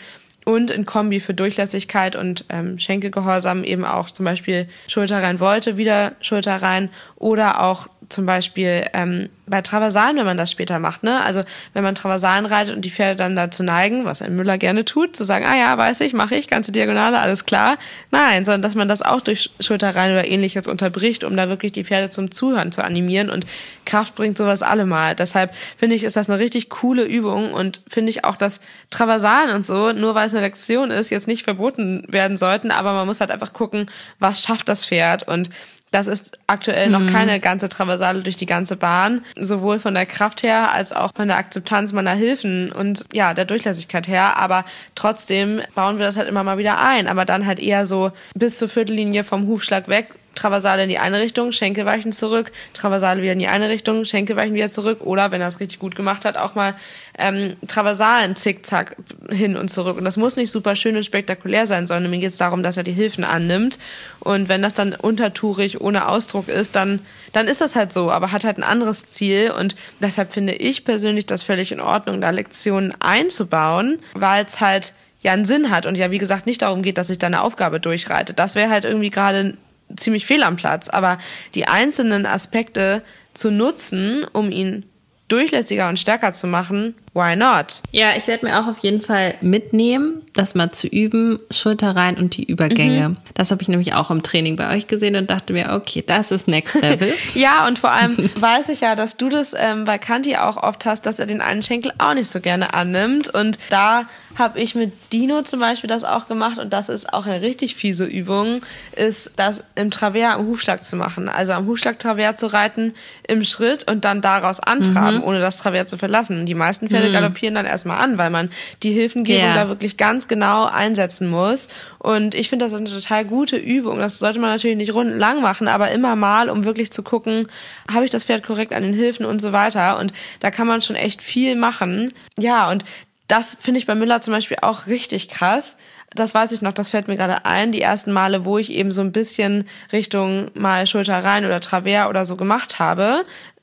und 0.51 0.71
in 0.71 0.85
Kombi 0.85 1.21
für 1.21 1.33
Durchlässigkeit 1.33 2.17
und 2.17 2.45
ähm, 2.49 2.79
Schenkelgehorsam 2.79 3.63
eben 3.63 3.85
auch 3.85 4.11
zum 4.11 4.25
Beispiel 4.25 4.67
Schulter 4.89 5.23
rein 5.23 5.39
wollte, 5.39 5.77
wieder 5.77 6.13
Schulter 6.21 6.57
rein 6.57 6.89
oder 7.17 7.63
auch 7.63 7.87
zum 8.11 8.27
Beispiel 8.27 8.85
ähm, 8.93 9.29
bei 9.47 9.63
Traversalen, 9.63 10.17
wenn 10.17 10.25
man 10.25 10.37
das 10.37 10.51
später 10.51 10.79
macht, 10.79 11.03
ne? 11.03 11.23
Also 11.23 11.43
wenn 11.73 11.83
man 11.83 11.95
Traversalen 11.95 12.47
reitet 12.47 12.75
und 12.75 12.85
die 12.85 12.91
Pferde 12.91 13.17
dann 13.17 13.37
dazu 13.37 13.63
neigen, 13.63 14.05
was 14.05 14.23
ein 14.23 14.37
Müller 14.37 14.59
gerne 14.59 14.85
tut, 14.85 15.17
zu 15.17 15.25
sagen, 15.25 15.45
ah 15.47 15.57
ja, 15.57 15.77
weiß 15.77 16.01
ich, 16.03 16.13
mache 16.13 16.37
ich, 16.37 16.47
ganze 16.47 16.73
Diagonale, 16.73 17.19
alles 17.19 17.47
klar. 17.47 17.79
Nein, 18.11 18.45
sondern 18.45 18.63
dass 18.63 18.75
man 18.75 18.89
das 18.89 19.03
auch 19.03 19.21
durch 19.21 19.51
Schulterreihen 19.61 20.13
oder 20.13 20.27
ähnliches 20.27 20.69
unterbricht, 20.69 21.25
um 21.25 21.37
da 21.37 21.49
wirklich 21.49 21.73
die 21.73 21.85
Pferde 21.85 22.11
zum 22.11 22.31
Zuhören 22.31 22.73
zu 22.73 22.85
animieren 22.85 23.31
und 23.31 23.47
Kraft 23.85 24.15
bringt 24.15 24.39
sowas 24.39 24.63
allemal. 24.63 25.15
Deshalb 25.15 25.53
finde 25.77 25.97
ich, 25.97 26.05
ist 26.05 26.17
das 26.17 26.31
eine 26.31 26.39
richtig 26.39 26.69
coole 26.69 27.05
Übung 27.05 27.53
und 27.53 27.83
finde 27.89 28.11
ich 28.11 28.25
auch, 28.25 28.37
dass 28.37 28.61
Traversalen 28.91 29.55
und 29.55 29.67
so, 29.67 29.93
nur 29.93 30.15
weil 30.15 30.29
es 30.29 30.35
eine 30.35 30.45
Lektion 30.47 30.91
ist, 30.91 31.11
jetzt 31.11 31.27
nicht 31.27 31.43
verboten 31.43 32.05
werden 32.09 32.37
sollten, 32.37 32.71
aber 32.71 32.93
man 32.93 33.07
muss 33.07 33.21
halt 33.21 33.31
einfach 33.31 33.53
gucken, 33.53 33.87
was 34.19 34.43
schafft 34.43 34.69
das 34.69 34.87
Pferd 34.87 35.27
und 35.27 35.51
das 35.91 36.07
ist 36.07 36.39
aktuell 36.47 36.89
noch 36.89 37.01
mhm. 37.01 37.13
keine 37.13 37.41
ganze 37.41 37.69
Traversale 37.69 38.23
durch 38.23 38.37
die 38.37 38.47
ganze 38.47 38.77
Bahn, 38.77 39.25
sowohl 39.37 39.79
von 39.79 39.95
der 39.95 40.07
Kraft 40.07 40.43
her 40.43 40.73
als 40.73 40.93
auch 40.93 41.13
von 41.15 41.29
der 41.29 41.37
Akzeptanz 41.37 41.93
meiner 41.93 42.15
Hilfen 42.15 42.71
und 42.73 43.05
ja, 43.13 43.35
der 43.35 43.45
Durchlässigkeit 43.45 44.07
her. 44.07 44.37
Aber 44.37 44.65
trotzdem 44.95 45.61
bauen 45.75 45.99
wir 45.99 46.07
das 46.07 46.17
halt 46.17 46.29
immer 46.29 46.45
mal 46.45 46.59
wieder 46.59 46.81
ein, 46.81 47.09
aber 47.09 47.25
dann 47.25 47.47
halt 47.47 47.59
eher 47.59 47.87
so 47.87 48.13
bis 48.35 48.59
zur 48.59 48.69
Viertellinie 48.69 49.25
vom 49.25 49.47
Hufschlag 49.47 49.89
weg 49.89 50.09
Traversale 50.35 50.85
in 50.85 50.89
die 50.89 50.99
eine 50.99 51.21
Richtung, 51.21 51.53
Schenkel 51.53 51.85
weichen 51.87 52.13
zurück, 52.13 52.53
Traversale 52.73 53.23
wieder 53.23 53.33
in 53.33 53.39
die 53.39 53.49
eine 53.49 53.69
Richtung, 53.69 54.05
Schenkel 54.05 54.37
weichen 54.37 54.55
wieder 54.55 54.69
zurück 54.69 55.01
oder, 55.03 55.31
wenn 55.31 55.41
er 55.41 55.49
es 55.49 55.61
richtig 55.61 55.79
gut 55.79 55.97
gemacht 55.97 56.25
hat, 56.25 56.37
auch 56.37 56.55
mal 56.55 56.75
ähm, 57.19 57.57
Traversalen 57.67 58.37
zickzack 58.37 58.97
hin 59.31 59.57
und 59.57 59.71
zurück. 59.71 59.99
Und 59.99 60.05
das 60.05 60.17
muss 60.17 60.37
nicht 60.37 60.51
super 60.51 60.77
schön 60.77 60.97
und 60.97 61.05
spektakulär 61.05 61.67
sein, 61.67 61.87
sondern 61.87 62.11
mir 62.11 62.19
geht 62.19 62.31
es 62.31 62.39
darum, 62.39 62.63
dass 62.63 62.77
er 62.77 62.85
die 62.85 62.93
Hilfen 62.93 63.25
annimmt. 63.25 63.79
Und 64.21 64.49
wenn 64.49 64.63
das 64.63 64.75
dann 64.75 64.95
untertourig 64.95 65.81
ohne 65.81 66.09
Ausdruck 66.09 66.49
ist, 66.49 66.77
dann, 66.77 67.01
dann 67.33 67.47
ist 67.47 67.61
das 67.61 67.77
halt 67.77 67.93
so, 67.93 68.11
aber 68.11 68.33
hat 68.33 68.45
halt 68.45 68.59
ein 68.59 68.65
anderes 68.65 69.11
Ziel. 69.11 69.51
Und 69.51 69.77
deshalb 70.01 70.33
finde 70.33 70.55
ich 70.55 70.85
persönlich 70.85 71.27
das 71.27 71.43
völlig 71.43 71.73
in 71.73 71.81
Ordnung, 71.81 72.21
da 72.21 72.31
Lektionen 72.31 72.95
einzubauen, 73.01 73.99
weil 74.15 74.45
es 74.45 74.61
halt 74.61 74.95
ja 75.23 75.33
einen 75.33 75.45
Sinn 75.45 75.71
hat 75.71 75.87
und 75.87 75.97
ja, 75.97 76.11
wie 76.11 76.19
gesagt, 76.19 76.47
nicht 76.47 76.63
darum 76.63 76.83
geht, 76.83 76.97
dass 76.97 77.11
ich 77.11 77.23
eine 77.23 77.43
Aufgabe 77.43 77.79
durchreite. 77.79 78.33
Das 78.33 78.55
wäre 78.55 78.71
halt 78.71 78.85
irgendwie 78.85 79.11
gerade 79.11 79.55
ziemlich 79.97 80.27
fehl 80.27 80.43
am 80.43 80.57
Platz. 80.57 80.89
Aber 80.89 81.19
die 81.55 81.67
einzelnen 81.67 82.27
Aspekte 82.27 83.03
zu 83.35 83.51
nutzen, 83.51 84.25
um 84.33 84.51
ihn 84.51 84.85
durchlässiger 85.29 85.89
und 85.89 85.99
stärker 85.99 86.33
zu 86.33 86.47
machen, 86.47 86.95
why 87.13 87.35
not? 87.35 87.83
Ja, 87.91 88.17
ich 88.17 88.27
werde 88.29 88.47
mir 88.47 88.61
auch 88.61 88.69
auf 88.69 88.79
jeden 88.79 89.01
Fall 89.01 89.35
mitnehmen, 89.41 90.23
das 90.35 90.55
mal 90.55 90.71
zu 90.71 90.87
üben, 90.87 91.41
Schulter 91.51 91.97
rein 91.97 92.17
und 92.17 92.37
die 92.37 92.45
Übergänge. 92.45 93.11
Mhm. 93.11 93.17
Das 93.35 93.51
habe 93.51 93.63
ich 93.63 93.69
nämlich 93.69 93.95
auch 93.95 94.11
im 94.11 94.23
Training 94.23 94.57
bei 94.57 94.77
euch 94.77 94.87
gesehen 94.87 95.17
und 95.17 95.29
dachte 95.29 95.53
mir, 95.53 95.73
okay, 95.73 96.05
das 96.07 96.31
ist 96.31 96.47
Next 96.47 96.81
Level. 96.81 97.13
ja, 97.35 97.67
und 97.67 97.79
vor 97.79 97.91
allem 97.91 98.17
weiß 98.41 98.69
ich 98.69 98.81
ja, 98.81 98.95
dass 98.95 99.17
du 99.17 99.29
das 99.29 99.55
ähm, 99.59 99.85
bei 99.85 99.99
Kanti 99.99 100.37
auch 100.37 100.57
oft 100.57 100.87
hast, 100.87 101.07
dass 101.07 101.19
er 101.19 101.27
den 101.27 101.41
einen 101.41 101.63
Schenkel 101.63 101.93
auch 101.99 102.15
nicht 102.15 102.31
so 102.31 102.41
gerne 102.41 102.75
annimmt. 102.75 103.29
Und 103.29 103.59
da 103.71 104.07
habe 104.37 104.61
ich 104.61 104.75
mit 104.75 104.93
Dino 105.13 105.43
zum 105.43 105.61
Beispiel 105.61 105.89
das 105.89 106.05
auch 106.05 106.29
gemacht 106.29 106.59
und 106.59 106.73
das 106.73 106.89
ist 106.89 107.13
auch 107.13 107.27
eine 107.27 107.43
richtig 107.43 107.75
fiese 107.75 108.05
Übung, 108.05 108.63
ist 108.95 109.33
das 109.37 109.65
im 109.75 109.91
Travers 109.91 110.37
am 110.37 110.47
Hufschlag 110.47 110.85
zu 110.85 110.97
machen. 110.97 111.29
Also 111.29 111.53
am 111.53 111.67
Hufschlag 111.67 111.99
Travers 111.99 112.37
zu 112.37 112.47
reiten 112.47 112.95
im 113.27 113.45
Schritt 113.45 113.91
und 113.91 114.05
dann 114.05 114.21
daraus 114.21 114.61
antraben, 114.61 115.19
mhm. 115.19 115.25
ohne 115.25 115.41
das 115.41 115.59
Travers 115.59 115.89
zu 115.89 115.99
verlassen. 115.99 116.41
Und 116.41 116.47
die 116.47 116.55
meisten 116.55 116.89
Pferde 116.89 117.10
mhm. 117.11 117.15
galoppieren 117.15 117.55
dann 117.55 117.67
erstmal 117.67 117.99
an, 117.99 118.19
weil 118.19 118.31
man 118.31 118.51
die 118.83 118.93
Hilfengebung 118.93 119.43
yeah. 119.43 119.55
da 119.55 119.69
wirklich 119.69 119.97
ganz 119.97 120.29
genau 120.29 120.65
einsetzen 120.65 121.29
muss. 121.29 121.69
Und 121.99 122.35
ich 122.35 122.49
finde, 122.49 122.65
das 122.65 122.73
ist 122.73 122.81
eine 122.81 122.91
total 122.91 123.25
gute 123.25 123.57
Übung. 123.57 123.99
Das 123.99 124.19
sollte 124.19 124.41
man 124.41 124.51
natürlich 124.51 124.77
nicht 124.77 124.95
rundenlang 124.95 125.41
machen, 125.43 125.69
aber 125.69 125.91
immer 125.91 126.17
mal, 126.17 126.51
um 126.51 126.65
wirklich 126.65 126.93
zu 126.93 127.03
gucken, 127.03 127.49
habe 127.91 128.05
ich 128.05 128.11
das 128.11 128.25
Pferd 128.25 128.45
korrekt 128.45 128.73
an 128.73 128.83
den 128.83 128.95
Hilfen 128.95 129.27
und 129.27 129.41
so 129.41 129.53
weiter. 129.53 129.99
Und 129.99 130.13
da 130.41 130.51
kann 130.51 130.67
man 130.67 130.83
schon 130.83 130.97
echt 130.97 131.23
viel 131.23 131.57
machen. 131.57 132.13
Ja, 132.39 132.71
und 132.71 132.85
das 133.29 133.57
finde 133.61 133.79
ich 133.79 133.87
bei 133.87 133.95
Müller 133.95 134.21
zum 134.21 134.33
Beispiel 134.33 134.59
auch 134.63 134.87
richtig 134.87 135.29
krass. 135.29 135.79
Das 136.13 136.35
weiß 136.35 136.51
ich 136.51 136.63
noch, 136.63 136.73
das 136.73 136.91
fällt 136.91 137.07
mir 137.07 137.17
gerade 137.17 137.45
ein. 137.45 137.71
Die 137.71 137.81
ersten 137.81 138.13
Male, 138.13 138.45
wo 138.45 138.59
ich 138.59 138.73
eben 138.73 138.91
so 138.91 139.01
ein 139.01 139.13
bisschen 139.13 139.69
Richtung 139.93 140.51
mal 140.55 140.87
Schulter 140.87 141.23
rein 141.23 141.45
oder 141.45 141.61
Travers 141.61 142.09
oder 142.09 142.25
so 142.25 142.35
gemacht 142.35 142.81
habe, 142.81 143.23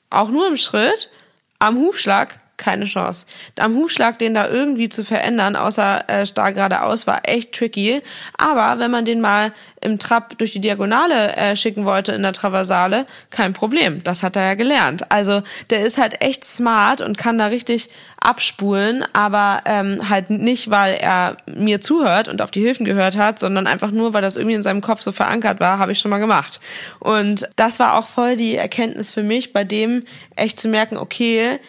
auch 0.10 0.30
nur 0.30 0.48
im 0.48 0.56
Schritt, 0.56 1.12
am 1.60 1.78
Hufschlag 1.78 2.40
keine 2.58 2.86
Chance. 2.86 3.28
Am 3.58 3.76
Hufschlag 3.76 4.20
den 4.20 4.34
da 4.34 4.48
irgendwie 4.48 4.90
zu 4.90 5.04
verändern, 5.04 5.56
außer 5.56 6.10
äh, 6.10 6.26
starr 6.26 6.54
geradeaus, 6.54 7.08
war 7.08 7.22
echt 7.24 7.54
tricky. 7.54 8.02
Aber 8.38 8.80
wenn 8.80 8.92
man 8.92 9.06
den 9.06 9.22
mal 9.22 9.54
im 9.82 10.00
Trab 10.00 10.38
durch 10.38 10.52
die 10.52 10.60
Diagonale 10.60 11.36
äh, 11.36 11.56
schicken 11.56 11.86
wollte 11.86 12.12
in 12.14 12.24
der 12.24 12.34
Traversale, 12.34 13.06
kein 13.30 13.54
Problem. 13.54 14.04
Das 14.04 14.24
hat 14.24 14.36
er 14.36 14.44
ja 14.44 14.54
gelernt. 14.56 15.12
Also 15.12 15.44
der 15.70 15.86
ist 15.86 15.98
halt 15.98 16.22
echt 16.22 16.44
smart 16.46 17.02
und 17.02 17.18
kann 17.18 17.38
da 17.38 17.48
richtig 17.48 17.90
abspulen, 18.20 19.06
aber 19.14 19.62
ähm, 19.66 20.10
halt 20.10 20.32
nicht, 20.32 20.72
weil 20.72 20.96
er 20.96 21.38
mir 21.46 21.80
zuhört 21.80 22.28
und 22.28 22.42
auf 22.42 22.50
die 22.50 22.62
Hilfen 22.62 22.86
gehört 22.86 23.16
hat, 23.16 23.38
sondern 23.38 23.68
einfach 23.68 23.92
nur, 23.92 24.14
weil 24.14 24.24
das 24.24 24.36
irgendwie 24.36 24.56
in 24.56 24.64
seinem 24.64 24.82
Kopf 24.82 25.02
so 25.02 25.12
verankert 25.12 25.60
war, 25.60 25.78
habe 25.78 25.92
ich 25.92 26.00
schon 26.00 26.10
mal 26.10 26.18
gemacht. 26.18 26.60
Und 27.00 27.48
das 27.56 27.80
war 27.80 27.96
auch 27.96 28.08
voll 28.08 28.36
die 28.36 28.56
Erkenntnis 28.56 29.12
für 29.12 29.24
mich, 29.24 29.54
bei 29.54 29.64
dem 29.64 30.04
echt 30.36 30.60
zu 30.60 30.68
merken, 30.68 30.98
okay, 30.98 31.60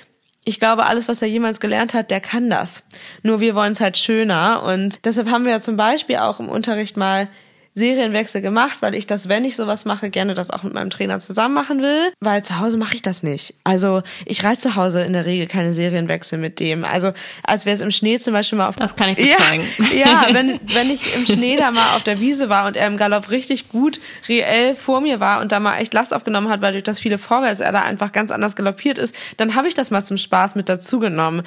ich 0.48 0.58
glaube, 0.58 0.86
alles, 0.86 1.08
was 1.08 1.20
er 1.20 1.28
jemals 1.28 1.60
gelernt 1.60 1.92
hat, 1.92 2.10
der 2.10 2.22
kann 2.22 2.48
das. 2.48 2.88
Nur 3.22 3.40
wir 3.40 3.54
wollen 3.54 3.72
es 3.72 3.80
halt 3.80 3.98
schöner. 3.98 4.62
Und 4.62 5.04
deshalb 5.04 5.28
haben 5.28 5.44
wir 5.44 5.52
ja 5.52 5.60
zum 5.60 5.76
Beispiel 5.76 6.16
auch 6.16 6.40
im 6.40 6.48
Unterricht 6.48 6.96
mal 6.96 7.28
Serienwechsel 7.78 8.42
gemacht, 8.42 8.78
weil 8.80 8.94
ich 8.94 9.06
das, 9.06 9.28
wenn 9.28 9.44
ich 9.44 9.56
sowas 9.56 9.84
mache, 9.84 10.10
gerne 10.10 10.34
das 10.34 10.50
auch 10.50 10.62
mit 10.62 10.74
meinem 10.74 10.90
Trainer 10.90 11.20
zusammen 11.20 11.54
machen 11.54 11.80
will, 11.80 12.12
weil 12.20 12.44
zu 12.44 12.58
Hause 12.58 12.76
mache 12.76 12.94
ich 12.94 13.02
das 13.02 13.22
nicht. 13.22 13.54
Also 13.64 14.02
ich 14.26 14.44
reite 14.44 14.60
zu 14.60 14.76
Hause 14.76 15.02
in 15.02 15.12
der 15.12 15.24
Regel 15.24 15.46
keine 15.46 15.72
Serienwechsel 15.72 16.38
mit 16.38 16.60
dem. 16.60 16.84
Also 16.84 17.12
als 17.42 17.64
wäre 17.64 17.74
es 17.74 17.80
im 17.80 17.90
Schnee 17.90 18.18
zum 18.18 18.32
Beispiel 18.32 18.58
mal 18.58 18.68
auf 18.68 18.76
Das 18.76 18.96
kann 18.96 19.10
ich 19.10 19.16
bezeugen. 19.16 19.64
Ja, 19.96 20.06
ja 20.06 20.26
wenn, 20.32 20.60
wenn 20.74 20.90
ich 20.90 21.16
im 21.16 21.26
Schnee 21.26 21.56
da 21.56 21.70
mal 21.70 21.96
auf 21.96 22.02
der 22.02 22.20
Wiese 22.20 22.48
war 22.48 22.66
und 22.66 22.76
er 22.76 22.86
im 22.86 22.96
Galopp 22.96 23.30
richtig 23.30 23.68
gut 23.68 24.00
reell 24.28 24.74
vor 24.74 25.00
mir 25.00 25.20
war 25.20 25.40
und 25.40 25.52
da 25.52 25.60
mal 25.60 25.78
echt 25.78 25.94
Last 25.94 26.12
aufgenommen 26.12 26.48
hat, 26.48 26.60
weil 26.60 26.72
durch 26.72 26.84
das 26.84 27.00
viele 27.00 27.18
Vorwärts 27.18 27.60
er 27.60 27.72
da 27.72 27.82
einfach 27.82 28.12
ganz 28.12 28.30
anders 28.30 28.56
galoppiert 28.56 28.98
ist, 28.98 29.14
dann 29.36 29.54
habe 29.54 29.68
ich 29.68 29.74
das 29.74 29.90
mal 29.90 30.04
zum 30.04 30.18
Spaß 30.18 30.54
mit 30.54 30.68
dazu 30.68 30.98
genommen. 30.98 31.42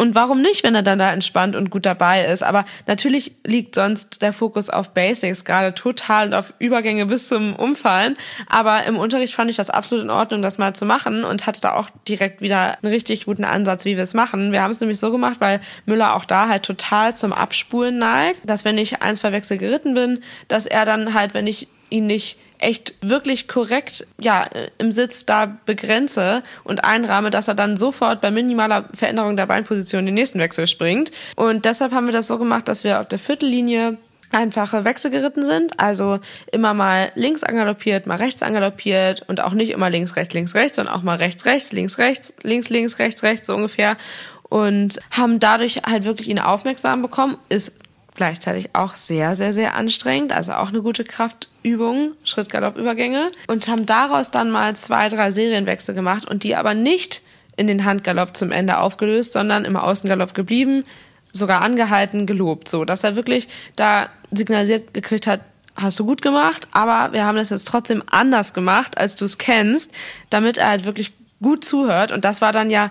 Und 0.00 0.14
warum 0.14 0.40
nicht, 0.40 0.62
wenn 0.62 0.76
er 0.76 0.84
dann 0.84 1.00
da 1.00 1.12
entspannt 1.12 1.56
und 1.56 1.70
gut 1.70 1.84
dabei 1.84 2.24
ist? 2.24 2.44
Aber 2.44 2.64
natürlich 2.86 3.32
liegt 3.44 3.74
sonst 3.74 4.22
der 4.22 4.32
Fokus 4.32 4.70
auf 4.70 4.94
Basics, 4.94 5.44
gerade 5.44 5.74
total 5.74 6.28
und 6.28 6.34
auf 6.34 6.54
Übergänge 6.60 7.06
bis 7.06 7.26
zum 7.26 7.56
Umfallen. 7.56 8.16
Aber 8.46 8.84
im 8.84 8.96
Unterricht 8.96 9.34
fand 9.34 9.50
ich 9.50 9.56
das 9.56 9.70
absolut 9.70 10.04
in 10.04 10.10
Ordnung, 10.10 10.40
das 10.40 10.56
mal 10.56 10.72
zu 10.72 10.86
machen 10.86 11.24
und 11.24 11.46
hatte 11.46 11.60
da 11.60 11.74
auch 11.74 11.90
direkt 12.06 12.40
wieder 12.40 12.78
einen 12.80 12.92
richtig 12.92 13.24
guten 13.24 13.44
Ansatz, 13.44 13.84
wie 13.84 13.96
wir 13.96 14.04
es 14.04 14.14
machen. 14.14 14.52
Wir 14.52 14.62
haben 14.62 14.70
es 14.70 14.80
nämlich 14.80 15.00
so 15.00 15.10
gemacht, 15.10 15.40
weil 15.40 15.60
Müller 15.84 16.14
auch 16.14 16.24
da 16.24 16.48
halt 16.48 16.62
total 16.62 17.16
zum 17.16 17.32
Abspulen 17.32 17.98
neigt, 17.98 18.40
dass 18.44 18.64
wenn 18.64 18.78
ich 18.78 19.02
eins 19.02 19.18
verwechselt 19.18 19.58
geritten 19.58 19.94
bin, 19.94 20.22
dass 20.46 20.66
er 20.66 20.84
dann 20.84 21.12
halt, 21.12 21.34
wenn 21.34 21.48
ich 21.48 21.66
ihn 21.90 22.06
nicht 22.06 22.38
echt 22.58 22.94
wirklich 23.00 23.48
korrekt 23.48 24.06
ja 24.20 24.46
im 24.78 24.92
Sitz 24.92 25.26
da 25.26 25.58
begrenze 25.66 26.42
und 26.64 26.84
einrahme, 26.84 27.30
dass 27.30 27.48
er 27.48 27.54
dann 27.54 27.76
sofort 27.76 28.20
bei 28.20 28.30
minimaler 28.30 28.88
Veränderung 28.94 29.36
der 29.36 29.46
Beinposition 29.46 30.06
den 30.06 30.14
nächsten 30.14 30.38
Wechsel 30.38 30.66
springt. 30.66 31.12
Und 31.36 31.64
deshalb 31.64 31.92
haben 31.92 32.06
wir 32.06 32.12
das 32.12 32.26
so 32.26 32.38
gemacht, 32.38 32.68
dass 32.68 32.84
wir 32.84 33.00
auf 33.00 33.08
der 33.08 33.18
Viertellinie 33.18 33.96
einfache 34.30 34.84
Wechsel 34.84 35.10
geritten 35.10 35.44
sind, 35.44 35.80
also 35.80 36.18
immer 36.52 36.74
mal 36.74 37.10
links 37.14 37.44
angaloppiert, 37.44 38.06
mal 38.06 38.16
rechts 38.16 38.42
angaloppiert 38.42 39.24
und 39.26 39.40
auch 39.40 39.52
nicht 39.52 39.70
immer 39.70 39.90
links, 39.90 40.16
rechts, 40.16 40.34
links, 40.34 40.54
rechts, 40.54 40.76
sondern 40.76 40.94
auch 40.94 41.02
mal 41.02 41.16
rechts, 41.16 41.46
rechts, 41.46 41.72
links, 41.72 41.98
rechts, 41.98 42.34
links, 42.42 42.68
links, 42.68 42.98
rechts, 42.98 43.22
rechts, 43.22 43.46
so 43.46 43.54
ungefähr. 43.54 43.96
Und 44.42 45.00
haben 45.10 45.40
dadurch 45.40 45.82
halt 45.86 46.04
wirklich 46.04 46.28
ihn 46.28 46.38
aufmerksam 46.38 47.02
bekommen, 47.02 47.36
ist 47.48 47.72
gleichzeitig 48.18 48.74
auch 48.74 48.96
sehr, 48.96 49.34
sehr, 49.34 49.54
sehr 49.54 49.74
anstrengend. 49.74 50.32
Also 50.32 50.52
auch 50.52 50.68
eine 50.68 50.82
gute 50.82 51.04
Kraftübung, 51.04 52.12
Schritt-Galopp-Übergänge. 52.24 53.30
Und 53.46 53.68
haben 53.68 53.86
daraus 53.86 54.30
dann 54.30 54.50
mal 54.50 54.76
zwei, 54.76 55.08
drei 55.08 55.30
Serienwechsel 55.30 55.94
gemacht 55.94 56.26
und 56.26 56.42
die 56.42 56.54
aber 56.56 56.74
nicht 56.74 57.22
in 57.56 57.66
den 57.66 57.84
Handgalopp 57.84 58.36
zum 58.36 58.52
Ende 58.52 58.78
aufgelöst, 58.78 59.32
sondern 59.32 59.64
im 59.64 59.76
Außengalopp 59.76 60.34
geblieben, 60.34 60.84
sogar 61.32 61.62
angehalten, 61.62 62.26
gelobt. 62.26 62.68
So, 62.68 62.84
dass 62.84 63.04
er 63.04 63.16
wirklich 63.16 63.48
da 63.76 64.08
signalisiert 64.30 64.92
gekriegt 64.92 65.26
hat, 65.26 65.40
hast 65.76 65.98
du 65.98 66.04
gut 66.04 66.20
gemacht, 66.20 66.66
aber 66.72 67.12
wir 67.12 67.24
haben 67.24 67.36
das 67.36 67.50
jetzt 67.50 67.68
trotzdem 67.68 68.02
anders 68.10 68.52
gemacht, 68.52 68.98
als 68.98 69.14
du 69.14 69.24
es 69.24 69.38
kennst, 69.38 69.92
damit 70.28 70.58
er 70.58 70.68
halt 70.68 70.84
wirklich 70.84 71.12
gut 71.40 71.64
zuhört. 71.64 72.10
Und 72.10 72.24
das 72.24 72.42
war 72.42 72.52
dann 72.52 72.68
ja 72.68 72.90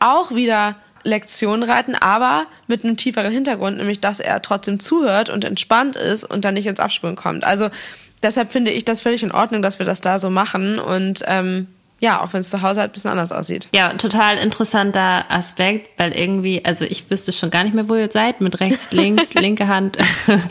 auch 0.00 0.34
wieder 0.34 0.76
Lektion 1.06 1.62
reiten, 1.62 1.94
aber 1.94 2.46
mit 2.66 2.84
einem 2.84 2.96
tieferen 2.96 3.32
Hintergrund, 3.32 3.78
nämlich 3.78 4.00
dass 4.00 4.20
er 4.20 4.42
trotzdem 4.42 4.80
zuhört 4.80 5.30
und 5.30 5.44
entspannt 5.44 5.96
ist 5.96 6.24
und 6.24 6.44
dann 6.44 6.54
nicht 6.54 6.66
ins 6.66 6.80
Absprung 6.80 7.16
kommt. 7.16 7.44
Also 7.44 7.70
deshalb 8.22 8.52
finde 8.52 8.70
ich 8.70 8.84
das 8.84 9.00
völlig 9.00 9.22
in 9.22 9.32
Ordnung, 9.32 9.62
dass 9.62 9.78
wir 9.78 9.86
das 9.86 10.00
da 10.00 10.18
so 10.18 10.30
machen 10.30 10.78
und 10.78 11.22
ähm, 11.26 11.68
ja, 11.98 12.22
auch 12.22 12.34
wenn 12.34 12.40
es 12.40 12.50
zu 12.50 12.60
Hause 12.60 12.80
halt 12.80 12.90
ein 12.90 12.92
bisschen 12.92 13.10
anders 13.10 13.32
aussieht. 13.32 13.68
Ja, 13.72 13.94
total 13.94 14.36
interessanter 14.36 15.24
Aspekt, 15.30 15.98
weil 15.98 16.14
irgendwie, 16.14 16.62
also 16.62 16.84
ich 16.84 17.10
wüsste 17.10 17.32
schon 17.32 17.48
gar 17.48 17.64
nicht 17.64 17.74
mehr, 17.74 17.88
wo 17.88 17.94
ihr 17.94 18.10
seid, 18.10 18.42
mit 18.42 18.60
rechts, 18.60 18.90
links, 18.92 19.32
linke 19.34 19.66
Hand, 19.66 19.96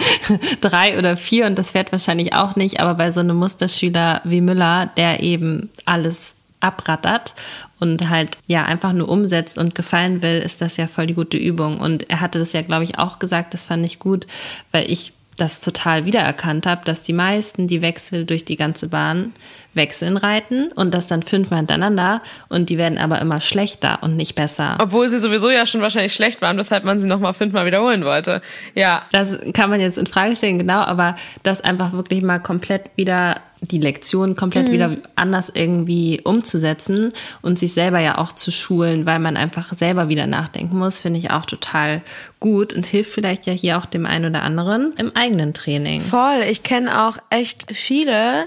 drei 0.62 0.98
oder 0.98 1.18
vier 1.18 1.46
und 1.46 1.60
das 1.60 1.72
fährt 1.72 1.92
wahrscheinlich 1.92 2.34
auch 2.34 2.56
nicht, 2.56 2.80
aber 2.80 2.96
bei 2.96 3.12
so 3.12 3.20
einem 3.20 3.38
Musterschüler 3.38 4.22
wie 4.24 4.42
Müller, 4.42 4.90
der 4.98 5.22
eben 5.22 5.70
alles 5.86 6.36
abrattert 6.66 7.36
und 7.80 8.10
halt 8.10 8.38
ja 8.48 8.64
einfach 8.64 8.94
nur 8.94 9.08
umsetzt 9.10 9.58
und 9.58 9.76
gefallen 9.76 10.22
will, 10.22 10.40
ist 10.40 10.62
das 10.62 10.78
ja 10.78 10.88
voll 10.88 11.08
die 11.08 11.14
gute 11.14 11.38
Übung. 11.38 11.80
Und 11.80 12.10
er 12.10 12.22
hatte 12.22 12.40
das 12.40 12.54
ja, 12.54 12.62
glaube 12.62 12.84
ich, 12.84 12.98
auch 12.98 13.20
gesagt, 13.20 13.54
das 13.54 13.66
fand 13.66 13.86
ich 13.86 14.00
gut, 14.00 14.28
weil 14.72 14.90
ich 14.90 15.14
das 15.38 15.60
total 15.60 16.06
wiedererkannt 16.06 16.66
habe, 16.66 16.86
dass 16.86 17.04
die 17.04 17.14
meisten 17.14 17.68
die 17.68 17.82
Wechsel 17.82 18.26
durch 18.26 18.46
die 18.46 18.56
ganze 18.56 18.88
Bahn 18.88 19.34
wechseln 19.74 20.16
reiten 20.16 20.72
und 20.72 20.94
das 20.94 21.08
dann 21.08 21.22
fünfmal 21.22 21.60
hintereinander 21.60 22.22
und 22.48 22.70
die 22.70 22.78
werden 22.78 22.98
aber 22.98 23.20
immer 23.20 23.42
schlechter 23.42 24.00
und 24.02 24.16
nicht 24.16 24.36
besser. 24.36 24.78
Obwohl 24.80 25.10
sie 25.10 25.20
sowieso 25.20 25.50
ja 25.50 25.66
schon 25.66 25.82
wahrscheinlich 25.82 26.14
schlecht 26.14 26.42
waren, 26.42 26.58
weshalb 26.58 26.86
man 26.86 27.00
sie 27.00 27.08
nochmal 27.08 27.34
fünfmal 27.34 27.66
wiederholen 27.66 28.06
wollte. 28.06 28.42
Ja. 28.74 29.04
Das 29.12 29.38
kann 29.54 29.70
man 29.70 29.82
jetzt 29.82 29.98
in 29.98 30.08
Frage 30.08 30.36
stellen, 30.36 30.60
genau, 30.60 30.80
aber 30.80 31.16
das 31.44 31.60
einfach 31.60 31.92
wirklich 31.92 32.24
mal 32.24 32.40
komplett 32.40 32.90
wieder 32.96 33.42
die 33.68 33.80
Lektion 33.80 34.36
komplett 34.36 34.68
mhm. 34.68 34.72
wieder 34.72 34.98
anders 35.16 35.52
irgendwie 35.54 36.22
umzusetzen 36.24 37.12
und 37.42 37.60
sich 37.60 37.74
selber 37.74 38.00
ja 38.00 38.18
auch 38.18 38.32
zu 38.34 38.52
schulen, 38.52 39.06
weil 39.06 39.20
man 39.20 39.38
einfach 39.38 39.74
selber 39.74 40.10
wieder 40.10 40.28
nachdenken 40.28 40.78
muss, 40.78 41.00
finde 41.00 41.20
ich 41.20 41.32
auch 41.32 41.46
total 41.46 42.02
gut 42.40 42.74
und 42.74 42.86
hilft 42.86 43.12
vielleicht 43.12 43.46
ja 43.46 43.54
hier 43.54 43.78
auch 43.78 43.86
dem 43.86 44.06
einen 44.06 44.26
oder 44.26 44.44
anderen 44.44 44.94
im 44.98 45.16
eigenen 45.16 45.54
Training. 45.54 46.02
Voll. 46.02 46.44
Ich 46.50 46.64
kenne 46.64 47.08
auch 47.08 47.18
echt 47.30 47.66
viele, 47.72 48.46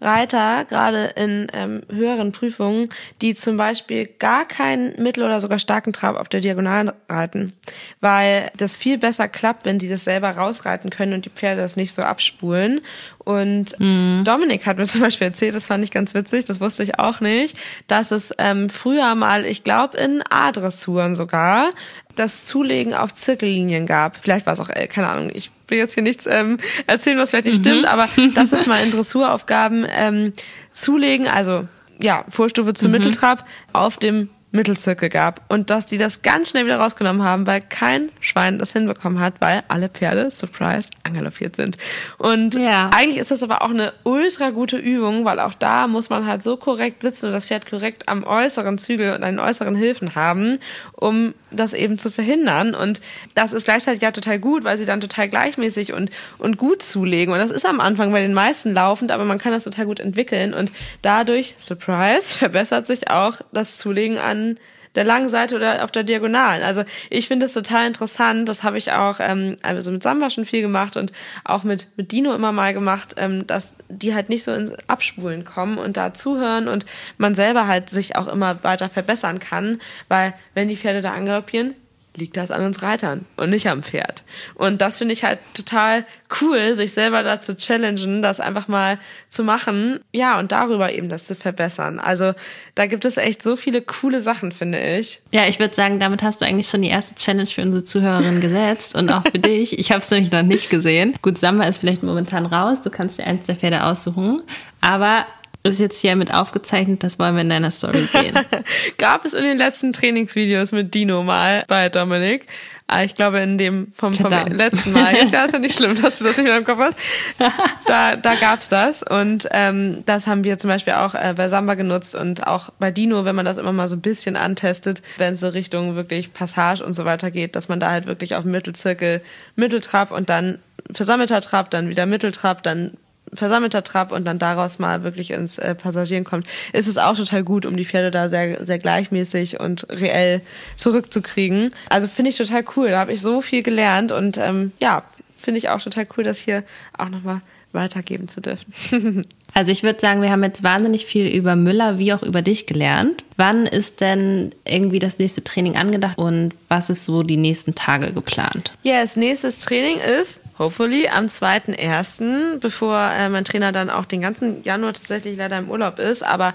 Reiter, 0.00 0.64
gerade 0.64 1.12
in 1.16 1.48
ähm, 1.52 1.82
höheren 1.90 2.30
Prüfungen, 2.30 2.88
die 3.20 3.34
zum 3.34 3.56
Beispiel 3.56 4.06
gar 4.06 4.46
keinen 4.46 5.02
mittel- 5.02 5.24
oder 5.24 5.40
sogar 5.40 5.58
starken 5.58 5.92
Trab 5.92 6.16
auf 6.16 6.28
der 6.28 6.40
Diagonalen 6.40 6.92
reiten, 7.08 7.52
weil 8.00 8.50
das 8.56 8.76
viel 8.76 8.98
besser 8.98 9.26
klappt, 9.26 9.64
wenn 9.64 9.80
die 9.80 9.88
das 9.88 10.04
selber 10.04 10.30
rausreiten 10.30 10.90
können 10.90 11.14
und 11.14 11.24
die 11.24 11.30
Pferde 11.30 11.62
das 11.62 11.74
nicht 11.74 11.92
so 11.92 12.02
abspulen. 12.02 12.80
Und 13.28 13.78
mhm. 13.78 14.22
Dominik 14.24 14.64
hat 14.64 14.78
mir 14.78 14.86
zum 14.86 15.02
Beispiel 15.02 15.26
erzählt, 15.26 15.54
das 15.54 15.66
fand 15.66 15.84
ich 15.84 15.90
ganz 15.90 16.14
witzig, 16.14 16.46
das 16.46 16.62
wusste 16.62 16.82
ich 16.82 16.98
auch 16.98 17.20
nicht, 17.20 17.58
dass 17.86 18.10
es 18.10 18.34
ähm, 18.38 18.70
früher 18.70 19.14
mal, 19.16 19.44
ich 19.44 19.64
glaube 19.64 19.98
in 19.98 20.22
A-Dressuren 20.30 21.14
sogar, 21.14 21.68
das 22.14 22.46
Zulegen 22.46 22.94
auf 22.94 23.12
Zirkellinien 23.12 23.84
gab. 23.84 24.16
Vielleicht 24.16 24.46
war 24.46 24.54
es 24.54 24.60
auch 24.60 24.70
L, 24.70 24.88
keine 24.88 25.10
Ahnung. 25.10 25.30
Ich 25.34 25.50
will 25.68 25.76
jetzt 25.76 25.92
hier 25.92 26.02
nichts 26.02 26.24
ähm, 26.24 26.56
erzählen, 26.86 27.18
was 27.18 27.28
vielleicht 27.28 27.44
nicht 27.44 27.58
mhm. 27.58 27.70
stimmt, 27.70 27.86
aber 27.86 28.08
das 28.34 28.54
ist 28.54 28.66
mal 28.66 28.82
in 28.82 28.92
Dressuraufgaben 28.92 29.86
ähm, 29.94 30.32
zulegen, 30.72 31.28
also 31.28 31.68
ja, 32.00 32.24
Vorstufe 32.30 32.72
zum 32.72 32.92
mhm. 32.92 32.96
Mitteltrab 32.96 33.44
auf 33.74 33.98
dem 33.98 34.30
Mittelzirkel 34.58 35.08
gab 35.08 35.40
und 35.48 35.70
dass 35.70 35.86
die 35.86 35.98
das 35.98 36.22
ganz 36.22 36.50
schnell 36.50 36.66
wieder 36.66 36.78
rausgenommen 36.78 37.22
haben, 37.22 37.46
weil 37.46 37.60
kein 37.60 38.10
Schwein 38.20 38.58
das 38.58 38.72
hinbekommen 38.72 39.20
hat, 39.20 39.34
weil 39.38 39.62
alle 39.68 39.88
Pferde, 39.88 40.30
surprise, 40.30 40.90
angaloppiert 41.04 41.54
sind. 41.54 41.78
Und 42.18 42.56
ja. 42.56 42.90
eigentlich 42.92 43.18
ist 43.18 43.30
das 43.30 43.42
aber 43.42 43.62
auch 43.62 43.70
eine 43.70 43.92
ultra 44.02 44.50
gute 44.50 44.76
Übung, 44.76 45.24
weil 45.24 45.38
auch 45.38 45.54
da 45.54 45.86
muss 45.86 46.10
man 46.10 46.26
halt 46.26 46.42
so 46.42 46.56
korrekt 46.56 47.02
sitzen 47.02 47.26
und 47.26 47.32
das 47.32 47.46
Pferd 47.46 47.70
korrekt 47.70 48.08
am 48.08 48.24
äußeren 48.24 48.78
Zügel 48.78 49.14
und 49.14 49.22
an 49.22 49.36
den 49.36 49.40
äußeren 49.40 49.76
Hilfen 49.76 50.16
haben, 50.16 50.58
um 50.92 51.34
das 51.52 51.72
eben 51.72 51.98
zu 51.98 52.10
verhindern. 52.10 52.74
Und 52.74 53.00
das 53.34 53.52
ist 53.52 53.64
gleichzeitig 53.64 54.02
ja 54.02 54.10
total 54.10 54.40
gut, 54.40 54.64
weil 54.64 54.76
sie 54.76 54.86
dann 54.86 55.00
total 55.00 55.28
gleichmäßig 55.28 55.92
und, 55.92 56.10
und 56.38 56.58
gut 56.58 56.82
zulegen. 56.82 57.32
Und 57.32 57.38
das 57.38 57.52
ist 57.52 57.64
am 57.64 57.78
Anfang 57.78 58.10
bei 58.10 58.22
den 58.22 58.34
meisten 58.34 58.74
laufend, 58.74 59.12
aber 59.12 59.24
man 59.24 59.38
kann 59.38 59.52
das 59.52 59.64
total 59.64 59.86
gut 59.86 60.00
entwickeln 60.00 60.52
und 60.52 60.72
dadurch, 61.00 61.54
surprise, 61.58 62.34
verbessert 62.36 62.88
sich 62.88 63.08
auch 63.08 63.40
das 63.52 63.78
Zulegen 63.78 64.18
an 64.18 64.47
der 64.94 65.04
langen 65.04 65.28
Seite 65.28 65.54
oder 65.54 65.84
auf 65.84 65.90
der 65.90 66.02
Diagonalen. 66.02 66.62
Also 66.62 66.84
ich 67.10 67.28
finde 67.28 67.46
es 67.46 67.52
total 67.52 67.86
interessant. 67.86 68.48
Das 68.48 68.64
habe 68.64 68.78
ich 68.78 68.92
auch 68.92 69.18
ähm, 69.20 69.56
also 69.62 69.90
mit 69.90 70.02
Samba 70.02 70.30
schon 70.30 70.44
viel 70.44 70.62
gemacht 70.62 70.96
und 70.96 71.12
auch 71.44 71.62
mit, 71.62 71.88
mit 71.96 72.12
Dino 72.12 72.34
immer 72.34 72.52
mal 72.52 72.74
gemacht, 72.74 73.14
ähm, 73.16 73.46
dass 73.46 73.78
die 73.88 74.14
halt 74.14 74.28
nicht 74.28 74.44
so 74.44 74.52
ins 74.52 74.72
Abspulen 74.88 75.44
kommen 75.44 75.78
und 75.78 75.96
da 75.96 76.14
zuhören 76.14 76.68
und 76.68 76.86
man 77.16 77.34
selber 77.34 77.66
halt 77.66 77.90
sich 77.90 78.16
auch 78.16 78.28
immer 78.28 78.62
weiter 78.64 78.88
verbessern 78.88 79.38
kann, 79.38 79.80
weil 80.08 80.34
wenn 80.54 80.68
die 80.68 80.76
Pferde 80.76 81.00
da 81.00 81.12
angaloppieren, 81.12 81.74
liegt 82.18 82.36
das 82.36 82.50
an 82.50 82.64
uns 82.64 82.82
Reitern 82.82 83.24
und 83.36 83.50
nicht 83.50 83.68
am 83.68 83.82
Pferd. 83.82 84.22
Und 84.54 84.82
das 84.82 84.98
finde 84.98 85.14
ich 85.14 85.24
halt 85.24 85.38
total 85.54 86.04
cool, 86.40 86.74
sich 86.74 86.92
selber 86.92 87.22
dazu 87.22 87.54
challengen, 87.54 88.20
das 88.20 88.40
einfach 88.40 88.68
mal 88.68 88.98
zu 89.28 89.44
machen. 89.44 90.00
Ja, 90.12 90.38
und 90.38 90.52
darüber 90.52 90.92
eben 90.92 91.08
das 91.08 91.24
zu 91.24 91.34
verbessern. 91.34 91.98
Also 91.98 92.34
da 92.74 92.86
gibt 92.86 93.04
es 93.04 93.16
echt 93.16 93.42
so 93.42 93.56
viele 93.56 93.80
coole 93.82 94.20
Sachen, 94.20 94.52
finde 94.52 94.78
ich. 94.78 95.20
Ja, 95.30 95.46
ich 95.46 95.58
würde 95.58 95.74
sagen, 95.74 96.00
damit 96.00 96.22
hast 96.22 96.40
du 96.40 96.44
eigentlich 96.44 96.68
schon 96.68 96.82
die 96.82 96.88
erste 96.88 97.14
Challenge 97.14 97.46
für 97.46 97.62
unsere 97.62 97.84
Zuhörerinnen 97.84 98.40
gesetzt 98.40 98.94
und 98.94 99.10
auch 99.10 99.22
für 99.22 99.38
dich. 99.38 99.78
Ich 99.78 99.90
habe 99.90 100.00
es 100.00 100.10
nämlich 100.10 100.32
noch 100.32 100.42
nicht 100.42 100.68
gesehen. 100.70 101.14
Gut, 101.22 101.38
Samba 101.38 101.64
ist 101.64 101.78
vielleicht 101.78 102.02
momentan 102.02 102.46
raus. 102.46 102.82
Du 102.82 102.90
kannst 102.90 103.18
dir 103.18 103.24
eins 103.24 103.44
der 103.44 103.56
Pferde 103.56 103.84
aussuchen. 103.84 104.42
Aber 104.80 105.26
ist 105.68 105.80
jetzt 105.80 106.00
hier 106.00 106.16
mit 106.16 106.34
aufgezeichnet, 106.34 107.02
das 107.02 107.18
wollen 107.18 107.34
wir 107.34 107.42
in 107.42 107.48
deiner 107.48 107.70
Story 107.70 108.06
sehen. 108.06 108.38
Gab 108.98 109.24
es 109.24 109.32
in 109.32 109.44
den 109.44 109.58
letzten 109.58 109.92
Trainingsvideos 109.92 110.72
mit 110.72 110.94
Dino 110.94 111.22
mal 111.22 111.64
bei 111.68 111.88
Dominik. 111.88 112.46
Ah, 112.90 113.04
ich 113.04 113.14
glaube, 113.14 113.40
in 113.40 113.58
dem 113.58 113.92
vom, 113.94 114.14
vom 114.14 114.30
letzten 114.30 114.92
Mal. 114.94 115.14
Jetzt, 115.14 115.32
ja, 115.32 115.44
ist 115.44 115.52
ja 115.52 115.58
nicht 115.58 115.76
schlimm, 115.76 116.00
dass 116.00 116.18
du 116.18 116.24
das 116.24 116.38
nicht 116.38 116.46
mehr 116.46 116.56
im 116.56 116.64
Kopf 116.64 116.78
hast. 116.78 116.96
Da, 117.86 118.16
da 118.16 118.34
gab's 118.34 118.68
das. 118.68 119.02
Und 119.02 119.48
ähm, 119.50 120.02
das 120.06 120.26
haben 120.26 120.44
wir 120.44 120.58
zum 120.58 120.68
Beispiel 120.68 120.94
auch 120.94 121.14
äh, 121.14 121.34
bei 121.36 121.48
Samba 121.48 121.74
genutzt 121.74 122.14
und 122.14 122.46
auch 122.46 122.70
bei 122.78 122.90
Dino, 122.90 123.24
wenn 123.24 123.34
man 123.34 123.44
das 123.44 123.56
immer 123.56 123.72
mal 123.72 123.88
so 123.88 123.96
ein 123.96 124.00
bisschen 124.00 124.36
antestet, 124.36 125.02
wenn 125.16 125.34
es 125.34 125.40
so 125.40 125.48
Richtung 125.48 125.96
wirklich 125.96 126.32
Passage 126.32 126.84
und 126.84 126.94
so 126.94 127.04
weiter 127.04 127.30
geht, 127.30 127.56
dass 127.56 127.68
man 127.68 127.80
da 127.80 127.90
halt 127.90 128.06
wirklich 128.06 128.36
auf 128.36 128.44
Mittelzirkel 128.44 129.22
Mitteltrab 129.56 130.10
und 130.10 130.28
dann 130.28 130.58
versammelter 130.90 131.40
Trab, 131.40 131.70
dann 131.70 131.88
wieder 131.88 132.06
Mitteltrab, 132.06 132.62
dann 132.62 132.92
versammelter 133.32 133.82
Trab 133.82 134.12
und 134.12 134.24
dann 134.24 134.38
daraus 134.38 134.78
mal 134.78 135.02
wirklich 135.02 135.30
ins 135.30 135.58
äh, 135.58 135.74
Passagieren 135.74 136.24
kommt, 136.24 136.46
ist 136.72 136.86
es 136.86 136.98
auch 136.98 137.16
total 137.16 137.44
gut, 137.44 137.66
um 137.66 137.76
die 137.76 137.84
Pferde 137.84 138.10
da 138.10 138.28
sehr, 138.28 138.64
sehr 138.64 138.78
gleichmäßig 138.78 139.60
und 139.60 139.86
reell 139.90 140.40
zurückzukriegen. 140.76 141.70
Also 141.88 142.08
finde 142.08 142.30
ich 142.30 142.36
total 142.36 142.64
cool. 142.76 142.90
Da 142.90 142.98
habe 142.98 143.12
ich 143.12 143.20
so 143.20 143.40
viel 143.40 143.62
gelernt 143.62 144.12
und 144.12 144.38
ähm, 144.38 144.72
ja, 144.80 145.04
finde 145.36 145.58
ich 145.58 145.68
auch 145.68 145.80
total 145.80 146.06
cool, 146.16 146.24
das 146.24 146.38
hier 146.38 146.64
auch 146.96 147.08
nochmal 147.08 147.40
weitergeben 147.72 148.28
zu 148.28 148.40
dürfen. 148.40 149.22
also 149.54 149.72
ich 149.72 149.82
würde 149.82 150.00
sagen, 150.00 150.22
wir 150.22 150.30
haben 150.30 150.42
jetzt 150.42 150.62
wahnsinnig 150.62 151.06
viel 151.06 151.26
über 151.26 151.54
Müller 151.56 151.98
wie 151.98 152.12
auch 152.12 152.22
über 152.22 152.42
dich 152.42 152.66
gelernt. 152.66 153.24
Wann 153.36 153.66
ist 153.66 154.00
denn 154.00 154.52
irgendwie 154.64 154.98
das 154.98 155.18
nächste 155.18 155.44
Training 155.44 155.76
angedacht 155.76 156.18
und 156.18 156.54
was 156.68 156.90
ist 156.90 157.04
so 157.04 157.22
die 157.22 157.36
nächsten 157.36 157.74
Tage 157.74 158.12
geplant? 158.12 158.72
Yes, 158.82 159.16
nächstes 159.16 159.58
Training 159.58 159.98
ist 160.00 160.44
hopefully 160.58 161.08
am 161.08 161.26
2.1., 161.26 162.58
bevor 162.58 162.98
äh, 162.98 163.28
mein 163.28 163.44
Trainer 163.44 163.72
dann 163.72 163.90
auch 163.90 164.06
den 164.06 164.22
ganzen 164.22 164.62
Januar 164.64 164.94
tatsächlich 164.94 165.36
leider 165.36 165.58
im 165.58 165.70
Urlaub 165.70 165.98
ist, 165.98 166.22
aber 166.22 166.54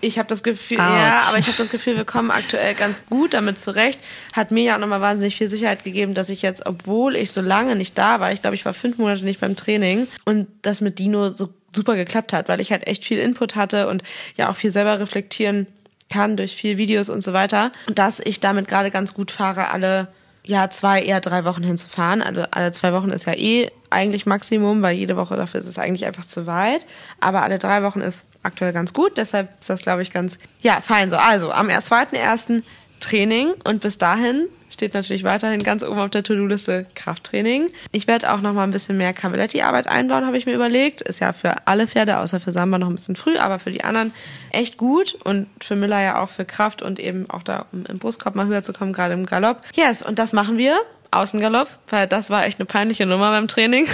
ich 0.00 0.18
habe 0.18 0.28
das 0.28 0.42
Gefühl, 0.42 0.78
Ouch. 0.78 0.82
ja, 0.82 1.22
aber 1.28 1.38
ich 1.38 1.46
habe 1.46 1.58
das 1.58 1.70
Gefühl, 1.70 1.96
wir 1.96 2.04
kommen 2.04 2.30
aktuell 2.30 2.74
ganz 2.74 3.06
gut 3.06 3.34
damit 3.34 3.58
zurecht. 3.58 4.00
Hat 4.32 4.50
mir 4.50 4.62
ja 4.62 4.76
auch 4.76 4.80
nochmal 4.80 5.00
wahnsinnig 5.00 5.36
viel 5.36 5.48
Sicherheit 5.48 5.84
gegeben, 5.84 6.14
dass 6.14 6.30
ich 6.30 6.42
jetzt, 6.42 6.66
obwohl 6.66 7.16
ich 7.16 7.32
so 7.32 7.40
lange 7.40 7.76
nicht 7.76 7.98
da 7.98 8.20
war, 8.20 8.32
ich 8.32 8.40
glaube, 8.42 8.56
ich 8.56 8.64
war 8.64 8.74
fünf 8.74 8.98
Monate 8.98 9.24
nicht 9.24 9.40
beim 9.40 9.56
Training 9.56 10.06
und 10.24 10.46
das 10.62 10.80
mit 10.80 10.98
Dino 10.98 11.34
so 11.34 11.48
super 11.74 11.96
geklappt 11.96 12.32
hat, 12.32 12.48
weil 12.48 12.60
ich 12.60 12.70
halt 12.70 12.86
echt 12.86 13.04
viel 13.04 13.18
Input 13.18 13.56
hatte 13.56 13.88
und 13.88 14.02
ja 14.36 14.50
auch 14.50 14.56
viel 14.56 14.70
selber 14.72 15.00
reflektieren 15.00 15.66
kann 16.10 16.36
durch 16.36 16.54
viel 16.54 16.78
Videos 16.78 17.08
und 17.08 17.20
so 17.20 17.32
weiter. 17.32 17.72
Dass 17.94 18.20
ich 18.20 18.40
damit 18.40 18.68
gerade 18.68 18.90
ganz 18.90 19.14
gut 19.14 19.30
fahre, 19.30 19.70
alle 19.70 20.08
ja, 20.44 20.70
zwei, 20.70 21.02
eher 21.02 21.20
drei 21.20 21.44
Wochen 21.44 21.62
hinzufahren. 21.62 22.22
Also 22.22 22.42
alle 22.50 22.72
zwei 22.72 22.94
Wochen 22.94 23.10
ist 23.10 23.26
ja 23.26 23.34
eh 23.34 23.70
eigentlich 23.90 24.24
Maximum, 24.24 24.80
weil 24.80 24.96
jede 24.96 25.14
Woche 25.18 25.36
dafür 25.36 25.60
ist 25.60 25.66
es 25.66 25.78
eigentlich 25.78 26.06
einfach 26.06 26.24
zu 26.24 26.46
weit. 26.46 26.86
Aber 27.20 27.42
alle 27.42 27.58
drei 27.58 27.82
Wochen 27.82 28.00
ist 28.00 28.24
aktuell 28.42 28.72
ganz 28.72 28.92
gut. 28.92 29.16
Deshalb 29.16 29.48
ist 29.60 29.70
das, 29.70 29.82
glaube 29.82 30.02
ich, 30.02 30.10
ganz, 30.10 30.38
ja, 30.60 30.80
fein 30.80 31.10
so. 31.10 31.16
Also, 31.16 31.52
am 31.52 31.68
2.1. 31.68 32.62
Training 33.00 33.52
und 33.64 33.80
bis 33.80 33.98
dahin 33.98 34.48
steht 34.70 34.94
natürlich 34.94 35.24
weiterhin 35.24 35.62
ganz 35.62 35.82
oben 35.82 35.98
auf 35.98 36.10
der 36.10 36.22
To-Do-Liste 36.22 36.86
Krafttraining. 36.94 37.68
Ich 37.92 38.06
werde 38.06 38.32
auch 38.32 38.40
noch 38.40 38.52
mal 38.52 38.64
ein 38.64 38.70
bisschen 38.70 38.98
mehr 38.98 39.12
Cavaletti-Arbeit 39.12 39.86
einbauen, 39.86 40.26
habe 40.26 40.36
ich 40.36 40.46
mir 40.46 40.54
überlegt. 40.54 41.00
Ist 41.00 41.20
ja 41.20 41.32
für 41.32 41.66
alle 41.66 41.86
Pferde, 41.86 42.18
außer 42.18 42.40
für 42.40 42.52
Samba 42.52 42.78
noch 42.78 42.88
ein 42.88 42.94
bisschen 42.94 43.16
früh, 43.16 43.36
aber 43.38 43.58
für 43.58 43.70
die 43.70 43.84
anderen 43.84 44.12
echt 44.50 44.76
gut 44.76 45.14
und 45.24 45.46
für 45.62 45.76
Müller 45.76 46.00
ja 46.02 46.22
auch 46.22 46.28
für 46.28 46.44
Kraft 46.44 46.82
und 46.82 46.98
eben 46.98 47.30
auch 47.30 47.42
da, 47.42 47.66
um 47.72 47.86
im 47.86 47.98
Brustkorb 47.98 48.34
mal 48.34 48.46
höher 48.46 48.62
zu 48.62 48.72
kommen, 48.72 48.92
gerade 48.92 49.14
im 49.14 49.26
Galopp. 49.26 49.62
Yes, 49.74 50.02
und 50.02 50.18
das 50.18 50.32
machen 50.32 50.58
wir. 50.58 50.76
Außengalopp, 51.10 51.68
weil 51.88 52.06
das 52.06 52.30
war 52.30 52.44
echt 52.44 52.58
eine 52.58 52.66
peinliche 52.66 53.06
Nummer 53.06 53.30
beim 53.30 53.48
Training. 53.48 53.86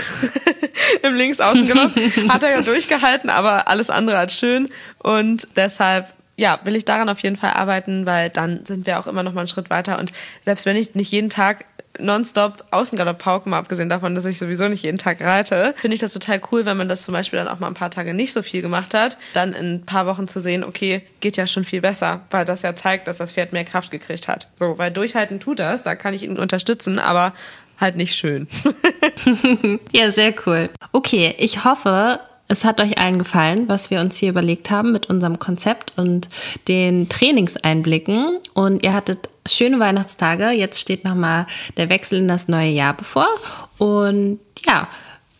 Im 1.02 1.14
Links-Außengalopp 1.14 1.92
hat 2.28 2.42
er 2.42 2.50
ja 2.50 2.60
durchgehalten, 2.62 3.30
aber 3.30 3.68
alles 3.68 3.90
andere 3.90 4.18
als 4.18 4.38
schön. 4.38 4.68
Und 4.98 5.48
deshalb 5.56 6.12
ja, 6.36 6.58
will 6.64 6.74
ich 6.74 6.84
daran 6.84 7.08
auf 7.08 7.20
jeden 7.20 7.36
Fall 7.36 7.52
arbeiten, 7.52 8.06
weil 8.06 8.28
dann 8.30 8.66
sind 8.66 8.86
wir 8.86 8.98
auch 8.98 9.06
immer 9.06 9.22
noch 9.22 9.32
mal 9.32 9.42
einen 9.42 9.48
Schritt 9.48 9.70
weiter. 9.70 9.98
Und 9.98 10.12
selbst 10.40 10.66
wenn 10.66 10.76
ich 10.76 10.94
nicht 10.94 11.12
jeden 11.12 11.30
Tag 11.30 11.64
nonstop 11.98 12.64
Außengalopp 12.70 13.18
pauken, 13.18 13.50
mal 13.50 13.58
abgesehen 13.58 13.88
davon, 13.88 14.14
dass 14.14 14.24
ich 14.24 14.38
sowieso 14.38 14.68
nicht 14.68 14.82
jeden 14.82 14.98
Tag 14.98 15.20
reite, 15.20 15.74
finde 15.76 15.94
ich 15.94 16.00
das 16.00 16.12
total 16.12 16.40
cool, 16.50 16.64
wenn 16.64 16.76
man 16.76 16.88
das 16.88 17.02
zum 17.04 17.12
Beispiel 17.12 17.38
dann 17.38 17.48
auch 17.48 17.60
mal 17.60 17.68
ein 17.68 17.74
paar 17.74 17.90
Tage 17.90 18.14
nicht 18.14 18.32
so 18.32 18.42
viel 18.42 18.62
gemacht 18.62 18.94
hat, 18.94 19.18
dann 19.32 19.52
in 19.52 19.74
ein 19.74 19.86
paar 19.86 20.06
Wochen 20.06 20.28
zu 20.28 20.40
sehen, 20.40 20.64
okay, 20.64 21.02
geht 21.20 21.36
ja 21.36 21.46
schon 21.46 21.64
viel 21.64 21.80
besser, 21.80 22.22
weil 22.30 22.44
das 22.44 22.62
ja 22.62 22.74
zeigt, 22.74 23.08
dass 23.08 23.18
das 23.18 23.32
Pferd 23.32 23.52
mehr 23.52 23.64
Kraft 23.64 23.90
gekriegt 23.90 24.28
hat. 24.28 24.48
So, 24.54 24.78
weil 24.78 24.90
durchhalten 24.90 25.40
tut 25.40 25.58
das, 25.58 25.82
da 25.82 25.94
kann 25.94 26.14
ich 26.14 26.22
ihn 26.22 26.38
unterstützen, 26.38 26.98
aber 26.98 27.32
halt 27.80 27.96
nicht 27.96 28.14
schön. 28.14 28.48
ja, 29.92 30.10
sehr 30.10 30.34
cool. 30.46 30.70
Okay, 30.92 31.34
ich 31.38 31.64
hoffe, 31.64 32.20
es 32.48 32.64
hat 32.64 32.80
euch 32.80 32.98
allen 32.98 33.18
gefallen, 33.18 33.68
was 33.68 33.90
wir 33.90 34.00
uns 34.00 34.16
hier 34.16 34.28
überlegt 34.28 34.70
haben 34.70 34.92
mit 34.92 35.06
unserem 35.06 35.38
Konzept 35.38 35.96
und 35.96 36.28
den 36.68 37.08
Trainingseinblicken. 37.08 38.36
Und 38.52 38.84
ihr 38.84 38.92
hattet 38.92 39.30
schöne 39.48 39.80
Weihnachtstage. 39.80 40.50
Jetzt 40.50 40.80
steht 40.80 41.04
nochmal 41.04 41.46
der 41.76 41.88
Wechsel 41.88 42.18
in 42.18 42.28
das 42.28 42.48
neue 42.48 42.70
Jahr 42.70 42.94
bevor. 42.94 43.28
Und 43.78 44.40
ja, 44.66 44.88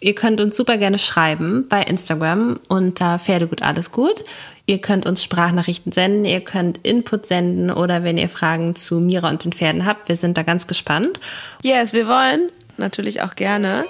ihr 0.01 0.15
könnt 0.15 0.41
uns 0.41 0.57
super 0.57 0.79
gerne 0.79 0.99
schreiben 0.99 1.67
bei 1.69 1.83
Instagram 1.83 2.59
unter 2.69 3.19
Pferdegut 3.19 3.63
alles 3.63 3.93
gut. 3.93 4.25
Ihr 4.67 4.81
könnt 4.81 5.05
uns 5.05 5.23
Sprachnachrichten 5.23 5.93
senden, 5.93 6.25
ihr 6.25 6.41
könnt 6.41 6.79
Input 6.79 7.27
senden 7.27 7.71
oder 7.71 8.03
wenn 8.03 8.17
ihr 8.17 8.31
Fragen 8.31 8.77
zu 8.77 8.99
Mira 8.99 9.29
und 9.29 9.45
den 9.45 9.53
Pferden 9.53 9.85
habt, 9.85 10.09
wir 10.09 10.17
sind 10.17 10.39
da 10.39 10.43
ganz 10.43 10.67
gespannt. 10.67 11.21
Yes, 11.63 11.93
wir 11.93 12.09
wollen 12.09 12.49
natürlich 12.79 13.21
auch 13.21 13.37
gerne 13.37 13.85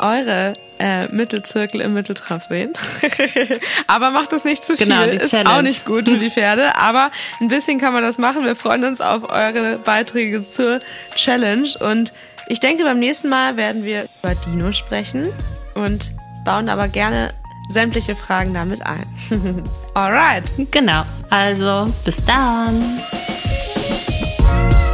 eure 0.00 0.54
äh, 0.78 1.06
Mittelzirkel 1.08 1.80
im 1.80 1.94
Mitteltraf 1.94 2.42
sehen. 2.42 2.72
aber 3.86 4.10
macht 4.10 4.32
das 4.32 4.44
nicht 4.44 4.64
zu 4.64 4.76
viel. 4.76 4.86
Genau, 4.86 5.06
die 5.06 5.18
Ist 5.18 5.30
Challenge. 5.30 5.50
auch 5.54 5.62
nicht 5.62 5.84
gut 5.84 6.08
für 6.08 6.16
die 6.16 6.30
Pferde. 6.30 6.76
Aber 6.76 7.10
ein 7.40 7.48
bisschen 7.48 7.78
kann 7.78 7.92
man 7.92 8.02
das 8.02 8.18
machen. 8.18 8.44
Wir 8.44 8.56
freuen 8.56 8.84
uns 8.84 9.00
auf 9.00 9.30
eure 9.30 9.78
Beiträge 9.78 10.46
zur 10.46 10.80
Challenge. 11.14 11.68
Und 11.80 12.12
ich 12.48 12.60
denke, 12.60 12.84
beim 12.84 12.98
nächsten 12.98 13.28
Mal 13.28 13.56
werden 13.56 13.84
wir 13.84 14.06
über 14.22 14.34
Dino 14.34 14.72
sprechen 14.72 15.28
und 15.74 16.12
bauen 16.44 16.68
aber 16.68 16.88
gerne 16.88 17.30
sämtliche 17.68 18.16
Fragen 18.16 18.54
damit 18.54 18.84
ein. 18.84 19.06
Alright. 19.94 20.52
Genau. 20.70 21.04
Also, 21.28 21.92
bis 22.04 22.24
dann. 22.24 23.00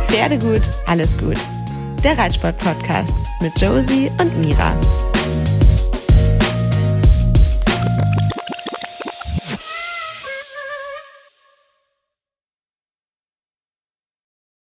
Pferde 0.09 0.39
gut, 0.39 0.63
alles 0.87 1.17
gut. 1.17 1.39
Der 2.07 2.17
Reitsport-Podcast 2.17 3.17
mit 3.41 3.61
Josie 3.61 4.13
und 4.21 4.39
Mira. 4.39 4.73